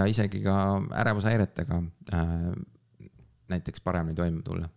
ja 0.00 0.06
isegi 0.10 0.40
ka 0.44 0.56
ärevushäiretega 1.02 1.82
äh, 2.14 2.32
näiteks 3.52 3.84
paremini 3.84 4.16
toime 4.16 4.42
tulla 4.42 4.68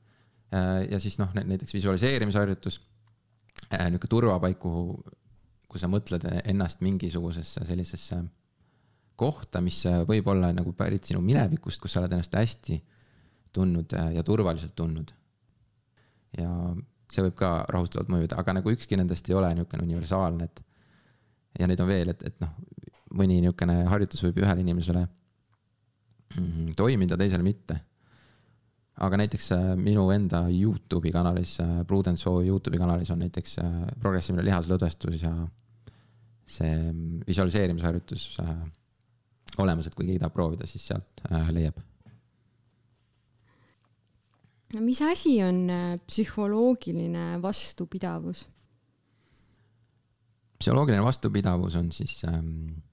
äh,. 0.53 0.85
ja 0.91 0.99
siis 0.99 1.17
noh, 1.19 1.33
näiteks 1.33 1.73
visualiseerimisharjutus 1.73 2.81
niisugune 3.69 4.09
turvapaik, 4.09 4.59
kuhu, 4.59 4.97
kui 5.69 5.81
sa 5.81 5.89
mõtled 5.91 6.25
ennast 6.49 6.81
mingisugusesse 6.81 7.65
sellisesse 7.67 8.21
kohta, 9.19 9.61
mis 9.61 9.81
võib 10.07 10.29
olla 10.31 10.51
nagu 10.55 10.73
pärit 10.73 11.09
sinu 11.09 11.21
minevikust, 11.21 11.81
kus 11.81 11.93
sa 11.93 12.01
oled 12.01 12.15
ennast 12.15 12.35
hästi 12.35 12.79
tundnud 13.53 13.93
ja 14.15 14.23
turvaliselt 14.23 14.75
tundnud. 14.77 15.11
ja 16.37 16.49
see 17.09 17.25
võib 17.25 17.35
ka 17.39 17.65
rahustavalt 17.73 18.09
mõjuda, 18.13 18.37
aga 18.37 18.53
nagu 18.59 18.69
ükski 18.69 18.97
nendest 18.99 19.29
ei 19.29 19.35
ole 19.37 19.49
niisugune 19.57 19.87
universaalne, 19.87 20.45
et 20.45 20.61
ja 21.59 21.67
neid 21.67 21.81
on 21.81 21.89
veel, 21.89 22.11
et, 22.13 22.21
et 22.29 22.35
noh, 22.43 22.51
mõni 23.17 23.39
niisugune 23.41 23.81
harjutus 23.89 24.21
võib 24.27 24.43
ühele 24.43 24.61
inimesele 24.61 25.01
mm, 26.37 26.75
toimida, 26.77 27.17
teisele 27.17 27.45
mitte 27.45 27.79
aga 28.99 29.19
näiteks 29.21 29.51
äh, 29.55 29.67
minu 29.79 30.07
enda 30.13 30.43
Youtube'i 30.51 31.11
kanalis, 31.15 31.57
Prudence 31.87 32.27
O 32.29 32.39
Youtube'i 32.43 32.79
kanalis 32.81 33.11
on 33.13 33.21
näiteks 33.23 33.57
äh, 33.63 33.77
progressiivne 34.01 34.43
lihaslõdvestus 34.45 35.23
ja 35.23 35.33
see 36.49 36.73
mm, 36.91 37.21
visualiseerimisharjutus 37.27 38.25
äh, 38.43 38.51
olemas, 39.59 39.87
et 39.87 39.95
kui 39.95 40.07
keegi 40.07 40.21
tahab 40.21 40.35
proovida, 40.35 40.67
siis 40.69 40.85
sealt 40.91 41.23
leiab. 41.55 41.79
no 44.73 44.83
mis 44.85 45.01
asi 45.01 45.39
on 45.43 45.65
psühholoogiline 46.07 47.41
vastupidavus? 47.41 48.45
psühholoogiline 50.59 51.03
vastupidavus 51.03 51.75
on 51.79 51.91
siis 51.95 52.21
ähm, 52.27 52.83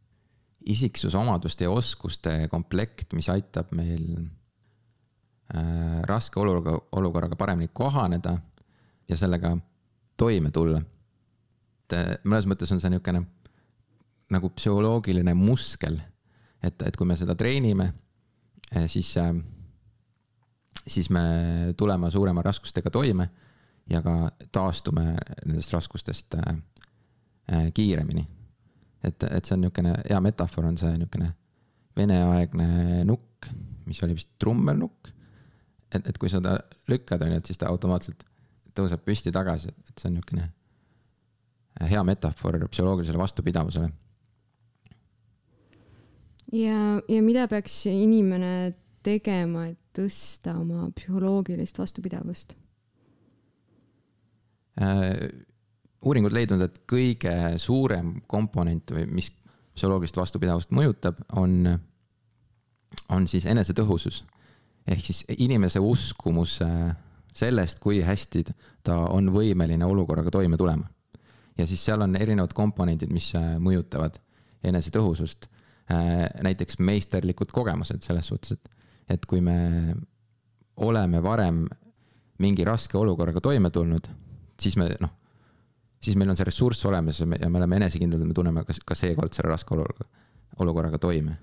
isiksusomaduste 0.66 1.66
ja 1.66 1.70
oskuste 1.70 2.34
komplekt, 2.50 3.12
mis 3.14 3.28
aitab 3.30 3.74
meil 3.76 4.06
äh, 4.16 4.26
raske 6.06 6.40
olukorraga, 6.40 6.78
olukorraga 6.98 7.36
paremini 7.38 7.68
kohaneda 7.72 8.32
ja 9.08 9.16
sellega 9.16 9.56
toime 10.16 10.50
tulla. 10.50 10.80
et 11.86 11.92
äh, 11.92 12.16
mõnes 12.24 12.48
mõttes 12.50 12.72
on 12.72 12.80
see 12.82 12.90
niisugune 12.90 13.22
nagu 14.34 14.50
psühholoogiline 14.50 15.34
muskel, 15.38 16.00
et, 16.62 16.82
et 16.82 16.96
kui 16.98 17.06
me 17.06 17.14
seda 17.16 17.36
treenime, 17.38 17.92
siis 18.90 19.12
äh,, 19.22 19.36
siis 20.86 21.10
me 21.10 21.20
tuleme 21.76 22.10
suurema 22.10 22.42
raskustega 22.42 22.90
toime 22.90 23.28
ja 23.90 24.02
ka 24.02 24.32
taastume 24.52 25.14
nendest 25.44 25.72
raskustest 25.72 26.34
äh, 26.34 26.56
äh, 27.52 27.72
kiiremini. 27.74 28.26
et, 29.04 29.22
et 29.22 29.44
see 29.44 29.54
on 29.54 29.62
niisugune 29.62 29.94
hea 30.08 30.20
metafoor, 30.20 30.66
on 30.66 30.78
see 30.78 30.90
niisugune 30.96 31.30
veneaegne 31.96 33.04
nukk, 33.06 33.46
mis 33.86 34.02
oli 34.02 34.18
vist 34.18 34.34
trummelnukk 34.42 35.14
et, 35.94 36.06
et 36.06 36.18
kui 36.18 36.30
sa 36.32 36.40
ta 36.42 36.58
lükkad, 36.90 37.22
on 37.22 37.34
ju, 37.34 37.40
et 37.40 37.50
siis 37.50 37.60
ta 37.60 37.70
automaatselt 37.70 38.24
tõuseb 38.76 39.04
püsti 39.06 39.32
tagasi, 39.32 39.72
et 39.72 39.94
see 40.00 40.10
on 40.10 40.18
niisugune 40.18 40.50
hea 41.90 42.02
metafoor 42.08 42.58
psühholoogilisele 42.70 43.20
vastupidavusele. 43.20 43.90
ja, 46.52 47.00
ja 47.08 47.22
mida 47.22 47.48
peaks 47.48 47.84
inimene 47.90 48.74
tegema, 49.04 49.66
et 49.72 49.80
tõsta 49.96 50.56
oma 50.60 50.90
psühholoogilist 50.96 51.78
vastupidavust 51.78 52.56
äh,? 54.80 55.28
uuringud 56.06 56.32
leidnud, 56.32 56.62
et 56.62 56.76
kõige 56.86 57.32
suurem 57.58 58.20
komponent 58.30 58.92
või 58.94 59.08
mis 59.10 59.32
psühholoogilist 59.74 60.16
vastupidavust 60.16 60.70
mõjutab, 60.76 61.18
on, 61.36 61.78
on 63.12 63.26
siis 63.28 63.46
enesetõhusus 63.50 64.22
ehk 64.86 65.02
siis 65.04 65.24
inimese 65.38 65.80
uskumus 65.82 66.60
sellest, 67.36 67.80
kui 67.82 68.00
hästi 68.04 68.44
ta 68.86 68.98
on 69.12 69.30
võimeline 69.34 69.84
olukorraga 69.84 70.32
toime 70.32 70.56
tulema. 70.56 70.88
ja 71.58 71.66
siis 71.66 71.84
seal 71.84 72.02
on 72.04 72.16
erinevad 72.16 72.52
komponendid, 72.52 73.12
mis 73.12 73.30
äh, 73.34 73.56
mõjutavad 73.58 74.18
enesetõhusust. 74.64 75.46
Äh, 75.90 76.26
näiteks 76.44 76.78
meisterlikud 76.78 77.52
kogemused 77.52 78.02
selles 78.04 78.26
suhtes, 78.28 78.52
et, 78.52 78.68
et 79.08 79.26
kui 79.26 79.40
me 79.40 79.94
oleme 80.76 81.22
varem 81.22 81.64
mingi 82.38 82.64
raske 82.64 82.98
olukorraga 82.98 83.40
toime 83.40 83.70
tulnud, 83.72 84.08
siis 84.60 84.76
me 84.76 84.90
noh, 85.00 85.14
siis 86.02 86.16
meil 86.16 86.30
on 86.30 86.36
see 86.36 86.44
ressurss 86.44 86.84
olemas 86.84 87.20
ja 87.20 87.26
me, 87.26 87.38
ja 87.40 87.48
me 87.48 87.62
oleme 87.62 87.80
enesekindlad, 87.80 88.26
me 88.26 88.36
tunneme 88.36 88.64
ka, 88.66 88.76
ka 88.84 88.98
seekord 88.98 89.32
selle 89.32 89.54
raske 89.54 89.72
olukorraga, 89.74 90.10
olukorraga 90.60 91.00
toime 91.00 91.38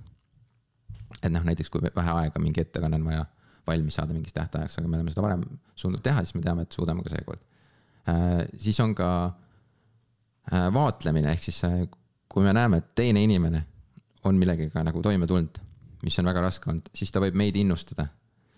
et 1.24 1.32
noh, 1.32 1.44
näiteks 1.48 1.72
kui 1.72 1.82
vähe 1.84 2.14
aega 2.20 2.42
mingi 2.42 2.62
ettekanne 2.62 3.00
on 3.00 3.06
vaja 3.08 3.26
valmis 3.68 3.98
saada 3.98 4.16
mingiks 4.16 4.36
tähtajaks, 4.36 4.78
aga 4.80 4.90
me 4.90 5.00
oleme 5.00 5.14
seda 5.14 5.26
varem 5.26 5.44
suutnud 5.80 6.04
teha, 6.04 6.24
siis 6.24 6.36
me 6.38 6.44
teame, 6.46 6.66
et 6.66 6.76
suudame 6.76 7.04
ka 7.06 7.14
seekord 7.14 7.44
äh,. 8.12 8.44
siis 8.60 8.80
on 8.84 8.96
ka 8.98 9.10
äh, 10.52 10.68
vaatlemine, 10.76 11.32
ehk 11.32 11.48
siis 11.48 11.62
äh, 11.68 11.84
kui 12.32 12.44
me 12.46 12.54
näeme, 12.56 12.82
et 12.82 12.92
teine 12.98 13.24
inimene 13.24 13.64
on 14.28 14.40
millegagi 14.40 14.84
nagu 14.88 15.04
toime 15.04 15.28
tulnud, 15.30 15.60
mis 16.04 16.20
on 16.20 16.28
väga 16.32 16.44
raske 16.44 16.70
olnud, 16.72 16.92
siis 16.96 17.12
ta 17.12 17.22
võib 17.24 17.38
meid 17.40 17.56
innustada. 17.60 18.08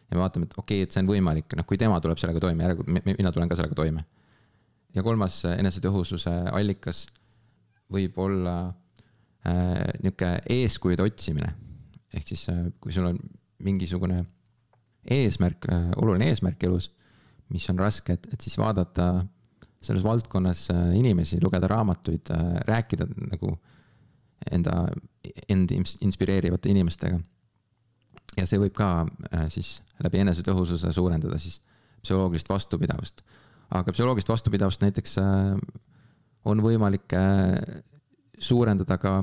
ja 0.09 0.17
me 0.17 0.23
vaatame, 0.23 0.49
et 0.49 0.57
okei 0.57 0.81
okay,, 0.81 0.87
et 0.87 0.95
see 0.95 1.03
on 1.03 1.09
võimalik, 1.09 1.57
noh, 1.57 1.65
kui 1.65 1.77
tema 1.81 1.99
tuleb 2.01 2.21
sellega 2.21 2.41
toime, 2.41 2.65
järelikult 2.65 2.89
mina 3.05 3.31
tulen 3.33 3.49
ka 3.49 3.57
sellega 3.59 3.77
toime. 3.77 4.05
ja 4.95 5.03
kolmas 5.03 5.43
enesetõhususe 5.51 6.33
allikas 6.53 7.05
võib 7.91 8.17
olla 8.17 8.55
äh, 9.45 9.93
niisugune 10.01 10.39
eeskujude 10.49 11.05
otsimine 11.05 11.53
ehk 12.15 12.31
siis 12.31 12.47
kui 12.81 12.93
sul 12.95 13.11
on 13.11 13.19
mingisugune 13.65 14.23
eesmärk, 15.11 15.69
äh, 15.71 15.87
oluline 16.01 16.29
eesmärk 16.31 16.63
elus, 16.63 16.89
mis 17.53 17.69
on 17.69 17.79
raske, 17.79 18.13
et, 18.13 18.27
et 18.33 18.41
siis 18.41 18.57
vaadata 18.57 19.25
selles 19.85 20.03
valdkonnas 20.03 20.67
äh, 20.73 20.91
inimesi, 20.97 21.37
lugeda 21.43 21.69
raamatuid, 21.69 22.31
rääkida 22.65 23.07
nagu 23.31 23.53
enda, 24.51 24.85
end 25.49 25.71
inspireerivate 26.01 26.69
inimestega. 26.69 27.19
ja 28.35 28.43
see 28.49 28.59
võib 28.59 28.73
ka 28.75 29.05
äh, 29.31 29.47
siis 29.53 29.79
läbi 30.03 30.19
enesetõhususe 30.19 30.91
suurendada 30.93 31.37
siis 31.39 31.61
psühholoogilist 32.03 32.49
vastupidavust. 32.49 33.21
aga 33.69 33.91
psühholoogilist 33.91 34.29
vastupidavust 34.29 34.81
näiteks 34.81 35.17
äh, 35.17 35.57
on 36.45 36.61
võimalik 36.61 37.15
äh, 37.15 37.81
suurendada 38.39 38.97
ka 38.97 39.21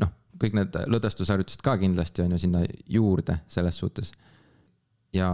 noh, 0.00 0.12
kõik 0.38 0.56
need 0.56 0.78
lõdvestusharjutused 0.94 1.64
ka 1.64 1.76
kindlasti 1.78 2.22
on 2.22 2.36
ju 2.36 2.38
sinna 2.46 2.62
juurde 2.88 3.40
selles 3.48 3.78
suhtes. 3.78 4.12
Ja 5.12 5.30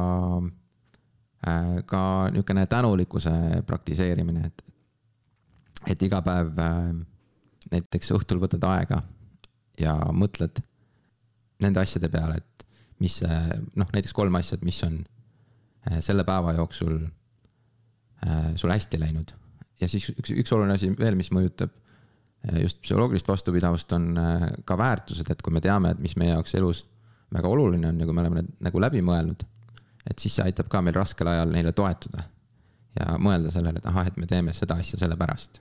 äh, 1.47 1.85
ka 1.87 2.03
niisugune 2.33 2.67
tänulikkuse 2.67 3.31
praktiseerimine, 3.67 4.47
et, 4.47 4.65
et 5.95 6.03
iga 6.03 6.21
päev 6.23 6.59
äh, 6.63 6.81
näiteks 7.73 8.13
õhtul 8.17 8.43
võtad 8.43 8.65
aega 8.69 9.03
ja 9.79 9.95
mõtled 10.13 10.63
nende 11.63 11.83
asjade 11.83 12.11
peale, 12.11 12.41
et 12.43 12.67
mis 13.03 13.21
äh, 13.27 13.53
noh, 13.79 13.91
näiteks 13.95 14.15
kolm 14.17 14.35
asja, 14.39 14.59
et 14.59 14.67
mis 14.67 14.81
on 14.87 15.01
äh, 15.91 16.01
selle 16.05 16.27
päeva 16.29 16.57
jooksul 16.59 17.07
sul 18.59 18.73
hästi 18.75 18.99
läinud. 18.99 19.31
ja 19.79 19.87
siis 19.87 20.09
üks, 20.11 20.33
üks 20.35 20.51
oluline 20.51 20.75
asi 20.75 20.89
veel, 20.99 21.15
mis 21.15 21.29
mõjutab 21.31 21.71
just 22.59 22.81
psühholoogilist 22.83 23.29
vastupidavust, 23.31 23.93
on 23.95 24.09
ka 24.67 24.75
väärtused, 24.75 25.31
et 25.31 25.43
kui 25.43 25.55
me 25.55 25.63
teame, 25.63 25.93
et 25.95 26.01
mis 26.03 26.17
meie 26.19 26.33
jaoks 26.33 26.57
elus 26.59 26.81
väga 27.35 27.49
oluline 27.49 27.93
on 27.93 28.01
ja 28.01 28.09
kui 28.09 28.17
me 28.17 28.25
oleme 28.25 28.43
need 28.43 28.67
nagu 28.67 28.83
läbi 28.83 29.05
mõelnud, 29.07 29.45
et 30.11 30.19
siis 30.19 30.35
see 30.39 30.45
aitab 30.49 30.69
ka 30.73 30.83
meil 30.85 30.97
raskel 30.97 31.29
ajal 31.31 31.53
neile 31.53 31.73
toetuda. 31.73 32.25
ja 32.99 33.15
mõelda 33.23 33.53
sellele, 33.55 33.79
et 33.79 33.87
ahah, 33.87 34.09
et 34.09 34.17
me 34.17 34.27
teeme 34.27 34.53
seda 34.57 34.79
asja 34.81 34.99
sellepärast 34.99 35.61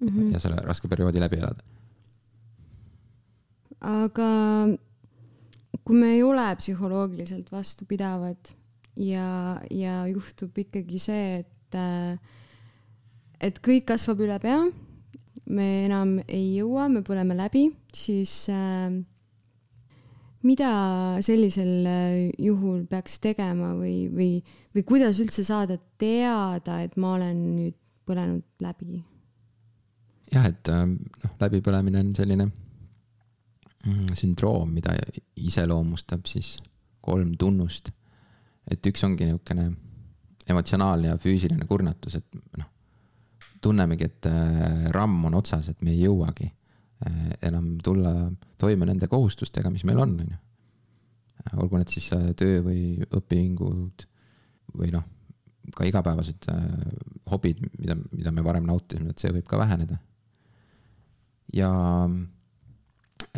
mm. 0.00 0.08
-hmm. 0.08 0.32
ja 0.32 0.40
selle 0.40 0.62
raske 0.64 0.88
perioodi 0.88 1.20
läbi 1.20 1.36
elada. 1.36 1.62
aga 3.80 4.28
kui 5.84 5.96
me 5.96 6.12
ei 6.16 6.22
ole 6.22 6.44
psühholoogiliselt 6.56 7.52
vastupidavad 7.52 8.50
ja, 8.96 9.60
ja 9.70 10.06
juhtub 10.06 10.58
ikkagi 10.58 10.98
see, 10.98 11.38
et, 11.38 11.74
äh, 11.78 12.18
et 13.40 13.60
kõik 13.64 13.86
kasvab 13.88 14.20
üle 14.20 14.38
pea, 14.42 14.58
me 15.48 15.68
enam 15.86 16.18
ei 16.26 16.58
jõua, 16.58 16.88
me 16.92 17.00
põleme 17.06 17.36
läbi, 17.38 17.68
siis 17.94 18.48
äh, 18.52 18.90
mida 20.46 20.70
sellisel 21.24 21.86
äh, 21.88 22.30
juhul 22.38 22.84
peaks 22.90 23.18
tegema 23.22 23.72
või, 23.78 24.06
või, 24.12 24.30
või 24.74 24.84
kuidas 24.86 25.18
üldse 25.22 25.44
saada 25.46 25.78
teada, 25.98 26.82
et 26.84 26.96
ma 27.00 27.16
olen 27.16 27.42
nüüd 27.56 27.78
põlenud 28.08 28.44
läbi? 28.62 29.02
jah, 30.32 30.46
et 30.46 30.70
äh, 30.72 30.84
noh, 30.86 31.36
läbipõlemine 31.40 32.04
on 32.04 32.14
selline 32.16 32.48
mm, 32.48 34.14
sündroom, 34.18 34.72
mida 34.76 34.94
iseloomustab 35.36 36.28
siis 36.30 36.56
kolm 37.00 37.34
tunnust. 37.40 37.90
et 38.68 38.84
üks 38.86 39.04
ongi 39.06 39.26
niisugune 39.26 39.70
emotsionaalne 40.48 41.10
ja 41.10 41.18
füüsiline 41.20 41.66
kurnatus, 41.68 42.18
et 42.20 42.58
noh, 42.60 42.68
tunnemegi, 43.64 44.06
et 44.06 44.28
äh, 44.30 44.86
ramm 44.94 45.24
on 45.28 45.40
otsas, 45.40 45.72
et 45.72 45.82
me 45.82 45.92
ei 45.96 46.04
jõuagi 46.04 46.52
enam 47.46 47.76
tulla 47.84 48.12
toime 48.58 48.86
nende 48.88 49.08
kohustustega, 49.10 49.70
mis 49.70 49.84
meil 49.86 50.00
on, 50.02 50.16
on 50.18 50.32
ju. 50.32 50.38
olgu 51.62 51.78
need 51.78 51.92
siis 51.92 52.08
äh, 52.16 52.30
töö 52.38 52.62
või 52.66 52.82
õpingud 53.14 54.06
või 54.78 54.90
noh, 54.92 55.04
ka 55.76 55.86
igapäevased 55.86 56.48
hobid, 57.30 57.60
mida, 57.78 57.94
mida 58.12 58.32
me 58.34 58.44
varem 58.44 58.66
nautisime, 58.66 59.12
et 59.12 59.20
see 59.20 59.32
võib 59.32 59.46
ka 59.48 59.60
väheneda. 59.60 59.98
ja 61.52 61.70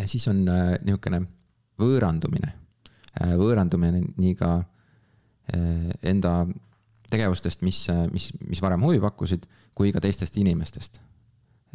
siis 0.06 0.26
on 0.30 0.42
niisugune 0.46 1.20
võõrandumine, 1.80 2.52
võõrandumine 3.40 4.02
nii 4.16 4.34
ka 4.38 4.50
enda 6.06 6.34
tegevustest, 7.10 7.62
mis, 7.66 7.82
mis, 8.14 8.30
mis 8.46 8.62
varem 8.62 8.82
huvi 8.86 9.00
pakkusid, 9.02 9.46
kui 9.74 9.92
ka 9.94 10.02
teistest 10.02 10.36
inimestest. 10.38 11.00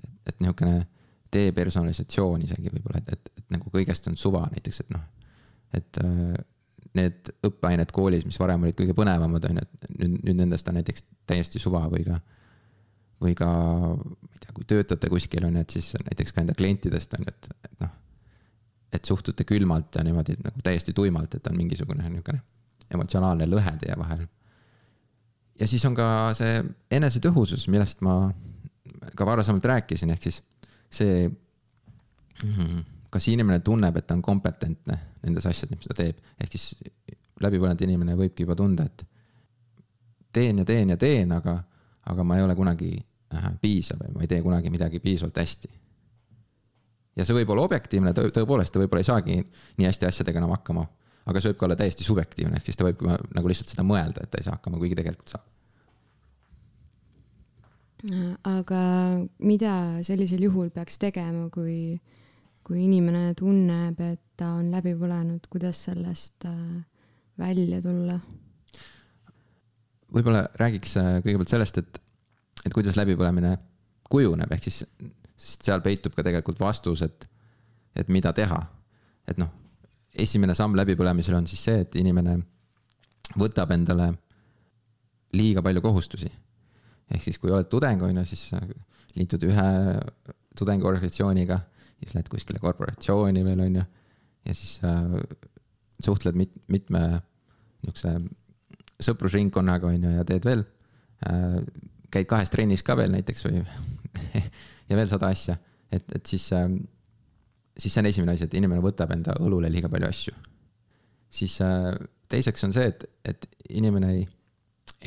et, 0.04 0.12
et 0.32 0.40
niisugune 0.40 0.86
depersonalisatsioon 1.36 2.46
isegi 2.48 2.72
võib-olla, 2.72 3.04
et, 3.04 3.14
et, 3.16 3.32
et 3.42 3.56
nagu 3.56 3.72
kõigest 3.74 4.08
on 4.12 4.18
suva 4.20 4.46
näiteks, 4.54 4.84
et 4.86 4.94
noh, 4.96 5.04
et 5.76 6.02
äh, 6.04 6.36
need 6.96 7.34
õppeained 7.46 7.92
koolis, 7.96 8.24
mis 8.28 8.40
varem 8.40 8.64
olid 8.64 8.78
kõige 8.80 8.96
põnevamad, 8.98 9.50
on 9.50 9.60
ju, 9.60 9.68
et 9.68 9.94
nüüd, 10.00 10.18
nüüd 10.30 10.40
nendest 10.44 10.72
on 10.72 10.80
näiteks 10.80 11.06
täiesti 11.28 11.62
suva 11.62 11.84
või 11.92 12.06
ka, 12.08 12.20
või 13.24 13.36
ka, 13.38 13.50
ma 13.50 14.32
ei 14.32 14.44
tea, 14.44 14.56
kui 14.56 14.68
töötate 14.70 15.12
kuskil, 15.12 15.48
on 15.48 15.60
ju, 15.60 15.66
et 15.66 15.78
siis 15.78 15.92
näiteks 16.00 16.36
ka 16.36 16.44
enda 16.44 16.56
klientidest 16.58 17.18
on 17.18 17.28
ju, 17.28 17.36
et, 17.36 17.52
et 17.68 17.78
noh, 17.84 17.94
et 18.96 19.12
suhtute 19.12 19.44
külmalt 19.48 19.98
ja 19.98 20.06
niimoodi 20.08 20.38
nagu 20.40 20.64
täiesti 20.64 20.96
tuimalt, 20.96 21.36
et 21.36 21.52
on 21.52 21.58
mingisugune 21.58 22.08
niisugune 22.08 22.40
emotsionaalne 22.96 23.48
lõhe 23.50 23.74
teie 23.82 23.96
vahel. 23.98 24.28
Ja 25.60 25.68
siis 25.68 25.84
on 25.88 25.96
ka 25.98 26.08
see 26.38 26.60
enesetõhusus, 26.94 27.66
millest 27.74 28.04
ma 28.06 28.30
ka 29.16 29.28
varasemalt 29.28 29.66
rääkisin, 29.66 30.12
ehk 30.14 30.28
siis 30.28 30.42
see, 30.92 31.30
mhm, 32.44 32.84
kas 33.14 33.28
inimene 33.32 33.62
tunneb, 33.66 33.98
et 33.98 34.08
ta 34.08 34.18
on 34.18 34.24
kompetentne 34.26 34.98
nendes 35.24 35.46
asjades, 35.46 35.80
mis 35.80 35.90
ta 35.90 35.98
teeb, 35.98 36.20
ehk 36.42 36.58
siis 36.58 36.74
läbipõlenud 37.42 37.82
inimene 37.86 38.18
võibki 38.20 38.46
juba 38.46 38.56
tunda, 38.60 38.86
et 38.86 39.06
teen 40.36 40.62
ja 40.62 40.66
teen 40.68 40.92
ja 40.94 40.98
teen, 41.00 41.32
aga, 41.32 41.58
aga 42.12 42.28
ma 42.28 42.38
ei 42.38 42.46
ole 42.46 42.56
kunagi 42.56 42.92
piisav 43.62 44.00
või 44.00 44.14
ma 44.14 44.24
ei 44.24 44.30
tee 44.32 44.44
kunagi 44.44 44.70
midagi 44.72 45.02
piisavalt 45.04 45.38
hästi. 45.42 45.72
ja 47.16 47.26
see 47.26 47.36
võib 47.36 47.50
olla 47.50 47.66
objektiivne, 47.68 48.14
tõepoolest, 48.14 48.74
ta 48.74 48.80
võib-olla 48.80 49.02
ei 49.02 49.08
saagi 49.08 49.40
nii 49.42 49.88
hästi 49.88 50.08
asjadega 50.08 50.40
enam 50.40 50.54
hakkama 50.56 50.86
aga 51.30 51.42
see 51.42 51.52
võib 51.52 51.60
ka 51.60 51.68
olla 51.68 51.78
täiesti 51.80 52.06
subjektiivne, 52.06 52.60
ehk 52.60 52.70
siis 52.70 52.80
ta 52.80 52.86
võib 52.88 53.02
nagu 53.06 53.50
lihtsalt 53.50 53.72
seda 53.72 53.86
mõelda, 53.88 54.24
et 54.24 54.32
ta 54.32 54.42
ei 54.42 54.46
saa 54.46 54.58
hakkama, 54.58 54.80
kuigi 54.82 54.98
tegelikult 55.00 55.34
saab. 55.34 55.46
Aga 58.46 58.82
mida 59.40 59.74
sellisel 60.06 60.46
juhul 60.48 60.70
peaks 60.74 61.00
tegema, 61.02 61.50
kui, 61.54 61.98
kui 62.66 62.84
inimene 62.86 63.34
tunneb, 63.38 64.00
et 64.02 64.22
ta 64.38 64.56
on 64.60 64.70
läbi 64.74 64.94
põlenud, 65.00 65.48
kuidas 65.50 65.86
sellest 65.88 66.48
äh, 66.50 66.56
välja 67.40 67.82
tulla? 67.82 68.20
võib-olla 70.16 70.46
räägiks 70.62 70.96
äh, 71.02 71.12
kõigepealt 71.26 71.52
sellest, 71.52 71.82
et, 71.82 72.02
et 72.64 72.74
kuidas 72.74 72.96
läbipõlemine 73.00 73.56
kujuneb, 74.12 74.52
ehk 74.54 74.70
siis, 74.70 74.84
sest 75.36 75.66
seal 75.68 75.82
peitub 75.84 76.16
ka 76.16 76.24
tegelikult 76.24 76.62
vastus, 76.62 77.02
et, 77.04 77.28
et 77.98 78.12
mida 78.14 78.32
teha. 78.38 78.62
et 79.28 79.40
noh 79.42 79.52
esimene 80.16 80.56
samm 80.56 80.76
läbipõlemisel 80.80 81.36
on 81.38 81.48
siis 81.50 81.64
see, 81.68 81.84
et 81.84 81.96
inimene 82.00 82.38
võtab 83.40 83.74
endale 83.76 84.12
liiga 85.36 85.64
palju 85.66 85.84
kohustusi. 85.84 86.30
Ehk 87.12 87.24
siis, 87.24 87.40
kui 87.42 87.54
oled 87.54 87.70
tudeng, 87.72 88.02
on 88.06 88.22
ju, 88.22 88.26
siis 88.32 88.50
liitud 89.16 89.44
ühe 89.48 89.68
tudengiorganisatsiooniga, 90.60 91.60
siis 92.00 92.16
lähed 92.16 92.32
kuskile 92.32 92.62
korporatsiooni 92.64 93.44
veel, 93.46 93.62
on 93.66 93.80
ju, 93.82 93.86
ja 94.46 94.56
siis 94.58 94.80
äh, 94.88 95.20
suhtled 96.04 96.38
mit-, 96.40 96.58
mitme 96.72 97.04
niisuguse 97.86 98.16
sõprusringkonnaga, 99.06 99.92
on 99.92 100.08
ju, 100.08 100.16
ja 100.18 100.26
teed 100.28 100.48
veel 100.48 100.66
äh,, 101.28 101.62
käid 102.14 102.28
kahes 102.32 102.52
trennis 102.54 102.84
ka 102.86 102.96
veel 102.96 103.12
näiteks 103.12 103.48
või 103.48 103.62
ja 104.90 104.98
veel 104.98 105.10
sada 105.12 105.32
asja, 105.34 105.58
et, 105.92 106.06
et 106.16 106.32
siis 106.32 106.48
äh, 106.56 106.70
siis 107.78 107.94
see 107.94 108.02
on 108.02 108.10
esimene 108.10 108.36
asi, 108.36 108.48
et 108.48 108.58
inimene 108.58 108.84
võtab 108.84 109.12
enda 109.16 109.36
õlule 109.44 109.70
liiga 109.72 109.90
palju 109.92 110.10
asju. 110.10 110.36
siis 111.36 111.58
äh, 111.62 111.92
teiseks 112.32 112.64
on 112.64 112.74
see, 112.74 112.88
et, 112.88 113.04
et 113.26 113.48
inimene 113.70 114.12
ei, 114.14 114.28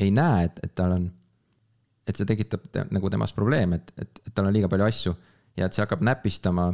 ei 0.05 0.11
näe, 0.13 0.45
et, 0.45 0.59
et 0.63 0.75
tal 0.77 0.93
on, 0.93 1.07
et 2.09 2.17
see 2.17 2.27
tekitab 2.29 2.65
te, 2.73 2.85
nagu 2.93 3.09
temas 3.13 3.33
probleeme, 3.37 3.79
et, 3.79 3.91
et, 4.01 4.21
et 4.27 4.35
tal 4.35 4.49
on 4.49 4.55
liiga 4.55 4.69
palju 4.71 4.87
asju 4.87 5.15
ja 5.59 5.67
et 5.67 5.75
see 5.75 5.83
hakkab 5.83 6.03
näpistama 6.05 6.71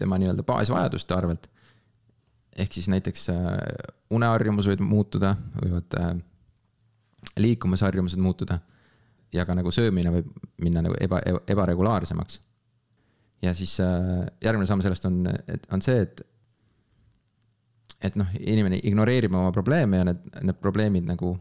tema 0.00 0.18
nii-öelda 0.20 0.44
baasvajaduste 0.46 1.16
arvelt. 1.16 1.48
ehk 2.56 2.72
siis 2.72 2.88
näiteks 2.92 3.28
äh, 3.30 3.58
uneharjumus 4.10 4.66
võib 4.68 4.82
muutuda, 4.84 5.34
võivad 5.62 5.96
äh, 6.00 6.10
liikumisharjumused 7.38 8.18
muutuda 8.20 8.58
ja 9.32 9.46
ka 9.46 9.54
nagu 9.54 9.70
söömine 9.70 10.10
võib 10.14 10.30
minna 10.62 10.82
nagu 10.82 10.96
eba, 11.00 11.20
ebaregulaarsemaks 11.46 12.40
ja 13.42 13.54
siis 13.54 13.76
äh, 13.80 14.26
järgmine 14.44 14.66
samm 14.68 14.82
sellest 14.84 15.06
on, 15.08 15.22
et 15.48 15.66
on 15.72 15.82
see, 15.84 16.02
et 16.02 16.26
et 18.00 18.16
noh, 18.16 18.28
inimene 18.40 18.80
ignoreerib 18.88 19.34
oma 19.36 19.52
probleeme 19.52 20.00
ja 20.00 20.06
need, 20.08 20.22
need 20.40 20.58
probleemid 20.60 21.08
nagu 21.08 21.34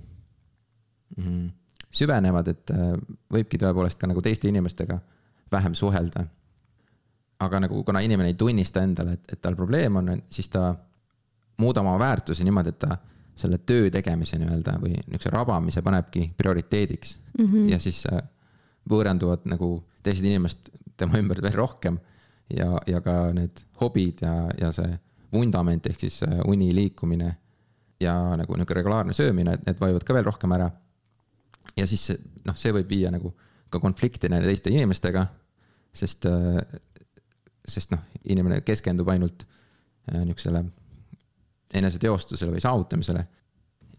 mm, 1.16 1.46
süvenevad, 1.92 2.48
et 2.48 2.74
äh, 2.74 2.92
võibki 3.34 3.58
tõepoolest 3.62 4.00
ka 4.00 4.10
nagu 4.10 4.22
teiste 4.22 4.50
inimestega 4.50 5.00
vähem 5.52 5.74
suhelda. 5.74 6.26
aga 7.40 7.60
nagu 7.60 7.84
kuna 7.84 8.00
inimene 8.04 8.30
ei 8.30 8.34
tunnista 8.34 8.82
endale, 8.84 9.14
et, 9.14 9.30
et 9.34 9.42
tal 9.42 9.56
probleem 9.56 9.96
on, 9.96 10.10
siis 10.28 10.50
ta 10.50 10.74
muudab 11.58 11.86
oma 11.86 12.00
väärtusi 12.00 12.44
niimoodi, 12.44 12.70
et 12.70 12.80
ta 12.80 12.98
selle 13.40 13.58
töö 13.58 13.88
tegemise 13.90 14.38
nii-öelda 14.40 14.76
või 14.82 14.98
niisuguse 14.98 15.32
rabamise 15.32 15.82
panebki 15.82 16.34
prioriteediks 16.38 17.18
mm. 17.38 17.46
-hmm. 17.46 17.70
ja 17.72 17.80
siis 17.80 18.04
äh, 18.12 18.20
võõranduvad 18.90 19.48
nagu 19.48 19.84
teised 20.04 20.26
inimesed 20.26 20.72
tema 20.98 21.20
ümber 21.20 21.42
veel 21.42 21.56
rohkem 21.56 22.00
ja, 22.50 22.74
ja 22.88 23.02
ka 23.02 23.32
need 23.34 23.64
hobid 23.82 24.26
ja, 24.26 24.34
ja 24.60 24.72
see 24.76 24.92
vundament 25.34 25.88
ehk 25.88 26.02
siis 26.08 26.24
äh, 26.28 26.40
uni, 26.48 26.74
liikumine 26.76 27.30
ja 28.00 28.16
nagu 28.40 28.56
niisugune 28.56 28.80
regulaarne 28.80 29.14
söömine, 29.14 29.54
et 29.54 29.66
need 29.68 29.80
vajuvad 29.82 30.06
ka 30.08 30.16
veel 30.16 30.28
rohkem 30.28 30.56
ära. 30.56 30.70
Ja 31.78 31.88
siis 31.88 32.10
noh, 32.46 32.58
see 32.58 32.74
võib 32.76 32.90
viia 32.90 33.12
nagu 33.14 33.34
ka 33.70 33.82
konflikti 33.82 34.30
nende 34.32 34.50
teiste 34.50 34.72
inimestega, 34.74 35.26
sest, 35.94 36.26
sest 37.70 37.92
noh, 37.94 38.02
inimene 38.30 38.62
keskendub 38.66 39.10
ainult 39.14 39.46
äh, 39.46 40.22
niisugusele 40.24 40.64
eneseteostusele 41.74 42.56
või 42.56 42.64
saavutamisele. 42.64 43.26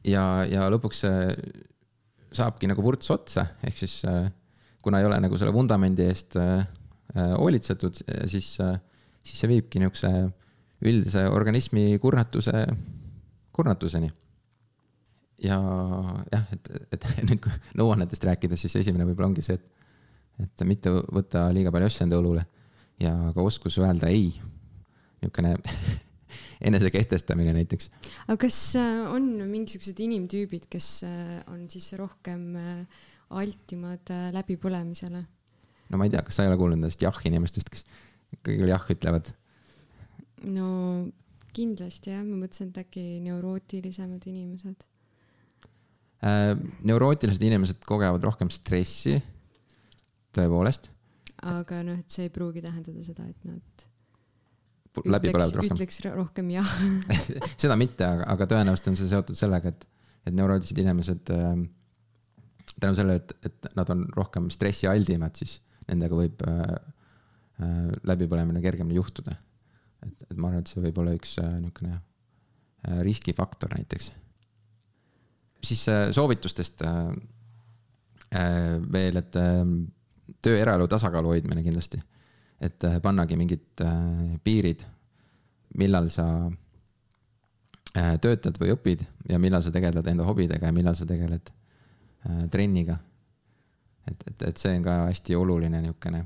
ja, 0.05 0.23
ja 0.49 0.67
lõpuks 0.73 1.05
see 1.05 1.35
saabki 2.35 2.69
nagu 2.71 2.83
vurts 2.85 3.11
otsa, 3.13 3.47
ehk 3.67 3.79
siis 3.79 4.01
äh, 4.09 4.29
kuna 4.83 5.01
ei 5.01 5.09
ole 5.09 5.19
nagu 5.23 5.39
selle 5.39 5.55
vundamendi 5.55 6.07
eest 6.07 6.37
äh, 6.39 6.63
äh, 7.17 7.33
hoolitsetud, 7.37 8.03
siis, 8.31 8.53
siis 8.57 9.43
see 9.43 9.51
viibki 9.51 9.83
niisuguse 9.83 10.13
üldise 10.81 11.27
organismi 11.29 11.99
kurnatuse, 12.01 12.65
kurnatuseni. 13.53 14.09
Ja 15.45 15.59
jah, 16.33 16.47
et, 16.55 16.71
et 16.97 17.07
nüüd 17.29 17.43
kui 17.45 17.53
nõuannetest 17.81 18.25
rääkida, 18.29 18.59
siis 18.61 18.77
esimene 18.83 19.07
võib-olla 19.09 19.31
ongi 19.33 19.45
see, 19.45 19.59
et, 19.59 20.47
et 20.47 20.65
mitte 20.69 20.93
võtta 20.93 21.49
liiga 21.55 21.73
palju 21.75 21.91
asju 21.91 22.07
enda 22.07 22.21
õlule 22.21 22.45
ja 23.01 23.15
ka 23.35 23.45
oskus 23.45 23.79
öelda 23.81 24.11
ei. 24.13 24.35
niisugune 25.21 25.57
enesekehtestamine 26.69 27.55
näiteks. 27.57 27.91
aga 28.27 28.37
kas 28.47 28.59
äh, 28.79 29.05
on 29.13 29.29
mingisugused 29.49 30.01
inimtüübid, 30.01 30.69
kes 30.73 30.89
äh, 31.09 31.41
on 31.53 31.67
siis 31.73 31.93
rohkem 32.01 32.57
äh, 32.61 33.03
altimad 33.31 34.13
läbipõlemisele? 34.37 35.25
no 35.91 36.01
ma 36.01 36.07
ei 36.07 36.13
tea, 36.13 36.25
kas 36.27 36.39
sa 36.39 36.45
ei 36.45 36.53
ole 36.53 36.61
kuulnud 36.61 36.81
nendest 36.81 37.03
jah-inimestest, 37.05 37.73
kes 37.73 37.87
kõigile 38.45 38.75
jah 38.75 38.85
ütlevad? 38.93 39.33
no 40.49 40.69
kindlasti 41.57 42.13
jah, 42.13 42.23
ma 42.27 42.45
mõtlesin, 42.45 42.71
et 42.71 42.85
äkki 42.85 43.05
neurootilisemad 43.25 44.27
inimesed. 44.31 44.87
Äh, 46.21 46.55
neurootilised 46.85 47.43
inimesed 47.47 47.85
kogevad 47.89 48.25
rohkem 48.29 48.51
stressi, 48.53 49.15
tõepoolest, 50.37 50.91
aga 51.49 51.81
noh, 51.87 52.03
et 52.03 52.13
see 52.13 52.27
ei 52.29 52.33
pruugi 52.35 52.61
tähendada 52.65 53.05
seda, 53.07 53.25
et 53.25 53.49
nad 53.49 53.87
läbi 55.09 55.33
põlevad 55.33 55.57
rohkem. 55.57 55.79
ütleks 55.79 56.01
ro- 56.05 56.13
rohkem 56.19 56.51
jah 56.53 56.75
seda 57.63 57.77
mitte, 57.81 58.05
aga, 58.05 58.27
aga 58.35 58.49
tõenäoliselt 58.53 58.93
on 58.93 58.99
see 59.01 59.09
seotud 59.13 59.39
sellega, 59.39 59.73
et, 59.73 59.87
et 60.29 60.37
neurootilised 60.37 60.83
inimesed 60.83 61.33
äh, 61.37 61.51
tänu 62.81 62.99
sellele, 62.99 63.21
et, 63.23 63.35
et 63.49 63.71
nad 63.79 63.91
on 63.93 64.05
rohkem 64.17 64.49
stressialdimad, 64.53 65.37
siis 65.41 65.59
nendega 65.89 66.17
võib 66.19 66.45
äh, 66.47 66.65
äh, 67.65 67.77
läbipõlemine 68.13 68.63
kergemini 68.65 68.99
juhtuda. 68.99 69.37
et, 70.07 70.27
et 70.31 70.37
ma 70.37 70.51
arvan, 70.51 70.65
et 70.65 70.73
see 70.73 70.83
võib 70.85 71.01
olla 71.03 71.15
üks 71.17 71.37
äh, 71.43 71.55
niisugune 71.61 71.97
äh, 71.97 73.01
riskifaktor 73.07 73.73
näiteks. 73.77 74.13
Siis 75.65 75.89
äh, 75.89 76.13
soovitustest 76.13 76.83
äh, 76.83 77.09
äh, 78.35 78.93
veel, 78.93 79.17
et 79.17 79.37
äh, 79.37 79.65
töö 80.43 80.59
eraelu 80.61 80.89
tasakaalu 80.89 81.35
hoidmine 81.35 81.63
kindlasti. 81.63 82.01
et 82.61 82.85
pannagi 83.03 83.39
mingid 83.41 83.81
piirid, 84.45 84.83
millal 85.81 86.11
sa 86.13 86.25
töötad 88.21 88.59
või 88.61 88.75
õpid 88.75 89.05
ja 89.31 89.39
millal 89.41 89.63
sa 89.65 89.73
tegeled 89.73 90.05
enda 90.13 90.27
hobidega 90.29 90.69
ja 90.69 90.73
millal 90.77 90.93
sa 90.95 91.07
tegeled 91.09 91.49
trenniga. 92.53 92.99
et, 94.11 94.27
et, 94.29 94.43
et 94.43 94.61
see 94.61 94.75
on 94.77 94.85
ka 94.85 94.99
hästi 95.07 95.39
oluline 95.41 95.81
niisugune 95.81 96.21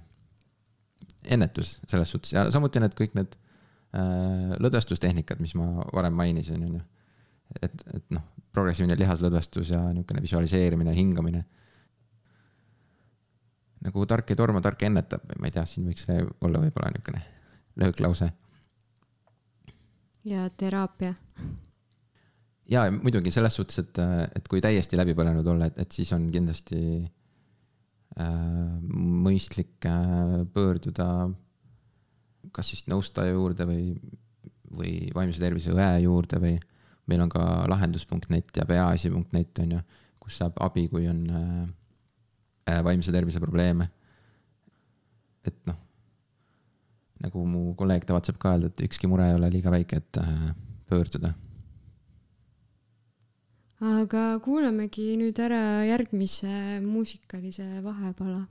ennetus 1.24 1.78
selles 1.86 2.10
suhtes 2.10 2.34
ja 2.34 2.48
samuti 2.50 2.82
need 2.82 2.98
kõik 2.98 3.14
need 3.14 3.38
lõdvestustehnikad, 4.58 5.38
mis 5.38 5.54
ma 5.54 5.86
varem 5.94 6.18
mainisin, 6.18 6.66
on 6.66 6.80
ju. 6.80 6.82
Et, 7.60 7.84
et 7.94 8.14
noh, 8.14 8.24
progressiivne 8.54 8.96
lihaslõdvestus 8.98 9.72
ja 9.74 9.80
niisugune 9.92 10.22
visualiseerimine, 10.24 10.94
hingamine. 10.96 11.44
nagu 13.84 14.06
tark 14.08 14.30
ei 14.30 14.38
torma, 14.38 14.62
tark 14.64 14.82
ennetab 14.86 15.34
ma 15.38 15.50
ei 15.50 15.54
tea, 15.54 15.66
siin 15.68 15.88
võiks 15.90 16.06
see 16.08 16.22
olla 16.40 16.62
võib-olla 16.62 16.92
niisugune 16.94 17.22
lööklause 17.82 18.30
ja 20.24 20.48
teraapia. 20.56 21.14
ja 22.70 22.86
muidugi 22.92 23.30
selles 23.34 23.56
suhtes, 23.58 23.82
et, 23.84 24.00
et 24.36 24.48
kui 24.48 24.62
täiesti 24.64 24.96
läbi 24.96 25.16
põlenud 25.16 25.46
olla, 25.46 25.68
et, 25.68 25.78
et 25.84 25.92
siis 25.92 26.12
on 26.16 26.30
kindlasti 26.32 26.80
äh, 28.20 28.28
mõistlik 28.88 29.88
äh, 29.90 30.44
pöörduda 30.54 31.08
kas 32.54 32.70
siis 32.72 32.84
nõustaja 32.90 33.34
juurde 33.34 33.66
või, 33.68 33.94
või 34.74 34.94
vaimse 35.14 35.42
tervise 35.42 35.74
õe 35.74 35.90
juurde 36.04 36.40
või 36.42 36.54
meil 37.10 37.24
on 37.24 37.32
ka 37.32 37.44
lahendus.net 37.70 38.56
ja 38.56 38.66
peaasi.net 38.68 39.62
on 39.64 39.76
ju, 39.76 39.80
kus 40.22 40.40
saab 40.40 40.58
abi, 40.64 40.86
kui 40.88 41.08
on 41.10 41.24
äh, 41.28 41.64
äh, 42.72 42.82
vaimse 42.84 43.12
tervise 43.12 43.42
probleeme. 43.42 43.90
et 45.44 45.56
noh, 45.68 45.76
nagu 47.20 47.42
mu 47.44 47.74
kolleeg 47.76 48.06
tavatseb 48.08 48.38
ka 48.40 48.54
öelda, 48.54 48.72
et 48.72 48.86
ükski 48.86 49.10
mure 49.10 49.26
ei 49.28 49.36
ole 49.36 49.50
liiga 49.52 49.72
väike, 49.74 50.00
et 50.00 50.20
äh, 50.22 50.54
pöörduda 50.88 51.34
aga 53.84 54.38
kuulamegi 54.44 55.14
nüüd 55.20 55.38
ära 55.42 55.84
järgmise 55.84 56.80
muusikalise 56.84 57.82
vahepala. 57.84 58.44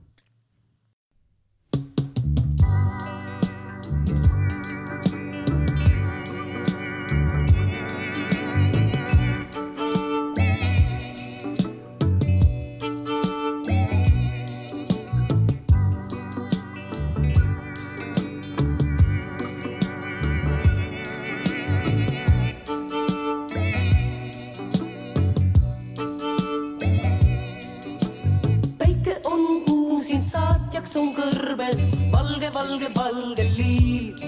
On 30.96 31.08
kõrbes 31.14 31.80
valge, 32.12 32.50
valge, 32.54 32.88
valge 32.94 33.44
liiv 33.56 34.20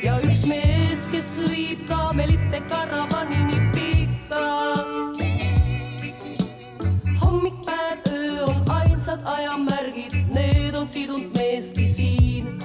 ja 0.00 0.14
üks 0.24 0.46
mees, 0.48 1.02
kes 1.12 1.28
viib 1.50 1.82
kaamelite 1.88 2.60
karavanini 2.70 3.58
pikka. 3.74 4.44
hommik, 7.20 7.58
päev, 7.66 8.08
öö 8.12 8.46
on 8.46 8.70
ainsad 8.78 9.20
ajamärgid, 9.28 10.16
need 10.32 10.74
on 10.74 10.88
sidunud 10.88 11.36
meesti 11.36 11.86
siin. 11.88 12.58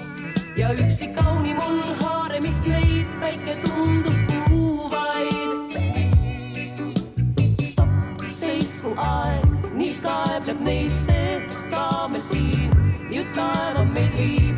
Ja 0.55 0.71
üksi 0.71 1.11
kaunim 1.15 1.59
on 1.59 1.81
haaremist 1.99 2.65
neid 2.65 3.07
päike 3.19 3.57
tundub 3.65 4.15
puuvaid. 4.47 5.79
Stopp, 7.67 8.27
seisku 8.29 8.95
aeg, 8.95 9.71
nii 9.75 9.95
kaebleb 10.03 10.67
neid 10.67 10.95
see 11.07 11.41
kaamel 11.71 12.23
siin 12.23 12.70
ju 13.11 13.23
taeva 13.35 13.83
meid 13.95 14.13
viib. 14.19 14.57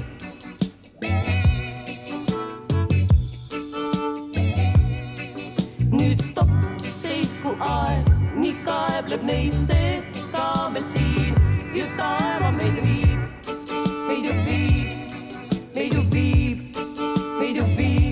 nüüd 5.93 6.21
stopp, 6.21 6.51
seisku 6.99 7.53
aeg, 7.69 8.09
nii 8.35 8.55
kaebleb 8.65 9.23
neid 9.29 9.57
see 9.67 10.01
kaamel 10.33 10.85
siin. 10.93 11.37
Ju 11.77 11.85
taeva 11.97 12.51
meid 12.59 12.77
viib, 12.85 13.49
meid 14.07 14.29
ju 14.29 14.35
viib, 14.47 15.17
meid 15.75 15.97
ju 15.97 16.03
viib, 16.13 16.81
meid 17.39 17.57
ju 17.61 17.65
viib 17.77 18.03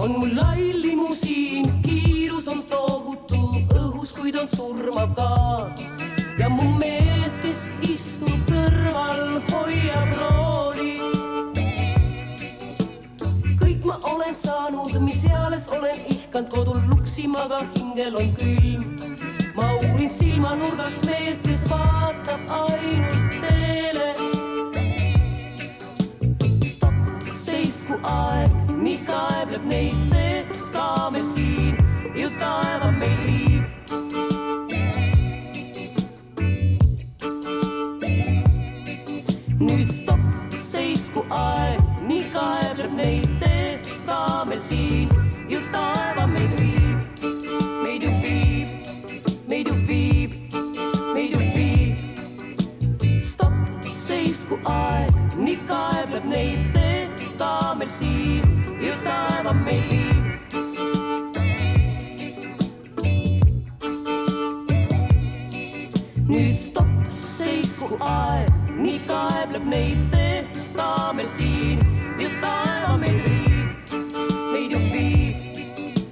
on 0.00 0.16
mul 0.18 0.34
lai 0.34 0.72
limusiin, 0.82 1.68
kiirus 1.84 2.48
on 2.48 2.62
tohutu 2.70 3.42
õhus, 3.76 4.14
kuid 4.16 4.36
on 4.40 4.48
surmav 4.56 5.14
gaas. 5.18 5.82
Ja 6.38 6.48
mu 6.48 6.72
mees, 6.78 7.09
olen 15.80 16.00
ihkanud 16.06 16.50
kodul 16.50 16.80
luksima, 16.88 17.38
aga 17.42 17.64
hingel 17.74 18.14
on 18.14 18.34
külm. 18.36 18.96
ma 19.54 19.72
uurin 19.74 20.10
silmanurgast 20.10 21.04
meest, 21.06 21.46
kes 21.48 21.62
vaatab 21.70 22.40
ainult 22.48 23.40
teele 23.44 24.08
stopp, 26.72 27.30
seisku 27.32 27.96
aeg, 28.12 28.50
nii 28.82 28.98
kaebleb 29.08 29.64
neid 29.72 30.02
see 30.10 30.44
kaamel 30.74 31.24
siin 31.32 31.80
ju 32.14 32.28
taeva 32.42 32.90
meid 33.00 33.24
viib. 33.24 33.64
nüüd 39.60 39.88
stopp, 39.96 40.52
seisku 40.68 41.24
aeg, 41.40 41.80
nii 42.08 42.28
kaebleb 42.36 42.92
neid 43.00 43.32
see 43.40 43.80
kaamel 44.06 44.60
siin 44.68 45.09
aeg, 68.10 68.50
nii 68.80 68.98
kaebleb 69.08 69.64
neid 69.72 70.00
see 70.10 70.42
ka 70.76 70.90
meil 71.16 71.28
siin, 71.36 71.78
ju 72.20 72.28
taeva 72.42 72.96
meid 73.02 73.20
viib, 73.26 73.68
meid 74.52 74.74
ju 74.74 74.80
viib, 74.92 75.60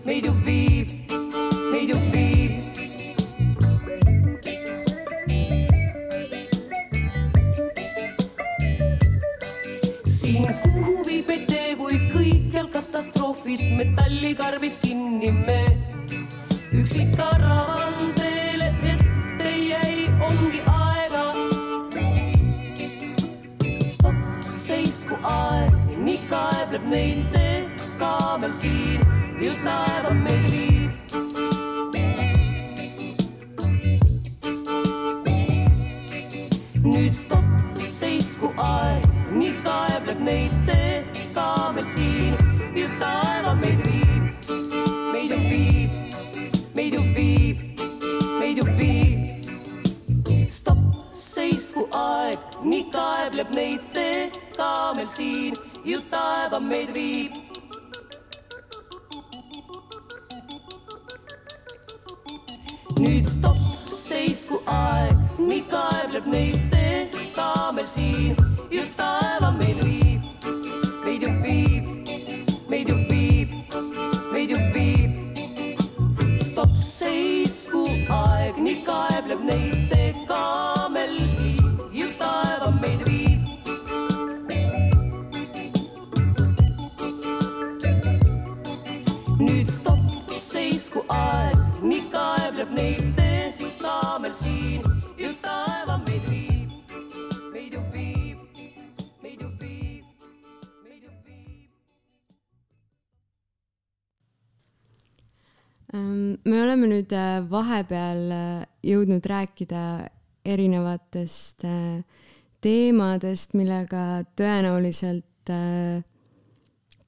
meid 0.07 0.29
ju 0.29 0.35
viib, 0.47 0.89
meid 1.73 1.93
ju 1.93 1.99
viib. 2.13 2.53
siin 10.19 10.49
kuhu 10.63 10.97
viib 11.09 11.35
tee, 11.51 11.75
kui 11.81 12.01
kõikjal 12.15 12.73
katastroofid 12.79 13.65
metallikarbis 13.81 14.81
kinni 14.85 15.33
me. 15.45 15.61
üksi 16.79 17.09
karavan 17.17 17.88
kaebleb 26.79 26.91
neid 26.91 27.23
see 27.23 27.69
kaamel 27.99 28.53
siin, 28.55 29.01
ju 29.41 29.53
taeva 29.65 30.11
meid 30.15 30.45
viib. 30.53 30.93
nüüd 36.85 37.15
stopp, 37.15 37.45
seisku 37.83 38.53
aeg, 38.63 39.05
nii 39.33 39.55
kaebleb 39.65 40.21
neid 40.21 40.55
see 40.67 41.05
kaamel 41.35 41.87
siin, 41.87 42.37
ju 42.75 42.87
taeva 43.01 43.55
meid 43.55 43.83
viib, 43.87 44.23
meid 45.13 45.31
ju 45.31 45.39
viib, 45.51 45.91
meid 46.75 46.95
ju 46.95 47.03
viib, 47.17 47.59
meid 48.41 48.59
ju 48.59 48.67
viib. 48.79 49.51
stopp, 50.49 50.85
seisku 51.15 51.89
aeg, 51.93 52.39
nii 52.63 52.85
kaebleb 52.93 53.51
neid 53.55 53.83
see 53.83 54.31
kaamel 54.57 55.07
siin, 55.07 55.68
ju 55.85 56.01
taeva 56.11 56.59
meid 56.61 56.91
viib. 56.95 57.33
nüüd 62.99 63.27
stopp, 63.31 63.59
seisku 63.95 64.59
aeg, 64.67 65.15
nii 65.39 65.63
kaebleb 65.71 66.27
neid 66.27 66.59
see 66.71 66.89
kaamel 67.37 67.87
siin, 67.87 68.35
ju 68.75 68.83
taeva 68.99 69.53
meid 69.61 69.79
viib, 69.85 70.08
me 106.45 106.63
oleme 106.63 106.89
nüüd 106.91 107.13
äh, 107.15 107.43
vahepeal 107.51 108.23
äh, 108.35 108.65
jõudnud 108.87 109.25
rääkida 109.27 109.83
erinevatest 110.49 111.65
äh, 111.67 112.01
teemadest, 112.65 113.55
millega 113.55 114.25
tõenäoliselt 114.39 115.25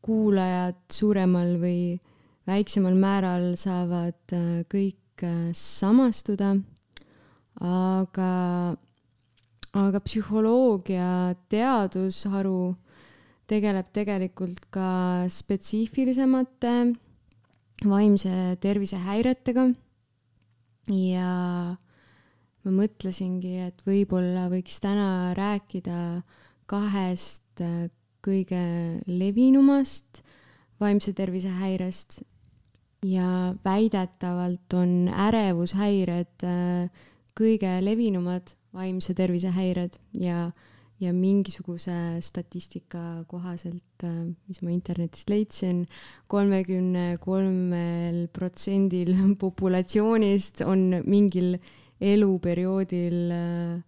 kuulajad 0.00 0.78
suuremal 0.94 1.56
või 1.60 1.98
väiksemal 2.48 2.94
määral 2.96 3.50
saavad 3.60 4.32
kõik 4.72 5.24
samastuda, 5.58 6.54
aga, 7.60 8.30
aga 9.82 10.02
psühholoogia 10.06 11.34
teadusharu 11.52 12.72
tegeleb 13.50 13.90
tegelikult 13.92 14.70
ka 14.72 14.88
spetsiifilisemate 15.28 16.74
vaimse 17.86 18.56
tervise 18.60 18.98
häiretega 19.00 19.68
ja 20.92 21.30
ma 22.60 22.72
mõtlesingi, 22.74 23.54
et 23.68 23.84
võib-olla 23.86 24.48
võiks 24.52 24.80
täna 24.82 25.32
rääkida 25.36 26.20
kahest 26.70 27.62
äh, 27.64 27.88
kõige 28.24 28.60
levinumast 29.08 30.20
vaimse 30.80 31.12
tervise 31.16 31.52
häirest 31.60 32.20
ja 33.06 33.54
väidetavalt 33.64 34.76
on 34.76 35.08
ärevushäired 35.08 36.44
äh, 36.44 37.06
kõige 37.38 37.78
levinumad 37.84 38.52
vaimse 38.76 39.14
tervise 39.16 39.52
häired 39.54 39.96
ja, 40.12 40.50
ja 41.00 41.12
mingisuguse 41.16 42.20
statistika 42.20 43.24
kohaselt, 43.28 44.04
mis 44.48 44.60
ma 44.62 44.72
internetist 44.72 45.30
leidsin, 45.32 45.84
kolmekümne 46.28 47.16
kolmel 47.22 48.26
protsendil 48.32 49.14
populatsioonist 49.44 50.60
on 50.66 51.00
mingil 51.06 51.56
eluperioodil 52.00 53.30
äh, 53.30 53.80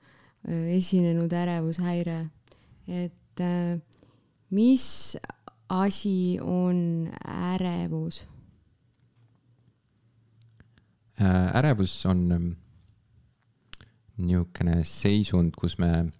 esinenud 0.76 1.32
ärevushäire. 1.32 2.30
et 2.88 3.40
äh, 3.40 3.80
mis 4.50 5.16
asi 5.68 6.38
on 6.40 7.08
ärevus? 7.24 8.26
Äh, 11.20 11.56
ärevus 11.56 12.06
on 12.06 12.32
ähm, 12.32 12.50
niisugune 14.16 14.84
seisund, 14.84 15.54
kus 15.56 15.78
me 15.78 16.12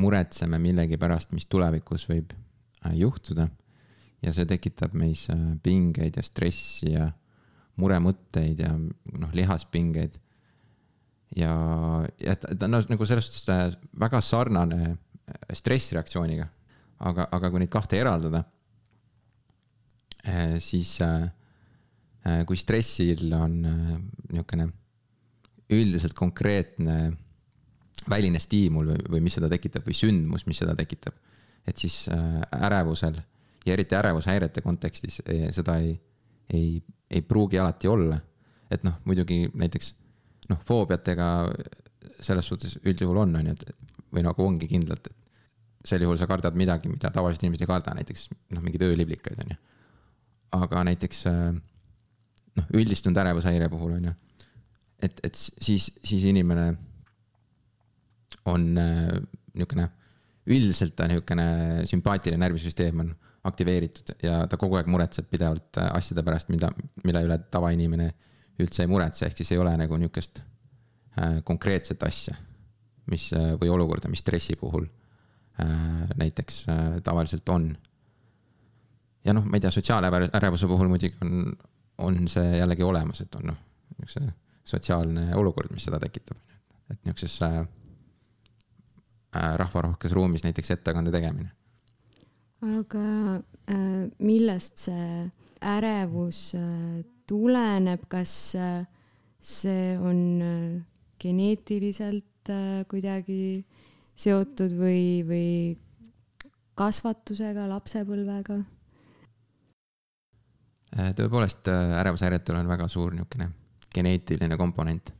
muretseme 0.00 0.58
millegi 0.58 0.98
pärast, 1.00 1.32
mis 1.34 1.46
tulevikus 1.50 2.08
võib 2.10 2.32
äh, 2.34 2.94
juhtuda 2.98 3.48
ja 4.24 4.32
see 4.34 4.48
tekitab 4.48 4.94
meis 4.98 5.26
äh, 5.32 5.38
pingeid 5.62 6.18
ja 6.18 6.24
stressi 6.26 6.94
ja 6.94 7.08
muremõtteid 7.80 8.62
ja 8.62 8.72
noh, 8.74 9.32
lihaspingeid. 9.34 10.18
ja, 11.36 11.54
ja 12.22 12.36
ta, 12.38 12.54
ta 12.54 12.70
on 12.70 12.78
nagu 12.90 13.06
selles 13.06 13.30
suhtes 13.30 13.48
äh, 13.50 13.66
väga 14.00 14.20
sarnane 14.22 14.96
stressireaktsiooniga, 15.54 16.46
aga, 17.00 17.28
aga 17.32 17.50
kui 17.50 17.62
neid 17.62 17.72
kahte 17.72 17.96
eraldada, 17.96 18.42
siis 20.60 20.90
kui 22.44 22.58
stressil 22.60 23.32
on 23.32 23.54
niisugune 23.64 24.66
üldiselt 25.72 26.12
konkreetne 26.16 26.98
väline 28.10 28.40
stiimul 28.42 28.90
või, 28.92 29.04
või 29.16 29.22
mis 29.24 29.38
seda 29.38 29.48
tekitab 29.52 29.86
või 29.86 29.96
sündmus, 29.96 30.46
mis 30.46 30.58
seda 30.60 30.74
tekitab, 30.76 31.14
et 31.66 31.80
siis 31.80 32.04
äh, 32.12 32.42
ärevusel 32.66 33.16
ja 33.66 33.72
eriti 33.72 33.96
ärevushäirete 33.96 34.60
kontekstis 34.60 35.22
eh, 35.26 35.48
seda 35.52 35.76
ei, 35.80 35.94
ei, 36.52 36.82
ei 37.10 37.22
pruugi 37.22 37.58
alati 37.58 37.88
olla. 37.88 38.20
et 38.70 38.82
noh, 38.82 38.94
muidugi 39.04 39.44
näiteks 39.54 39.92
noh, 40.50 40.58
foobiatega 40.66 41.26
selles 42.24 42.46
suhtes 42.48 42.78
üldjuhul 42.82 43.20
on, 43.22 43.36
on 43.36 43.50
ju, 43.50 43.52
et 43.52 43.92
või 44.14 44.24
nagu 44.24 44.46
ongi 44.46 44.66
kindlalt, 44.70 45.06
et 45.06 45.88
sel 45.88 46.02
juhul 46.02 46.18
sa 46.18 46.26
kardad 46.26 46.56
midagi, 46.56 46.88
mida 46.88 47.10
tavalised 47.12 47.44
inimesed 47.44 47.62
ei 47.62 47.70
karda, 47.70 47.94
näiteks 47.94 48.28
noh, 48.54 48.62
mingeid 48.64 48.86
ööliblikaid 48.86 49.42
on 49.44 49.52
ju. 49.54 49.58
aga 50.58 50.84
näiteks 50.90 51.26
äh, 51.30 51.54
noh, 52.58 52.72
üldistunud 52.74 53.20
ärevushäire 53.20 53.68
puhul 53.68 53.96
on 53.98 54.10
ju, 54.10 54.14
et, 55.02 55.20
et 55.22 55.38
siis, 55.38 55.90
siis 56.02 56.24
inimene 56.30 56.72
on 58.50 58.66
äh, 58.78 59.12
niisugune, 59.54 59.88
üldiselt 60.46 60.96
ta 60.96 61.08
niisugune 61.08 61.84
sümpaatiline 61.88 62.40
närvisüsteem 62.42 63.04
on 63.04 63.12
aktiveeritud 63.48 64.14
ja 64.24 64.42
ta 64.48 64.58
kogu 64.60 64.78
aeg 64.78 64.88
muretseb 64.92 65.28
pidevalt 65.30 65.80
äh, 65.80 65.90
asjade 65.96 66.24
pärast, 66.26 66.50
mida, 66.52 66.70
mille 67.04 67.24
üle 67.26 67.38
tavainimene 67.52 68.10
üldse 68.62 68.84
ei 68.84 68.90
muretse, 68.90 69.26
ehk 69.28 69.40
siis 69.40 69.54
ei 69.54 69.62
ole 69.62 69.74
nagu 69.80 69.98
niisugust 70.00 70.40
äh, 70.40 71.40
konkreetset 71.44 72.02
asja, 72.06 72.36
mis 73.10 73.28
või 73.60 73.68
olukorda, 73.68 74.08
mis 74.08 74.22
stressi 74.24 74.56
puhul 74.56 74.86
näiteks 76.16 76.62
tavaliselt 77.04 77.48
on 77.52 77.66
ja 79.28 79.34
noh, 79.36 79.44
ma 79.44 79.58
ei 79.58 79.62
tea, 79.62 79.70
sotsiaalärevuse 79.74 80.66
puhul 80.70 80.88
muidugi 80.90 81.12
on, 81.22 81.52
on 82.08 82.16
see 82.32 82.56
jällegi 82.56 82.82
olemas, 82.82 83.20
et 83.22 83.36
on 83.38 83.50
noh, 83.52 83.58
niisuguse 83.98 84.32
sotsiaalne 84.64 85.28
olukord, 85.36 85.68
mis 85.76 85.84
seda 85.84 86.00
tekitab. 86.00 86.40
et 86.90 86.98
niisuguses 87.04 87.36
rahvarohkes 89.34 90.12
ruumis 90.14 90.44
näiteks 90.44 90.70
ettekande 90.70 91.10
tegemine. 91.10 91.50
aga 92.64 93.06
millest 94.18 94.86
see 94.86 95.30
ärevus 95.64 96.52
äh, 96.54 97.04
tuleneb, 97.26 98.04
kas 98.08 98.54
äh, 98.54 98.84
see 99.40 99.96
on 99.98 100.20
äh, 100.42 100.82
geneetiliselt 101.20 102.52
äh, 102.52 102.84
kuidagi 102.88 103.64
seotud 104.16 104.76
või, 104.78 105.24
või 105.26 105.48
kasvatusega, 106.78 107.66
lapsepõlvega? 107.70 108.60
Äh, 110.94 111.12
tõepoolest 111.18 111.72
äh, 111.72 111.98
ärevushäiretel 112.00 112.60
on 112.60 112.70
väga 112.70 112.88
suur 112.92 113.14
niisugune 113.14 113.50
geneetiline 113.94 114.56
komponent. 114.58 115.12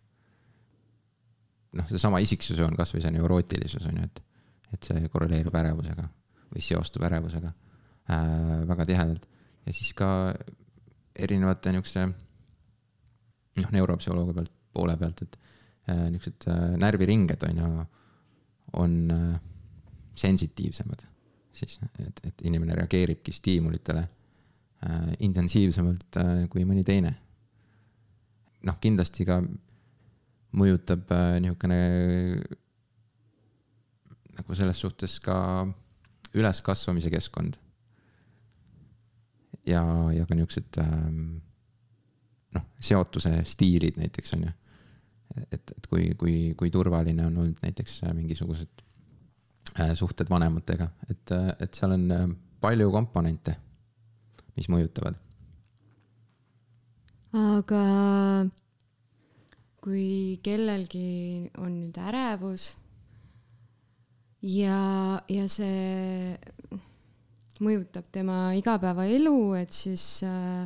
Noh, 1.79 1.87
seesama 1.91 2.21
isiksuse 2.25 2.65
on 2.67 2.77
kasvõi 2.79 3.03
see 3.05 3.15
neurootilisus 3.15 3.87
on 3.91 4.01
ju, 4.01 4.09
et, 4.09 4.21
et 4.77 4.91
see 4.91 5.09
korreleerub 5.13 5.55
ärevusega 5.61 6.09
või 6.51 6.65
seostub 6.65 7.07
ärevusega 7.09 7.51
äh, 7.51 8.61
väga 8.71 8.89
tihedalt 8.91 9.27
ja 9.67 9.75
siis 9.77 9.95
ka 9.97 10.09
erinevate 11.15 11.73
niisuguse 11.73 12.07
noh, 13.63 13.73
neuropsühholoogia 13.75 14.39
pealt, 14.41 14.55
poole 14.75 14.97
pealt, 15.01 15.25
et 15.27 15.41
äh, 15.91 16.07
niisugused 16.11 16.49
äh, 16.51 16.69
närviringed 16.83 17.49
on 17.51 17.65
ju, 17.65 17.73
on 18.85 18.97
äh, 19.15 19.35
sensitiivsemad 20.19 21.05
siis, 21.55 21.79
et, 22.03 22.21
et 22.27 22.47
inimene 22.49 22.75
reageeribki 22.79 23.33
stiimulitele 23.33 24.03
äh, 24.03 25.13
intensiivsemalt 25.27 26.19
äh, 26.21 26.33
kui 26.51 26.67
mõni 26.69 26.85
teine. 26.87 27.15
noh, 28.65 28.79
kindlasti 28.81 29.27
ka 29.29 29.43
mõjutab 30.55 31.11
äh, 31.15 31.39
niisugune 31.43 31.79
nagu 34.35 34.57
selles 34.59 34.81
suhtes 34.83 35.19
ka 35.23 35.37
üleskasvamise 36.35 37.11
keskkond. 37.13 37.57
ja, 39.67 39.83
ja 40.13 40.27
ka 40.27 40.37
niisugused 40.37 40.79
ähm, 40.83 41.41
noh, 42.55 42.65
seotuse 42.81 43.33
stiilid 43.49 43.99
näiteks 44.01 44.35
on 44.37 44.47
ju. 44.49 44.55
et, 45.51 45.75
et 45.77 45.87
kui, 45.91 46.11
kui, 46.19 46.37
kui 46.59 46.71
turvaline 46.71 47.27
on 47.27 47.39
olnud 47.43 47.63
näiteks 47.63 48.03
mingisugused 48.13 48.83
äh, 49.81 49.95
suhted 49.95 50.31
vanematega, 50.31 50.91
et, 51.11 51.37
et 51.59 51.75
seal 51.75 51.97
on 51.97 52.11
äh, 52.15 52.27
palju 52.65 52.91
komponente, 52.95 53.57
mis 54.57 54.69
mõjutavad. 54.73 55.19
aga 57.35 57.81
kui 59.85 60.39
kellelgi 60.45 61.51
on 61.61 61.75
nüüd 61.83 61.99
ärevus 62.01 62.71
ja, 64.49 64.79
ja 65.29 65.45
see 65.53 66.39
mõjutab 67.65 68.09
tema 68.13 68.55
igapäevaelu, 68.57 69.37
et 69.61 69.77
siis 69.77 70.07
äh, 70.27 70.65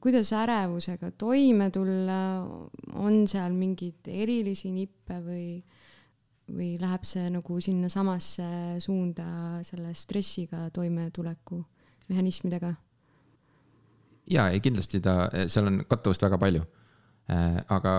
kuidas 0.00 0.32
ärevusega 0.32 1.12
toime 1.18 1.70
tulla, 1.74 2.18
on 2.94 3.26
seal 3.30 3.54
mingeid 3.56 4.08
erilisi 4.10 4.72
nippe 4.74 5.20
või, 5.24 5.46
või 6.50 6.74
läheb 6.80 7.04
see 7.08 7.28
nagu 7.32 7.60
sinnasamasse 7.60 8.48
suunda 8.84 9.60
selle 9.66 9.94
stressiga 9.94 10.68
toimetuleku 10.74 11.60
mehhanismidega? 12.08 12.74
ja, 14.30 14.48
ei 14.48 14.60
kindlasti 14.64 15.00
ta, 15.04 15.28
seal 15.52 15.68
on 15.68 15.82
kattuvust 15.88 16.22
väga 16.24 16.38
palju. 16.40 16.64
Aga 17.24 17.92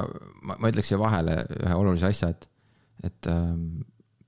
ma, 0.46 0.58
ma 0.60 0.70
ütleks 0.70 0.92
siia 0.92 1.00
vahele 1.02 1.40
ühe 1.58 1.76
olulise 1.80 2.06
asja, 2.12 2.30
et, 2.30 2.44
et 3.08 3.30
ähm, 3.32 3.82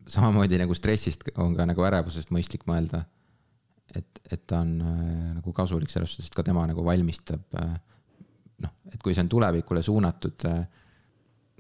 samamoodi 0.10 0.58
nagu 0.58 0.74
stressist 0.74 1.28
on 1.38 1.54
ka 1.58 1.68
nagu 1.70 1.86
ärevusest 1.86 2.32
mõistlik 2.34 2.66
mõelda 2.70 3.04
et, 3.96 4.20
et 4.32 4.44
ta 4.48 4.62
on 4.64 4.74
äh, 4.82 5.34
nagu 5.38 5.54
kasulik 5.56 5.92
selles 5.92 6.12
suhtes, 6.12 6.32
et 6.32 6.36
ka 6.36 6.46
tema 6.46 6.66
nagu 6.68 6.84
valmistab 6.86 7.60
äh, 7.60 7.76
noh, 8.64 8.74
et 8.92 9.02
kui 9.04 9.16
see 9.16 9.24
on 9.24 9.32
tulevikule 9.32 9.84
suunatud 9.86 10.48
äh, 10.50 10.64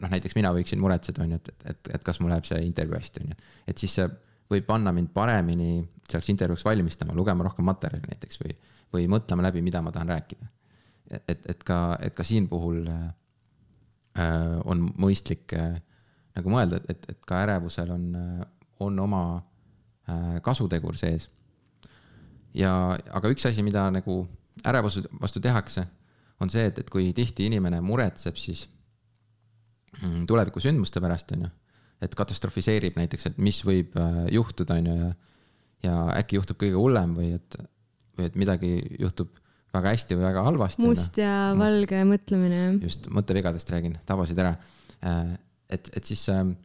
noh, 0.03 0.11
näiteks 0.13 0.35
mina 0.37 0.51
võiksin 0.55 0.81
muretseda, 0.81 1.23
on 1.23 1.35
ju, 1.35 1.41
et, 1.41 1.67
et, 1.73 1.91
et 1.97 2.03
kas 2.05 2.19
mul 2.21 2.33
läheb 2.33 2.47
see 2.49 2.59
intervjuu 2.65 2.99
hästi, 2.99 3.23
on 3.23 3.33
ju. 3.33 3.53
et 3.71 3.83
siis 3.83 3.95
see 3.99 4.09
võib 4.51 4.67
panna 4.67 4.93
mind 4.95 5.11
paremini 5.15 5.79
selleks 6.07 6.31
intervjuuks 6.31 6.65
valmistama, 6.67 7.15
lugema 7.15 7.47
rohkem 7.47 7.67
materjali 7.67 8.13
näiteks 8.13 8.41
või, 8.43 8.53
või 8.95 9.07
mõtlema 9.11 9.47
läbi, 9.47 9.63
mida 9.65 9.81
ma 9.83 9.91
tahan 9.95 10.13
rääkida. 10.15 10.51
et, 11.27 11.47
et 11.47 11.63
ka, 11.67 11.97
et 12.03 12.15
ka 12.15 12.23
siin 12.27 12.47
puhul 12.51 12.83
äh, 12.91 13.07
on 14.65 14.87
mõistlik 14.97 15.53
äh, 15.57 15.77
nagu 16.37 16.53
mõelda, 16.53 16.81
et, 16.89 17.05
et, 17.09 17.19
ka 17.25 17.41
ärevusel 17.45 17.91
on, 17.93 18.07
on 18.83 18.99
oma 18.99 19.23
äh, 19.37 20.37
kasutegur 20.45 20.97
sees 20.99 21.29
ja, 22.57 22.71
aga 23.13 23.31
üks 23.33 23.45
asi, 23.49 23.63
mida 23.65 23.87
nagu 23.93 24.21
ärevuse 24.67 25.05
vastu 25.21 25.41
tehakse, 25.43 25.85
on 26.41 26.51
see, 26.53 26.67
et, 26.69 26.81
et 26.81 26.89
kui 26.93 27.09
tihti 27.17 27.47
inimene 27.49 27.79
muretseb 27.85 28.37
siis 28.39 28.65
mm, 30.01 30.25
tuleviku 30.29 30.61
sündmuste 30.63 31.01
pärast, 31.03 31.33
on 31.35 31.47
ju. 31.47 31.53
et 32.05 32.13
katastrofiseerib 32.17 32.97
näiteks, 32.99 33.31
et 33.31 33.41
mis 33.41 33.63
võib 33.65 33.95
äh, 33.97 34.27
juhtuda, 34.35 34.77
on 34.77 34.91
ju, 34.91 34.97
ja, 35.01 35.15
ja 35.87 35.97
äkki 36.19 36.37
juhtub 36.37 36.59
kõige 36.61 36.77
hullem 36.77 37.15
või 37.17 37.33
et, 37.39 37.59
või 38.17 38.29
et 38.29 38.37
midagi 38.37 38.71
juhtub 38.99 39.33
väga 39.75 39.93
hästi 39.93 40.17
või 40.17 40.25
väga 40.27 40.45
halvasti. 40.47 40.87
must 40.87 41.19
ja 41.21 41.33
no. 41.51 41.59
valge 41.63 42.03
mõtlemine. 42.07 42.61
just, 42.83 43.09
mõttevigadest 43.13 43.71
räägin, 43.73 43.97
tabasid 44.07 44.39
ära. 44.43 44.55
Äh, 45.05 45.35
et, 45.69 45.89
et 45.97 46.07
siis 46.07 46.23
ähm, 46.31 46.55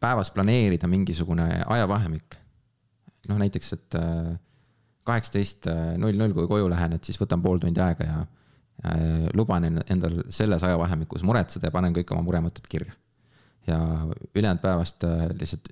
päevas 0.00 0.30
planeerida 0.34 0.88
mingisugune 0.88 1.48
ajavahemik. 1.66 2.36
noh, 3.28 3.36
näiteks, 3.36 3.72
et 3.76 3.96
äh, 3.98 4.36
kaheksateist 5.08 5.68
äh, 5.68 5.96
null 6.00 6.16
null, 6.16 6.34
kui 6.36 6.48
koju 6.48 6.68
lähen, 6.70 6.94
et 6.96 7.04
siis 7.04 7.18
võtan 7.20 7.42
pool 7.44 7.60
tundi 7.60 7.80
aega 7.84 8.06
ja 8.06 8.20
äh, 8.22 9.26
luban 9.36 9.66
endal 9.68 10.22
selles 10.32 10.64
ajavahemikus 10.64 11.24
muretseda 11.28 11.68
ja 11.68 11.74
panen 11.74 11.96
kõik 11.96 12.14
oma 12.14 12.24
muremõtted 12.26 12.68
kirja. 12.70 12.94
ja 13.68 13.78
ülejäänud 14.34 14.62
päevast 14.62 15.04
äh, 15.04 15.28
lihtsalt 15.36 15.68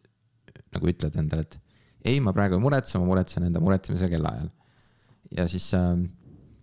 nagu 0.75 0.91
ütled 0.93 1.17
endale, 1.17 1.47
et 1.47 1.59
ei, 2.05 2.21
ma 2.21 2.35
praegu 2.37 2.59
ei 2.59 2.63
muretse, 2.63 2.99
ma 3.01 3.09
muretsen 3.09 3.49
enda 3.49 3.63
muretsemise 3.63 4.09
kellaajal. 4.13 4.51
ja 5.39 5.49
siis 5.49 5.71
äh, 5.75 5.95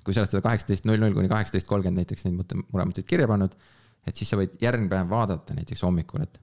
kui 0.04 0.16
sa 0.16 0.24
oled 0.24 0.34
seda 0.34 0.44
kaheksateist 0.46 0.88
null 0.90 1.02
null 1.02 1.16
kuni 1.16 1.32
kaheksateist 1.32 1.68
kolmkümmend 1.70 2.04
näiteks 2.04 2.26
neid 2.28 2.38
mõtte, 2.38 2.60
muremõtteid 2.64 3.08
kirja 3.08 3.28
pannud, 3.30 3.56
et 4.08 4.20
siis 4.20 4.30
sa 4.34 4.40
võid 4.40 4.58
järgmine 4.62 4.92
päev 4.92 5.12
vaadata 5.12 5.56
näiteks 5.58 5.86
hommikul, 5.86 6.26
et 6.28 6.42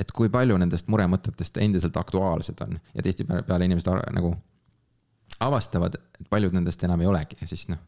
et 0.00 0.12
kui 0.16 0.30
palju 0.32 0.56
nendest 0.56 0.88
muremõtetest 0.88 1.58
endiselt 1.60 1.96
aktuaalsed 2.00 2.60
on 2.64 2.78
ja 2.94 3.04
tihtipeale 3.04 3.68
inimesed 3.68 4.14
nagu 4.16 4.32
avastavad, 5.42 5.98
et 6.20 6.28
paljud 6.30 6.54
nendest 6.56 6.84
enam 6.86 7.02
ei 7.02 7.10
olegi 7.10 7.36
ja 7.40 7.48
siis 7.50 7.66
noh, 7.68 7.80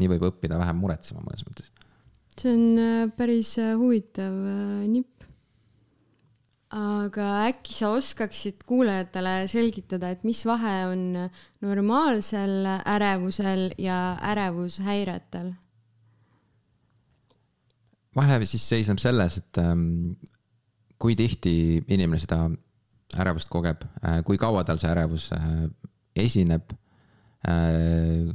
nii 0.00 0.10
võib 0.14 0.28
õppida 0.30 0.58
vähem 0.60 0.80
muretsema 0.80 1.22
mõnes 1.24 1.44
mõttes. 1.46 1.70
see 2.40 2.54
on 2.54 2.78
äh, 2.82 3.10
päris 3.16 3.56
äh, 3.62 3.74
huvitav 3.78 4.32
äh, 4.32 4.86
nipp. 4.90 5.10
Aga 6.74 7.26
äkki 7.48 7.74
sa 7.76 7.92
oskaksid 7.94 8.64
kuulajatele 8.66 9.34
selgitada, 9.50 10.10
et 10.10 10.24
mis 10.26 10.40
vahe 10.46 10.74
on 10.90 11.04
normaalsel 11.62 12.66
ärevusel 12.96 13.68
ja 13.78 14.16
ärevushäiretel? 14.32 15.52
vahe 18.14 18.36
siis 18.46 18.62
seisneb 18.68 19.00
selles, 19.02 19.40
et 19.40 19.58
ähm, 19.58 20.14
kui 21.02 21.16
tihti 21.18 21.82
inimene 21.88 22.20
seda 22.22 22.44
ärevust 23.18 23.50
kogeb, 23.50 23.82
kui 24.26 24.38
kaua 24.38 24.62
tal 24.66 24.78
see 24.78 24.90
ärevus 24.90 25.30
esineb. 26.16 26.74
Äh, 27.44 28.30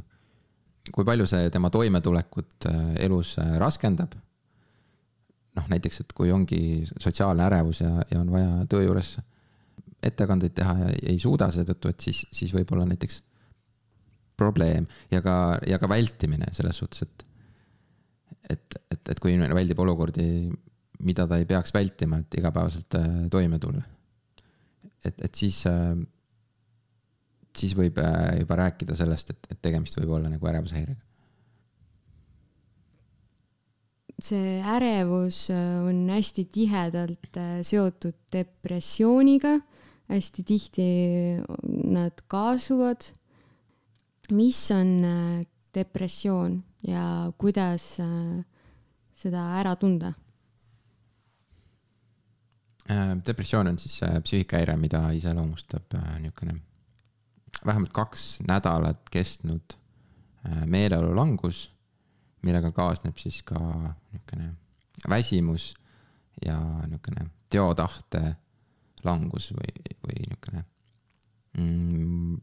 kui 0.94 1.06
palju 1.06 1.26
see 1.30 1.50
tema 1.54 1.72
toimetulekut 1.74 2.68
äh, 2.70 2.82
elus 3.06 3.36
äh, 3.42 3.56
raskendab. 3.62 4.14
Noh, 5.60 5.68
näiteks, 5.72 6.03
et 6.03 6.14
kui 6.18 6.32
ongi 6.34 6.62
sotsiaalne 6.89 7.45
ärevus 7.45 7.84
ja, 7.84 7.91
ja 8.10 8.22
on 8.24 8.32
vaja 8.34 8.66
töö 8.72 8.86
juures 8.88 9.18
ettekandeid 10.03 10.55
teha 10.55 10.76
ja 10.80 10.91
ei 11.12 11.20
suuda 11.20 11.49
seetõttu, 11.51 11.91
et 11.91 12.07
siis, 12.07 12.24
siis 12.32 12.53
võib 12.55 12.72
olla 12.74 12.88
näiteks 12.88 13.22
probleem 14.39 14.88
ja 15.12 15.20
ka, 15.22 15.36
ja 15.68 15.80
ka 15.82 15.89
vältimine 15.91 16.53
selles 16.55 16.80
suhtes, 16.84 17.03
et 17.07 17.26
et, 18.49 18.76
et, 18.89 19.10
et 19.12 19.20
kui 19.22 19.34
inimene 19.36 19.53
väldib 19.53 19.78
olukordi, 19.84 20.24
mida 21.05 21.26
ta 21.30 21.38
ei 21.38 21.45
peaks 21.45 21.74
vältima, 21.76 22.18
et 22.24 22.38
igapäevaselt 22.39 22.95
toime 23.30 23.60
tulla. 23.62 23.84
et, 25.05 25.22
et 25.22 25.36
siis 25.36 25.60
siis 27.60 27.76
võib 27.78 27.99
äh, 28.01 28.39
juba 28.41 28.57
rääkida 28.64 28.95
sellest, 28.97 29.34
et, 29.34 29.51
et 29.53 29.62
tegemist 29.62 29.97
võib 29.99 30.16
olla 30.18 30.32
nagu 30.32 30.49
ärevushäirega. 30.51 31.01
See 34.24 34.59
ärevus 34.61 35.49
äh, 35.53 35.84
on 35.88 36.07
hästi 36.09 36.45
tihedalt 36.51 37.38
äh, 37.38 37.59
seotud 37.65 38.17
depressiooniga, 38.34 39.57
hästi 40.09 40.43
tihti 40.43 40.88
nad 41.67 42.24
kaasuvad. 42.28 43.15
mis 44.30 44.72
on 44.72 45.01
depressioon 45.74 46.63
ja 46.86 47.32
kuidas 47.38 47.97
seda 49.15 49.45
ära 49.57 49.76
tunda? 49.76 50.13
depressioon 53.26 53.67
on 53.67 53.80
siis 53.80 53.99
psüühikahäire, 54.24 54.78
mida 54.78 55.01
iseloomustab 55.17 55.97
niisugune 56.22 56.59
vähemalt 57.65 57.93
kaks 57.93 58.39
nädalat 58.47 59.09
kestnud 59.11 59.74
äh, 59.74 60.65
meeleolu 60.65 61.15
langus, 61.15 61.70
millega 62.46 62.72
kaasneb 62.76 63.18
siis 63.20 63.42
ka 63.48 63.60
niisugune 63.60 64.54
väsimus 65.10 65.74
ja 66.46 66.58
niisugune 66.88 67.30
teotahte 67.50 68.24
langus 69.08 69.52
või, 69.56 69.74
või 70.06 70.22
niisugune 70.24 70.64
mm, 71.58 72.38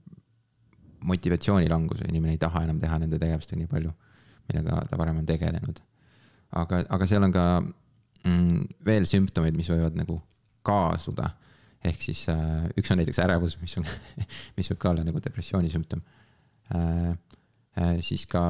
motivatsiooni 1.07 1.69
langus, 1.71 2.03
inimene 2.09 2.35
ei 2.35 2.43
taha 2.43 2.65
enam 2.67 2.81
teha 2.83 2.99
nende 3.03 3.19
tegevustega 3.23 3.61
nii 3.61 3.71
palju, 3.71 3.93
millega 4.49 4.85
ta 4.91 4.99
varem 4.99 5.21
on 5.21 5.27
tegelenud. 5.29 5.81
aga, 6.57 6.83
aga 6.97 7.09
seal 7.09 7.27
on 7.27 7.35
ka 7.35 7.45
mm, 7.61 8.63
veel 8.87 9.07
sümptomid, 9.09 9.57
mis 9.59 9.71
võivad 9.71 9.99
nagu 9.99 10.21
kaasuda. 10.67 11.31
ehk 11.87 12.03
siis 12.03 12.25
äh, 12.33 12.67
üks 12.81 12.91
on 12.91 12.99
näiteks 12.99 13.21
ärevus, 13.23 13.59
mis 13.61 13.77
on 13.79 13.87
mis 14.57 14.71
võib 14.73 14.81
ka 14.83 14.91
olla 14.91 15.07
nagu 15.07 15.23
depressiooni 15.23 15.73
sümptom 15.73 16.03
äh,. 16.75 17.15
Äh, 17.77 17.99
siis 18.01 18.23
ka 18.25 18.41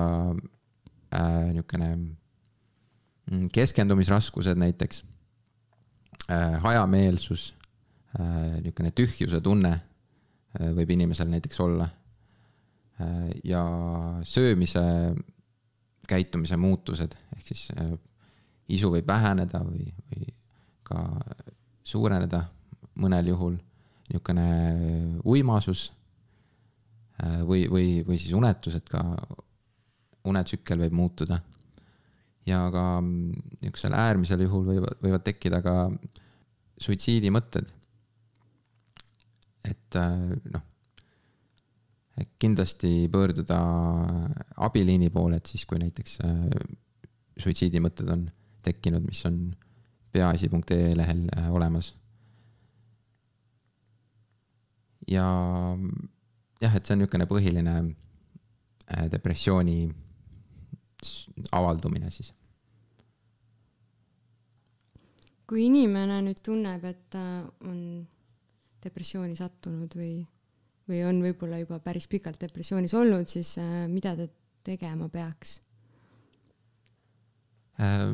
äh, 1.16 1.50
niisugune 1.52 1.90
mm, 1.96 3.48
keskendumisraskused 3.52 4.58
näiteks 4.58 5.04
äh,, 6.30 6.60
hajameelsus 6.62 7.54
äh,, 8.18 8.60
niisugune 8.60 8.92
tühjuse 8.96 9.40
tunne 9.40 9.72
äh, 9.76 10.72
võib 10.76 10.92
inimesel 10.96 11.30
näiteks 11.32 11.60
olla 11.64 11.88
äh,. 13.00 13.30
ja 13.44 13.64
söömise 14.24 14.84
käitumise 16.06 16.56
muutused, 16.56 17.16
ehk 17.36 17.46
siis 17.46 17.68
äh, 17.76 17.94
isu 18.72 18.90
võib 18.94 19.08
väheneda 19.08 19.60
või, 19.64 19.90
või 20.10 20.32
ka 20.86 21.02
suureneda 21.86 22.44
mõnel 23.02 23.32
juhul, 23.32 23.56
niisugune 24.08 24.46
uimasus 25.26 25.88
äh, 27.22 27.42
või, 27.46 27.66
või, 27.70 27.88
või 28.06 28.18
siis 28.22 28.34
unetused 28.38 28.86
ka, 28.90 29.02
unetsükkel 30.26 30.80
võib 30.84 30.96
muutuda. 30.96 31.40
ja 32.46 32.60
ka 32.70 32.82
niisugusel 33.02 33.94
äärmisel 33.98 34.44
juhul 34.44 34.68
võivad, 34.68 35.00
võivad 35.02 35.24
tekkida 35.26 35.58
ka 35.64 35.74
suitsiidimõtted. 36.78 37.68
et 39.66 39.98
äh, 39.98 40.34
noh, 40.54 40.62
kindlasti 42.38 43.08
pöörduda 43.12 43.58
abiliini 44.56 45.10
poole, 45.10 45.40
et 45.40 45.46
siis, 45.50 45.64
kui 45.66 45.80
näiteks 45.82 46.20
äh, 46.24 46.44
suitsiidimõtted 47.42 48.10
on 48.12 48.28
tekkinud, 48.66 49.04
mis 49.04 49.24
on 49.28 49.40
peaasi.ee 50.14 50.94
lehel 50.96 51.26
äh, 51.36 51.50
olemas. 51.52 51.94
ja 55.08 55.26
jah, 56.60 56.74
et 56.76 56.86
see 56.86 56.94
on 56.94 57.02
niisugune 57.02 57.26
põhiline 57.30 57.76
depressiooni 59.10 59.80
avaldumine 61.53 62.11
siis. 62.11 62.32
kui 65.47 65.68
inimene 65.68 66.18
nüüd 66.26 66.40
tunneb, 66.42 66.82
et 66.88 67.05
ta 67.14 67.22
on 67.68 67.76
depressiooni 68.82 69.36
sattunud 69.38 69.92
või, 69.94 70.24
või 70.90 71.05
on 71.07 71.20
võib-olla 71.22 71.61
juba 71.61 71.78
päris 71.84 72.09
pikalt 72.11 72.40
depressioonis 72.42 72.94
olnud, 72.99 73.30
siis 73.30 73.53
äh, 73.62 73.84
mida 73.90 74.16
ta 74.18 74.26
tegema 74.66 75.07
peaks? 75.12 75.61
Äh, 77.78 78.11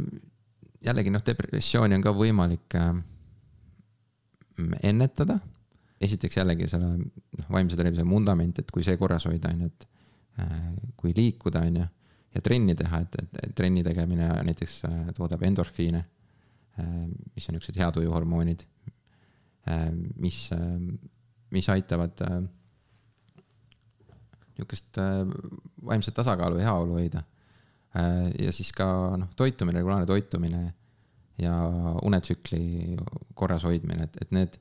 jällegi 0.85 1.15
noh, 1.15 1.25
depressiooni 1.25 1.97
on 1.97 2.05
ka 2.05 2.13
võimalik 2.17 2.77
äh, 2.77 2.93
ennetada. 4.83 5.39
esiteks 6.03 6.37
jällegi 6.37 6.67
selle 6.67 6.97
noh, 6.99 7.49
vaimse 7.51 7.77
tervise 7.79 8.05
vundament, 8.09 8.59
et 8.59 8.71
kui 8.75 8.83
see 8.83 8.97
korras 8.99 9.25
hoida, 9.31 9.53
on 9.55 9.61
ju, 9.63 9.69
et 9.71 9.85
äh, 10.43 10.71
kui 10.99 11.15
liikuda, 11.17 11.63
on 11.63 11.77
ju, 11.81 11.89
ja 12.35 12.41
trenni 12.45 12.75
teha, 12.79 13.03
et, 13.05 13.17
et, 13.23 13.39
et 13.47 13.55
trenni 13.57 13.85
tegemine 13.85 14.29
näiteks 14.49 14.79
äh, 14.89 14.99
toodab 15.17 15.43
endorfiine, 15.49 16.05
mis 16.73 17.45
on 17.49 17.53
niisugused 17.53 17.77
hea 17.77 17.91
tujuhormoonid, 17.93 18.63
mis, 20.25 20.39
mis 21.53 21.67
aitavad 21.69 22.23
niisugust 24.57 24.97
vaimset 25.85 26.17
tasakaalu 26.17 26.63
ja 26.63 26.71
heaolu 26.71 26.97
hoida 26.97 27.21
ja 28.41 28.55
siis 28.57 28.73
ka 28.73 28.87
noh, 29.21 29.29
toitumine, 29.37 29.83
regulaarne 29.83 30.09
toitumine 30.09 30.63
ja 31.43 31.53
unetsükli 32.03 32.97
korras 33.35 33.69
hoidmine, 33.69 34.09
et, 34.09 34.17
et 34.25 34.33
need, 34.33 34.57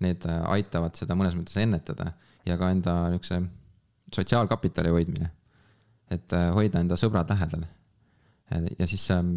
need 0.00 0.24
aitavad 0.48 0.96
seda 0.96 1.16
mõnes 1.18 1.36
mõttes 1.36 1.60
ennetada 1.60 2.14
ja 2.48 2.56
ka 2.56 2.72
enda 2.72 2.96
niisuguse 3.12 3.42
sotsiaalkapitali 4.12 4.92
hoidmine. 4.92 5.30
Et 6.12 6.36
äh, 6.36 6.50
hoida 6.54 6.82
enda 6.82 6.98
sõbrad 7.00 7.30
lähedal. 7.32 7.64
ja 8.78 8.86
siis 8.86 9.10
ähm, 9.10 9.36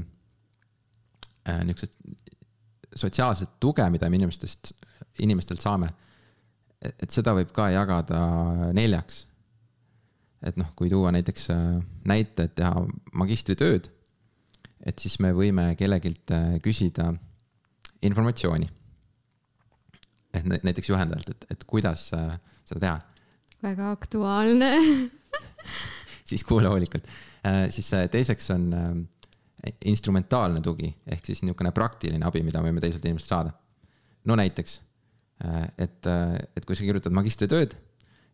äh, 1.48 1.64
niisugust 1.64 1.96
sotsiaalset 2.96 3.58
tuge, 3.60 3.84
mida 3.92 4.10
me 4.10 4.16
inimestest, 4.16 4.72
inimestelt 5.20 5.62
saame, 5.62 5.90
et 6.86 7.12
seda 7.12 7.34
võib 7.36 7.52
ka 7.56 7.70
jagada 7.74 8.20
neljaks 8.76 9.26
et 10.46 10.58
noh, 10.60 10.70
kui 10.78 10.90
tuua 10.92 11.12
näiteks 11.16 11.50
äh, 11.54 11.80
näite, 12.08 12.48
et 12.48 12.56
teha 12.60 12.86
magistritööd, 13.18 13.90
et 14.86 15.02
siis 15.02 15.18
me 15.24 15.32
võime 15.36 15.72
kellegilt 15.80 16.34
äh, 16.36 16.56
küsida 16.64 17.12
informatsiooni. 18.06 18.70
et 20.36 20.48
näiteks 20.68 20.90
juhendajalt, 20.90 21.30
et, 21.32 21.46
et 21.52 21.64
kuidas 21.64 22.10
seda 22.12 22.80
teha. 22.80 22.96
väga 23.64 23.92
aktuaalne 23.96 24.72
siis 26.30 26.44
kuula 26.48 26.72
hoolikalt. 26.74 27.08
siis 27.70 27.92
teiseks 28.12 28.50
on 28.56 28.70
instrumentaalne 29.86 30.62
tugi 30.62 30.90
ehk 31.10 31.26
siis 31.26 31.42
niisugune 31.44 31.72
praktiline 31.74 32.26
abi, 32.28 32.44
mida 32.46 32.62
võime 32.62 32.82
teiselt 32.84 33.06
inimeselt 33.06 33.32
saada. 33.32 33.54
no 34.26 34.38
näiteks, 34.38 34.80
et, 35.78 36.08
et 36.56 36.66
kui 36.66 36.78
sa 36.78 36.86
kirjutad 36.86 37.16
magistritööd 37.16 37.76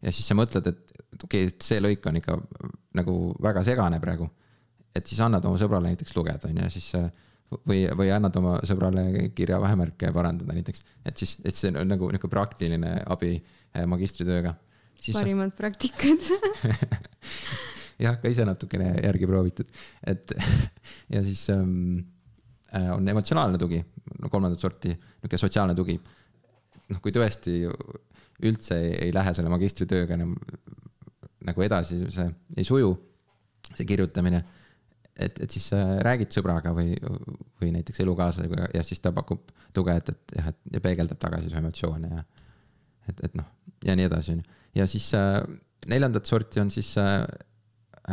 ja 0.01 0.13
siis 0.13 0.27
sa 0.27 0.37
mõtled, 0.37 0.67
et 0.71 1.23
okei 1.23 1.45
okay,, 1.45 1.49
et 1.51 1.65
see 1.65 1.81
lõik 1.81 2.05
on 2.09 2.19
ikka 2.19 2.37
nagu 2.99 3.17
väga 3.43 3.63
segane 3.67 3.99
praegu. 4.03 4.29
et 4.95 5.07
siis 5.07 5.19
annad 5.23 5.45
oma 5.47 5.59
sõbrale 5.61 5.91
näiteks 5.91 6.15
lugeda, 6.17 6.49
on 6.49 6.57
ju, 6.57 6.63
ja 6.65 6.73
siis 6.73 6.89
või, 7.67 7.83
või 7.97 8.11
annad 8.13 8.35
oma 8.39 8.57
sõbrale 8.67 9.29
kirja 9.35 9.59
vahemärke 9.61 10.11
parandada 10.15 10.55
näiteks. 10.57 10.83
et 11.05 11.17
siis, 11.17 11.37
et 11.45 11.55
see 11.55 11.71
on 11.71 11.87
nagu 11.87 12.11
niisugune 12.11 12.35
praktiline 12.35 12.95
abi 13.05 13.37
magistritööga. 13.87 14.55
parimad 15.13 15.55
praktikad 15.57 16.27
jah, 17.99 18.17
ka 18.21 18.31
ise 18.31 18.45
natukene 18.47 18.93
järgi 18.99 19.29
proovitud, 19.29 19.69
et 20.07 20.33
ja 21.13 21.23
siis 21.25 21.43
ähm, 21.53 21.99
on 22.95 23.07
emotsionaalne 23.07 23.59
tugi, 23.59 23.81
no 24.19 24.29
kolmandat 24.31 24.61
sorti 24.61 24.93
niisugune 24.93 25.41
sotsiaalne 25.41 25.75
tugi. 25.75 25.97
noh, 26.91 26.99
kui 27.03 27.13
tõesti 27.15 27.61
üldse 28.47 28.77
ei, 28.79 28.93
ei 29.07 29.13
lähe 29.15 29.33
selle 29.35 29.51
magistritööga 29.51 30.15
enam 30.17 30.35
nagu 31.47 31.63
edasi, 31.65 31.99
see 32.13 32.27
ei 32.57 32.65
suju, 32.67 32.91
see 33.73 33.87
kirjutamine. 33.89 34.41
et, 35.21 35.41
et 35.43 35.51
siis 35.51 35.67
räägid 36.07 36.31
sõbraga 36.33 36.71
või, 36.73 36.95
või 37.61 37.73
näiteks 37.75 37.99
elukaaslasega 38.01 38.69
ja 38.73 38.83
siis 38.87 39.01
ta 39.03 39.11
pakub 39.13 39.51
tuge, 39.75 39.93
et, 39.99 40.09
et 40.09 40.37
jah, 40.37 40.47
et 40.53 40.77
ja 40.77 40.81
peegeldab 40.81 41.19
tagasi 41.19 41.51
su 41.51 41.59
emotsioone 41.59 42.09
ja. 42.09 42.23
et, 43.11 43.19
et 43.27 43.35
noh, 43.37 43.49
ja 43.85 43.95
nii 43.99 44.07
edasi, 44.07 44.37
on 44.37 44.41
ju. 44.41 44.59
ja 44.79 44.87
siis 44.89 45.09
äh, 45.17 45.41
neljandat 45.91 46.29
sorti 46.29 46.63
on 46.63 46.71
siis 46.73 46.93
äh, 47.01 47.25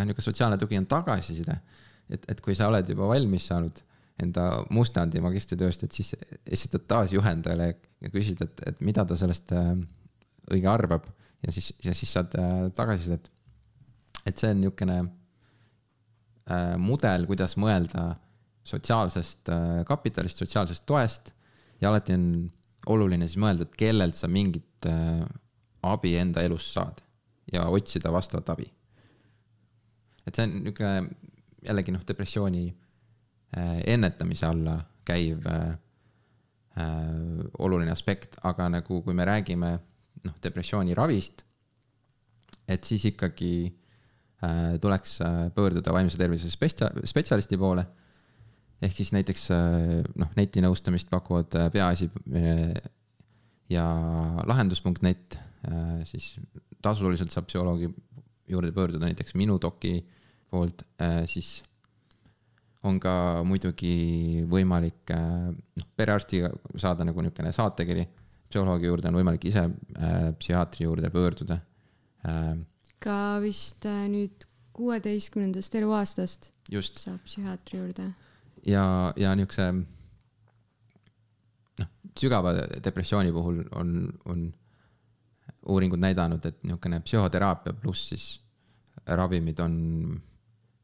niisugune 0.05 0.25
sotsiaalne 0.25 0.59
tugi 0.61 0.79
on 0.79 0.87
tagasiside. 0.87 1.59
et, 2.09 2.25
et 2.29 2.41
kui 2.41 2.55
sa 2.57 2.69
oled 2.71 2.89
juba 2.89 3.09
valmis 3.11 3.47
saanud 3.51 3.83
enda 4.23 4.45
mustandi 4.75 5.23
magistritööst, 5.23 5.85
et 5.87 5.95
siis 5.95 6.13
esitad 6.47 6.87
taas 6.91 7.15
juhendajale 7.15 7.69
ja 8.03 8.11
küsid, 8.11 8.43
et, 8.43 8.63
et 8.67 8.81
mida 8.85 9.05
ta 9.07 9.17
sellest 9.19 9.55
äh, 9.55 9.73
õige 10.55 10.71
arvab 10.71 11.07
ja 11.45 11.55
siis, 11.55 11.71
ja 11.85 11.95
siis 11.95 12.13
saad 12.17 12.35
äh, 12.39 12.67
tagasisidet. 12.75 13.31
et 14.27 14.37
see 14.37 14.51
on 14.53 14.61
niisugune 14.61 14.99
äh, 15.05 16.75
mudel, 16.83 17.29
kuidas 17.31 17.57
mõelda 17.61 18.11
sotsiaalsest 18.69 19.49
kapitalist, 19.89 20.43
sotsiaalsest 20.43 20.85
toest 20.85 21.31
ja 21.81 21.89
alati 21.89 22.13
on 22.13 22.25
oluline 22.93 23.25
siis 23.25 23.41
mõelda, 23.41 23.65
et 23.65 23.79
kellelt 23.81 24.19
sa 24.19 24.29
mingit 24.29 24.85
abi 25.89 26.13
enda 26.21 26.43
elus 26.45 26.67
saad 26.75 27.01
ja 27.49 27.65
otsida 27.73 28.13
vastavat 28.13 28.53
abi. 28.53 28.69
Et 30.29 30.37
see 30.37 30.45
on 30.45 30.55
niisugune 30.61 31.09
jällegi 31.65 31.95
noh, 31.95 32.05
depressiooni 32.07 32.65
äh, 32.69 33.79
ennetamise 33.95 34.47
alla 34.47 34.79
käiv 35.09 35.47
äh, 35.49 35.69
äh, 36.79 37.45
oluline 37.59 37.93
aspekt, 37.95 38.39
aga 38.47 38.69
nagu 38.73 39.03
kui 39.05 39.17
me 39.17 39.27
räägime 39.29 39.73
noh, 40.27 40.37
depressiooni 40.43 40.97
ravist, 40.99 41.45
et 42.69 42.85
siis 42.85 43.07
ikkagi 43.11 43.53
äh, 43.67 44.77
tuleks 44.83 45.21
äh, 45.25 45.39
pöörduda 45.55 45.95
vaimse 45.95 46.21
tervise 46.21 46.51
spetsia-, 46.53 46.93
spetsialisti 47.09 47.59
poole. 47.59 47.87
ehk 48.83 48.95
siis 48.95 49.11
näiteks 49.11 49.49
äh, 49.51 50.05
noh, 50.15 50.31
netinõustamist 50.39 51.09
pakuvad 51.11 51.55
äh, 51.59 51.71
Peaasi 51.75 52.11
äh, 52.37 52.77
ja 53.69 53.87
lahendus.net 54.47 55.39
äh,, 55.67 56.05
siis 56.07 56.37
tasuliselt 56.83 57.33
saab 57.35 57.49
psühholoogi 57.49 57.91
juurde 58.49 58.71
pöörduda 58.73 59.09
näiteks 59.09 59.35
minu 59.35 59.59
doki 59.61 59.97
poolt 60.51 60.85
äh,, 61.03 61.25
siis 61.27 61.63
on 62.87 62.99
ka 63.03 63.13
muidugi 63.47 64.45
võimalik 64.51 65.13
äh, 65.15 65.51
noh, 65.51 65.89
perearstiga 65.99 66.51
saada 66.79 67.07
nagu 67.07 67.23
niisugune 67.23 67.53
saatekiri. 67.55 68.07
psühholoogi 68.49 68.89
juurde 68.89 69.11
on 69.11 69.19
võimalik 69.19 69.45
ise 69.51 69.65
äh, 69.67 70.31
psühhiaatri 70.39 70.87
juurde 70.87 71.11
pöörduda 71.11 71.61
äh,. 72.27 72.55
ka 72.99 73.41
vist 73.43 73.87
äh, 73.87 74.07
nüüd 74.09 74.47
kuueteistkümnendast 74.79 75.75
eluaastast 75.75 76.53
just 76.71 76.99
saab 77.03 77.21
psühhiaatri 77.27 77.79
juurde. 77.83 78.13
ja, 78.67 79.13
ja 79.17 79.35
niisuguse 79.35 79.73
noh, 81.83 81.91
sügava 82.19 82.55
depressiooni 82.85 83.35
puhul 83.35 83.65
on, 83.73 84.13
on 84.25 84.49
uuringud 85.69 86.01
näidanud, 86.01 86.45
et 86.47 86.63
niisugune 86.63 87.03
psühhoteraapia 87.05 87.75
pluss 87.83 88.09
siis 88.15 88.31
ravimid 89.07 89.59
on 89.61 89.75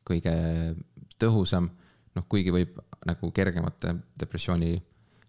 kõige 0.04 0.34
tõhusam, 1.20 1.68
noh, 2.14 2.26
kuigi 2.28 2.52
võib 2.54 2.78
nagu 3.08 3.30
kergemate 3.34 3.94
depressiooni 4.20 4.74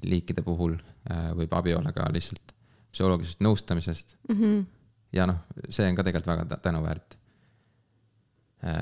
liikide 0.06 0.44
puhul 0.46 0.76
äh, 0.76 1.32
võib 1.38 1.54
abi 1.58 1.74
olla 1.76 1.92
ka 1.96 2.08
lihtsalt 2.14 2.54
psühholoogilisest 2.96 3.44
nõustamisest 3.44 4.16
mm. 4.30 4.36
-hmm. 4.36 4.66
ja 5.16 5.28
noh, 5.30 5.42
see 5.70 5.88
on 5.90 5.98
ka 5.98 6.04
tegelikult 6.04 6.34
väga 6.34 6.46
tä- 6.52 6.62
tänuväärt. 6.70 7.18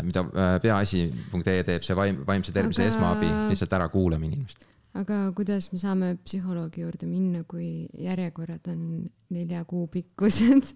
mida 0.03 0.19
äh, 0.19 0.61
peaasi.ee 0.61 1.63
teeb, 1.63 1.81
see 1.83 1.95
vaim, 1.95 2.21
vaimse 2.27 2.51
tervise 2.51 2.85
Aga- 2.85 2.93
esmaabi, 2.93 3.31
lihtsalt 3.49 3.73
ärakuulamine 3.73 4.35
inimest. 4.35 4.65
aga 4.93 5.31
kuidas 5.35 5.71
me 5.73 5.79
saame 5.79 6.17
psühholoogi 6.23 6.81
juurde 6.81 7.05
minna, 7.05 7.43
kui 7.43 7.89
järjekorrad 7.99 8.67
on 8.67 9.09
nelja 9.29 9.65
kuu 9.65 9.87
pikkused? 9.87 10.75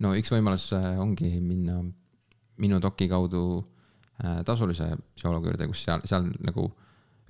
no 0.00 0.14
üks 0.14 0.32
võimalus 0.34 0.72
äh, 0.76 0.98
ongi 1.00 1.40
minna 1.40 1.84
minu 2.58 2.80
doki 2.82 3.08
kaudu 3.08 3.44
äh, 3.58 3.81
tasulise 4.46 4.88
psühholoogi 5.16 5.50
juurde, 5.50 5.66
kus 5.70 5.84
seal, 5.84 6.02
seal 6.08 6.28
nagu 6.46 6.68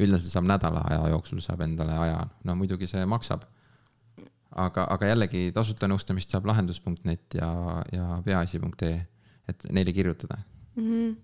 üldiselt 0.01 0.33
saab 0.33 0.47
nädala 0.49 0.83
aja 0.91 1.11
jooksul 1.13 1.41
saab 1.45 1.63
endale 1.67 1.97
aja, 2.07 2.23
no 2.45 2.57
muidugi 2.59 2.89
see 2.91 3.05
maksab. 3.07 3.45
aga, 4.53 4.85
aga 4.85 5.07
jällegi 5.09 5.53
tasuta 5.55 5.89
nõustamist 5.89 6.31
saab 6.31 6.47
lahendus.net 6.47 7.39
ja, 7.39 7.51
ja 7.93 8.23
peaasi.ee, 8.25 8.99
et 9.49 9.65
neile 9.71 9.93
kirjutada 9.93 10.43
Mm 10.77 10.85
-hmm. 10.89 11.17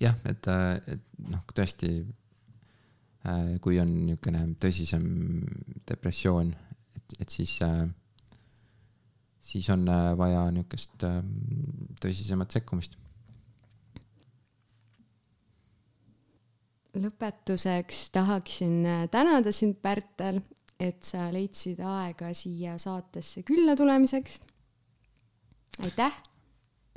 jah, 0.00 0.14
et, 0.24 0.46
et 0.86 1.00
noh, 1.18 1.40
tõesti, 1.54 1.88
kui 3.60 3.80
on 3.80 3.94
niisugune 4.04 4.42
tõsisem 4.60 5.06
depressioon, 5.88 6.54
et, 6.96 7.16
et 7.20 7.28
siis, 7.28 7.58
siis 9.40 9.70
on 9.70 9.88
äh, 9.88 10.12
vaja 10.18 10.50
niisugust 10.50 11.04
äh, 11.04 11.22
tõsisemat 12.00 12.54
sekkumist. 12.54 12.96
Lõpetuseks 16.94 18.08
tahaksin 18.14 18.84
äh, 18.86 19.06
tänada 19.10 19.52
sind, 19.52 19.78
Pärtel, 19.82 20.40
et 20.80 21.02
sa 21.06 21.28
leidsid 21.34 21.80
aega 21.84 22.32
siia 22.34 22.76
saatesse 22.82 23.44
külla 23.46 23.76
tulemiseks. 23.78 24.40
aitäh 25.82 26.14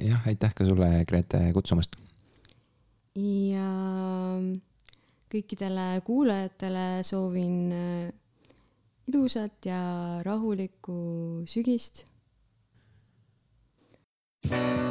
jah, 0.01 0.27
aitäh 0.27 0.53
ka 0.53 0.65
sulle, 0.65 1.05
Grete, 1.09 1.41
kutsumast. 1.53 1.95
ja 3.17 3.69
kõikidele 5.33 5.87
kuulajatele 6.05 6.87
soovin 7.03 7.57
äh, 7.73 8.11
ilusat 9.07 9.65
ja 9.65 9.81
rahulikku 10.25 10.99
sügist 11.47 12.05
üksi 14.47 14.86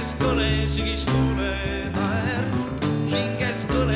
hinges 0.00 0.14
kõle 0.16 0.46
sügistuule 0.64 1.50
naer, 1.92 2.46
hinges 3.10 3.66
kõle 3.68 3.89